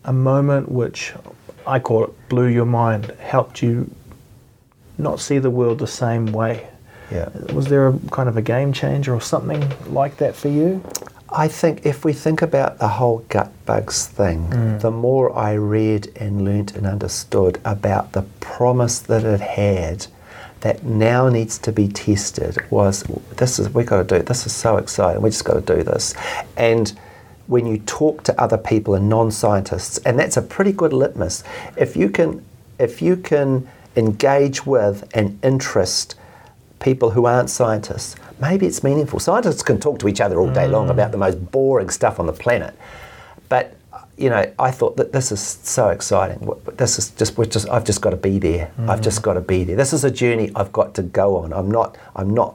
a 0.05 0.13
moment 0.13 0.71
which 0.71 1.15
I 1.67 1.79
call 1.79 2.05
it 2.05 2.29
blew 2.29 2.47
your 2.47 2.67
mind, 2.67 3.07
helped 3.19 3.63
you 3.63 3.91
not 4.99 5.21
see 5.21 5.39
the 5.39 5.51
world 5.51 5.79
the 5.79 5.87
same 5.87 6.27
way? 6.27 6.69
Yeah. 7.11 7.29
Was 7.53 7.67
there 7.67 7.89
a 7.89 7.99
kind 8.11 8.29
of 8.29 8.37
a 8.37 8.43
game 8.43 8.73
changer 8.73 9.15
or 9.15 9.21
something 9.21 9.73
like 9.93 10.17
that 10.19 10.35
for 10.35 10.49
you? 10.49 10.83
I 11.37 11.49
think 11.49 11.85
if 11.85 12.05
we 12.05 12.13
think 12.13 12.43
about 12.43 12.79
the 12.79 12.87
whole 12.87 13.19
gut 13.29 13.51
bugs 13.67 14.07
thing, 14.07 14.49
mm. 14.51 14.81
the 14.81 14.93
more 14.93 15.37
I 15.37 15.55
read 15.55 16.13
and 16.15 16.45
learnt 16.45 16.77
and 16.77 16.87
understood 16.87 17.61
about 17.65 18.13
the 18.13 18.23
promise 18.39 19.01
that 19.01 19.25
it 19.25 19.41
had 19.41 20.07
that 20.61 20.85
now 20.85 21.29
needs 21.29 21.59
to 21.59 21.73
be 21.73 21.89
tested 21.89 22.57
was 22.71 23.03
this 23.37 23.59
is 23.59 23.69
we 23.75 23.83
got 23.83 24.09
to 24.09 24.19
do 24.19 24.25
this 24.25 24.47
is 24.47 24.55
so 24.55 24.79
exciting 24.79 25.21
we 25.21 25.29
just 25.29 25.45
got 25.45 25.67
to 25.67 25.77
do 25.77 25.83
this. 25.83 26.15
And 26.57 26.97
when 27.49 27.67
you 27.67 27.79
talk 27.79 28.23
to 28.25 28.41
other 28.41 28.57
people 28.57 28.95
and 28.95 29.09
non-scientists 29.09 29.99
and 29.99 30.19
that's 30.19 30.37
a 30.37 30.43
pretty 30.43 30.73
good 30.73 30.93
litmus 30.93 31.43
if 31.77 31.97
you 31.97 32.09
can 32.09 32.43
if 32.79 33.03
you 33.03 33.17
can 33.17 33.69
engage 33.97 34.65
with 34.65 35.07
and 35.15 35.39
interest 35.43 36.15
people 36.81 37.11
who 37.11 37.25
aren't 37.25 37.49
scientists, 37.49 38.15
maybe 38.45 38.67
it's 38.67 38.83
meaningful. 38.85 39.19
Scientists 39.19 39.63
can 39.63 39.81
talk 39.81 39.99
to 40.01 40.09
each 40.09 40.21
other 40.21 40.39
all 40.41 40.53
day 40.53 40.69
long 40.69 40.89
mm. 40.89 40.91
about 40.97 41.11
the 41.13 41.19
most 41.19 41.39
boring 41.51 41.91
stuff 41.91 42.21
on 42.21 42.27
the 42.27 42.33
planet. 42.33 42.75
But 43.49 43.77
you 44.17 44.31
know, 44.31 44.45
I 44.59 44.71
thought 44.71 44.97
that 44.99 45.13
this 45.13 45.33
is 45.33 45.41
so 45.41 45.89
exciting. 45.89 46.39
This 46.75 46.99
is 46.99 47.11
just, 47.11 47.37
we're 47.37 47.47
just, 47.47 47.69
I've 47.69 47.85
just 47.85 48.01
got 48.01 48.11
to 48.11 48.17
be 48.17 48.39
there. 48.39 48.71
I've 48.91 49.01
just 49.01 49.21
mm. 49.21 49.25
got 49.25 49.35
to 49.35 49.41
be 49.41 49.65
there. 49.65 49.77
This 49.77 49.93
is 49.93 50.05
a 50.05 50.11
journey 50.11 50.53
I've 50.55 50.73
got 50.73 50.95
to 50.95 51.03
go 51.03 51.37
on. 51.39 51.53
I'm 51.53 51.69
not, 51.69 51.97
I'm 52.15 52.31
not, 52.33 52.55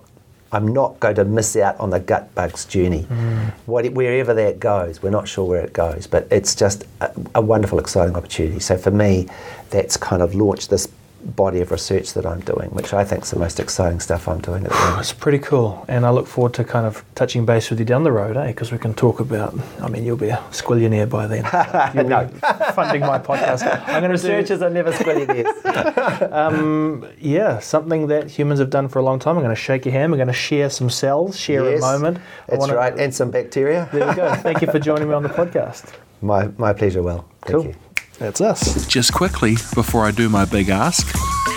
I'm 0.53 0.67
not 0.69 0.99
going 1.01 1.15
to 1.15 1.25
miss 1.25 1.57
out 1.57 1.77
on 1.79 1.89
the 1.89 1.99
gut 1.99 2.33
bugs 2.33 2.65
journey. 2.65 3.03
Mm. 3.03 3.51
What, 3.65 3.91
wherever 3.91 4.33
that 4.33 4.59
goes, 4.59 5.03
we're 5.03 5.09
not 5.19 5.27
sure 5.27 5.45
where 5.45 5.61
it 5.61 5.73
goes, 5.73 6.07
but 6.07 6.27
it's 6.31 6.55
just 6.55 6.85
a, 7.01 7.11
a 7.35 7.41
wonderful, 7.41 7.77
exciting 7.77 8.15
opportunity. 8.15 8.59
So 8.59 8.77
for 8.77 8.91
me, 8.91 9.27
that's 9.69 9.97
kind 9.97 10.21
of 10.21 10.33
launched 10.33 10.69
this 10.69 10.87
body 11.23 11.59
of 11.61 11.71
research 11.71 12.13
that 12.13 12.25
I'm 12.25 12.39
doing, 12.41 12.69
which 12.71 12.93
I 12.93 13.03
think 13.03 13.23
is 13.23 13.31
the 13.31 13.39
most 13.39 13.59
exciting 13.59 13.99
stuff 13.99 14.27
I'm 14.27 14.39
doing 14.39 14.63
at 14.65 14.71
the 14.71 14.77
moment. 14.77 14.99
It's 15.01 15.13
pretty 15.13 15.39
cool, 15.39 15.83
and 15.87 16.05
I 16.05 16.09
look 16.11 16.27
forward 16.27 16.53
to 16.55 16.63
kind 16.63 16.85
of 16.85 17.03
touching 17.15 17.45
base 17.45 17.69
with 17.69 17.79
you 17.79 17.85
down 17.85 18.03
the 18.03 18.11
road, 18.11 18.37
eh? 18.37 18.47
Because 18.47 18.71
we 18.71 18.77
can 18.77 18.93
talk 18.93 19.19
about. 19.19 19.53
I 19.81 19.89
mean, 19.89 20.05
you'll 20.05 20.17
be 20.17 20.29
a 20.29 20.37
squillionaire 20.51 21.09
by 21.09 21.27
then. 21.27 21.43
No. 22.09 22.27
funding 22.73 23.01
my 23.01 23.19
podcast. 23.19 23.63
I'm 23.87 24.01
going 24.01 24.11
to 24.15 24.17
do, 24.17 24.27
Researchers 24.29 24.61
are 24.61 24.69
never 24.69 24.91
squillionaires. 24.91 26.31
um, 26.31 27.05
yeah, 27.19 27.59
something 27.59 28.07
that 28.07 28.29
humans 28.29 28.59
have 28.59 28.69
done 28.69 28.87
for 28.87 28.99
a 28.99 29.03
long 29.03 29.19
time. 29.19 29.35
I'm 29.37 29.43
going 29.43 29.55
to 29.55 29.61
shake 29.61 29.85
your 29.85 29.93
hand. 29.93 30.11
We're 30.11 30.17
going 30.17 30.27
to 30.27 30.33
share 30.33 30.69
some 30.69 30.89
cells, 30.89 31.37
share 31.39 31.69
Yes, 31.69 31.79
a 31.79 31.81
moment. 31.81 32.17
I 32.17 32.21
That's 32.47 32.59
wanna- 32.59 32.75
right, 32.75 32.97
and 32.97 33.13
some 33.13 33.31
bacteria. 33.31 33.89
There 33.91 34.07
we 34.07 34.15
go. 34.15 34.33
Thank 34.35 34.61
you 34.61 34.67
for 34.71 34.79
joining 34.79 35.07
me 35.09 35.13
on 35.13 35.23
the 35.23 35.29
podcast. 35.29 35.93
My, 36.21 36.47
my 36.57 36.73
pleasure, 36.73 37.01
Will. 37.01 37.25
Thank 37.41 37.55
Cool. 37.55 37.65
you. 37.67 37.75
That's 38.19 38.41
us. 38.41 38.85
Just 38.85 39.13
quickly, 39.13 39.53
before 39.73 40.05
I 40.05 40.11
do 40.11 40.27
my 40.27 40.43
big 40.43 40.67
ask, 40.67 41.07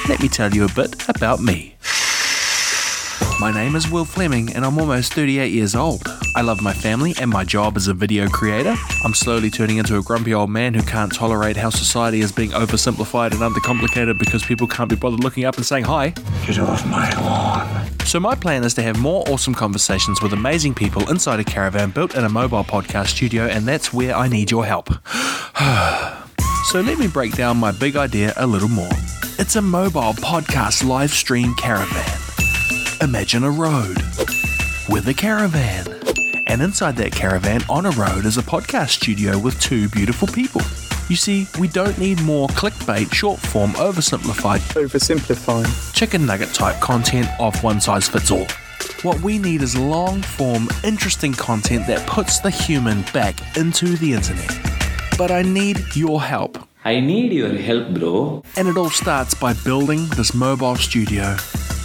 let 0.08 0.22
me 0.22 0.28
tell 0.28 0.54
you 0.54 0.64
a 0.64 0.68
bit 0.68 1.08
about 1.08 1.40
me. 1.40 1.74
My 3.40 3.52
name 3.52 3.74
is 3.74 3.90
Will 3.90 4.04
Fleming 4.04 4.54
and 4.54 4.64
I'm 4.64 4.78
almost 4.78 5.12
38 5.14 5.50
years 5.50 5.74
old. 5.74 6.02
I 6.36 6.42
love 6.42 6.62
my 6.62 6.72
family 6.72 7.12
and 7.20 7.28
my 7.28 7.42
job 7.42 7.76
as 7.76 7.88
a 7.88 7.94
video 7.94 8.28
creator. 8.28 8.76
I'm 9.04 9.14
slowly 9.14 9.50
turning 9.50 9.78
into 9.78 9.98
a 9.98 10.02
grumpy 10.02 10.32
old 10.32 10.50
man 10.50 10.74
who 10.74 10.82
can't 10.82 11.12
tolerate 11.12 11.56
how 11.56 11.70
society 11.70 12.20
is 12.20 12.30
being 12.30 12.50
oversimplified 12.50 13.32
and 13.32 13.40
undercomplicated 13.40 14.20
because 14.20 14.44
people 14.44 14.68
can't 14.68 14.88
be 14.88 14.94
bothered 14.94 15.24
looking 15.24 15.44
up 15.44 15.56
and 15.56 15.66
saying 15.66 15.84
hi. 15.84 16.10
Get 16.46 16.60
off 16.60 16.86
my 16.86 17.10
lawn. 17.20 17.88
So, 18.04 18.20
my 18.20 18.36
plan 18.36 18.62
is 18.62 18.74
to 18.74 18.82
have 18.82 18.98
more 19.00 19.28
awesome 19.28 19.54
conversations 19.54 20.22
with 20.22 20.32
amazing 20.32 20.74
people 20.74 21.08
inside 21.10 21.40
a 21.40 21.44
caravan 21.44 21.90
built 21.90 22.14
in 22.14 22.24
a 22.24 22.28
mobile 22.28 22.64
podcast 22.64 23.08
studio, 23.08 23.46
and 23.46 23.66
that's 23.66 23.92
where 23.92 24.14
I 24.14 24.28
need 24.28 24.50
your 24.50 24.64
help. 24.64 24.90
so, 26.64 26.80
let 26.80 26.98
me 26.98 27.08
break 27.08 27.34
down 27.34 27.56
my 27.56 27.72
big 27.72 27.96
idea 27.96 28.32
a 28.36 28.46
little 28.46 28.68
more. 28.68 28.92
It's 29.38 29.56
a 29.56 29.62
mobile 29.62 30.14
podcast 30.14 30.86
live 30.86 31.10
stream 31.10 31.54
caravan. 31.54 32.18
Imagine 33.00 33.44
a 33.44 33.50
road 33.50 33.96
with 34.88 35.08
a 35.08 35.14
caravan. 35.14 35.86
And 36.46 36.62
inside 36.62 36.96
that 36.96 37.12
caravan 37.12 37.62
on 37.68 37.86
a 37.86 37.90
road 37.90 38.24
is 38.26 38.38
a 38.38 38.42
podcast 38.42 38.90
studio 38.90 39.38
with 39.38 39.58
two 39.60 39.88
beautiful 39.88 40.28
people. 40.28 40.60
You 41.08 41.16
see, 41.16 41.48
we 41.58 41.66
don't 41.68 41.98
need 41.98 42.22
more 42.22 42.48
clickbait, 42.48 43.12
short 43.12 43.40
form, 43.40 43.72
oversimplified 43.72 44.60
Oversimplifying. 44.74 45.94
chicken 45.94 46.24
nugget 46.24 46.54
type 46.54 46.80
content 46.80 47.28
of 47.40 47.62
one 47.64 47.80
size 47.80 48.08
fits 48.08 48.30
all. 48.30 48.46
What 49.02 49.20
we 49.20 49.38
need 49.38 49.62
is 49.62 49.76
long 49.76 50.22
form, 50.22 50.68
interesting 50.84 51.32
content 51.32 51.86
that 51.88 52.06
puts 52.06 52.38
the 52.38 52.50
human 52.50 53.02
back 53.12 53.34
into 53.56 53.96
the 53.96 54.12
internet. 54.12 54.71
But 55.18 55.30
I 55.30 55.42
need 55.42 55.78
your 55.94 56.22
help. 56.22 56.58
I 56.84 56.98
need 57.00 57.32
your 57.32 57.52
help, 57.54 57.94
bro. 57.94 58.42
And 58.56 58.66
it 58.66 58.76
all 58.76 58.90
starts 58.90 59.34
by 59.34 59.52
building 59.64 60.06
this 60.16 60.34
mobile 60.34 60.76
studio. 60.76 61.36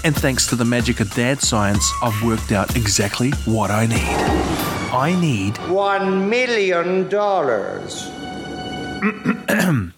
And 0.04 0.16
thanks 0.16 0.48
to 0.48 0.56
the 0.56 0.66
magic 0.66 1.00
of 1.00 1.14
dad 1.14 1.42
science, 1.42 1.92
I've 2.02 2.24
worked 2.24 2.52
out 2.52 2.76
exactly 2.76 3.32
what 3.46 3.70
I 3.70 3.86
need. 3.86 3.98
I 4.94 5.16
need 5.20 5.58
One 5.70 6.30
million 6.30 7.10
dollars. 7.10 8.08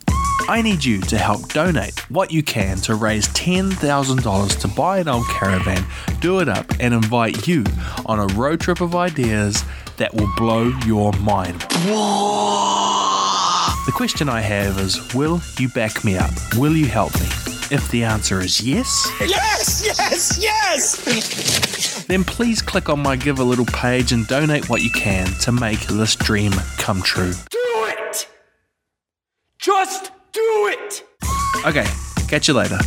I 0.49 0.61
need 0.63 0.83
you 0.83 0.99
to 1.01 1.17
help 1.17 1.47
donate 1.53 1.99
what 2.09 2.31
you 2.31 2.41
can 2.41 2.77
to 2.77 2.95
raise 2.95 3.27
$10,000 3.29 4.59
to 4.61 4.67
buy 4.69 4.97
an 4.97 5.07
old 5.07 5.27
caravan, 5.27 5.85
do 6.21 6.39
it 6.39 6.49
up, 6.49 6.65
and 6.79 6.93
invite 6.93 7.47
you 7.47 7.63
on 8.07 8.19
a 8.19 8.25
road 8.33 8.59
trip 8.59 8.81
of 8.81 8.95
ideas 8.95 9.63
that 9.99 10.13
will 10.15 10.31
blow 10.35 10.71
your 10.85 11.13
mind. 11.13 11.61
The 13.85 13.91
question 13.93 14.27
I 14.29 14.41
have 14.41 14.79
is 14.79 15.13
Will 15.13 15.41
you 15.57 15.69
back 15.69 16.03
me 16.03 16.17
up? 16.17 16.31
Will 16.57 16.75
you 16.75 16.87
help 16.87 17.13
me? 17.19 17.27
If 17.71 17.87
the 17.91 18.03
answer 18.03 18.39
is 18.39 18.61
yes, 18.61 19.07
Yes, 19.21 19.83
yes, 19.85 20.39
yes! 20.41 22.05
then 22.05 22.23
please 22.23 22.61
click 22.63 22.89
on 22.89 22.99
my 22.99 23.15
Give 23.15 23.37
a 23.39 23.43
Little 23.43 23.65
page 23.65 24.11
and 24.11 24.25
donate 24.27 24.69
what 24.69 24.81
you 24.81 24.89
can 24.89 25.27
to 25.41 25.51
make 25.51 25.81
this 25.81 26.15
dream 26.15 26.51
come 26.77 27.01
true. 27.03 27.33
Do 27.51 27.85
it! 27.87 28.27
Just 29.59 30.11
do 30.31 30.41
it! 30.73 31.03
Okay, 31.65 31.85
catch 32.27 32.47
you 32.47 32.55
later. 32.55 32.79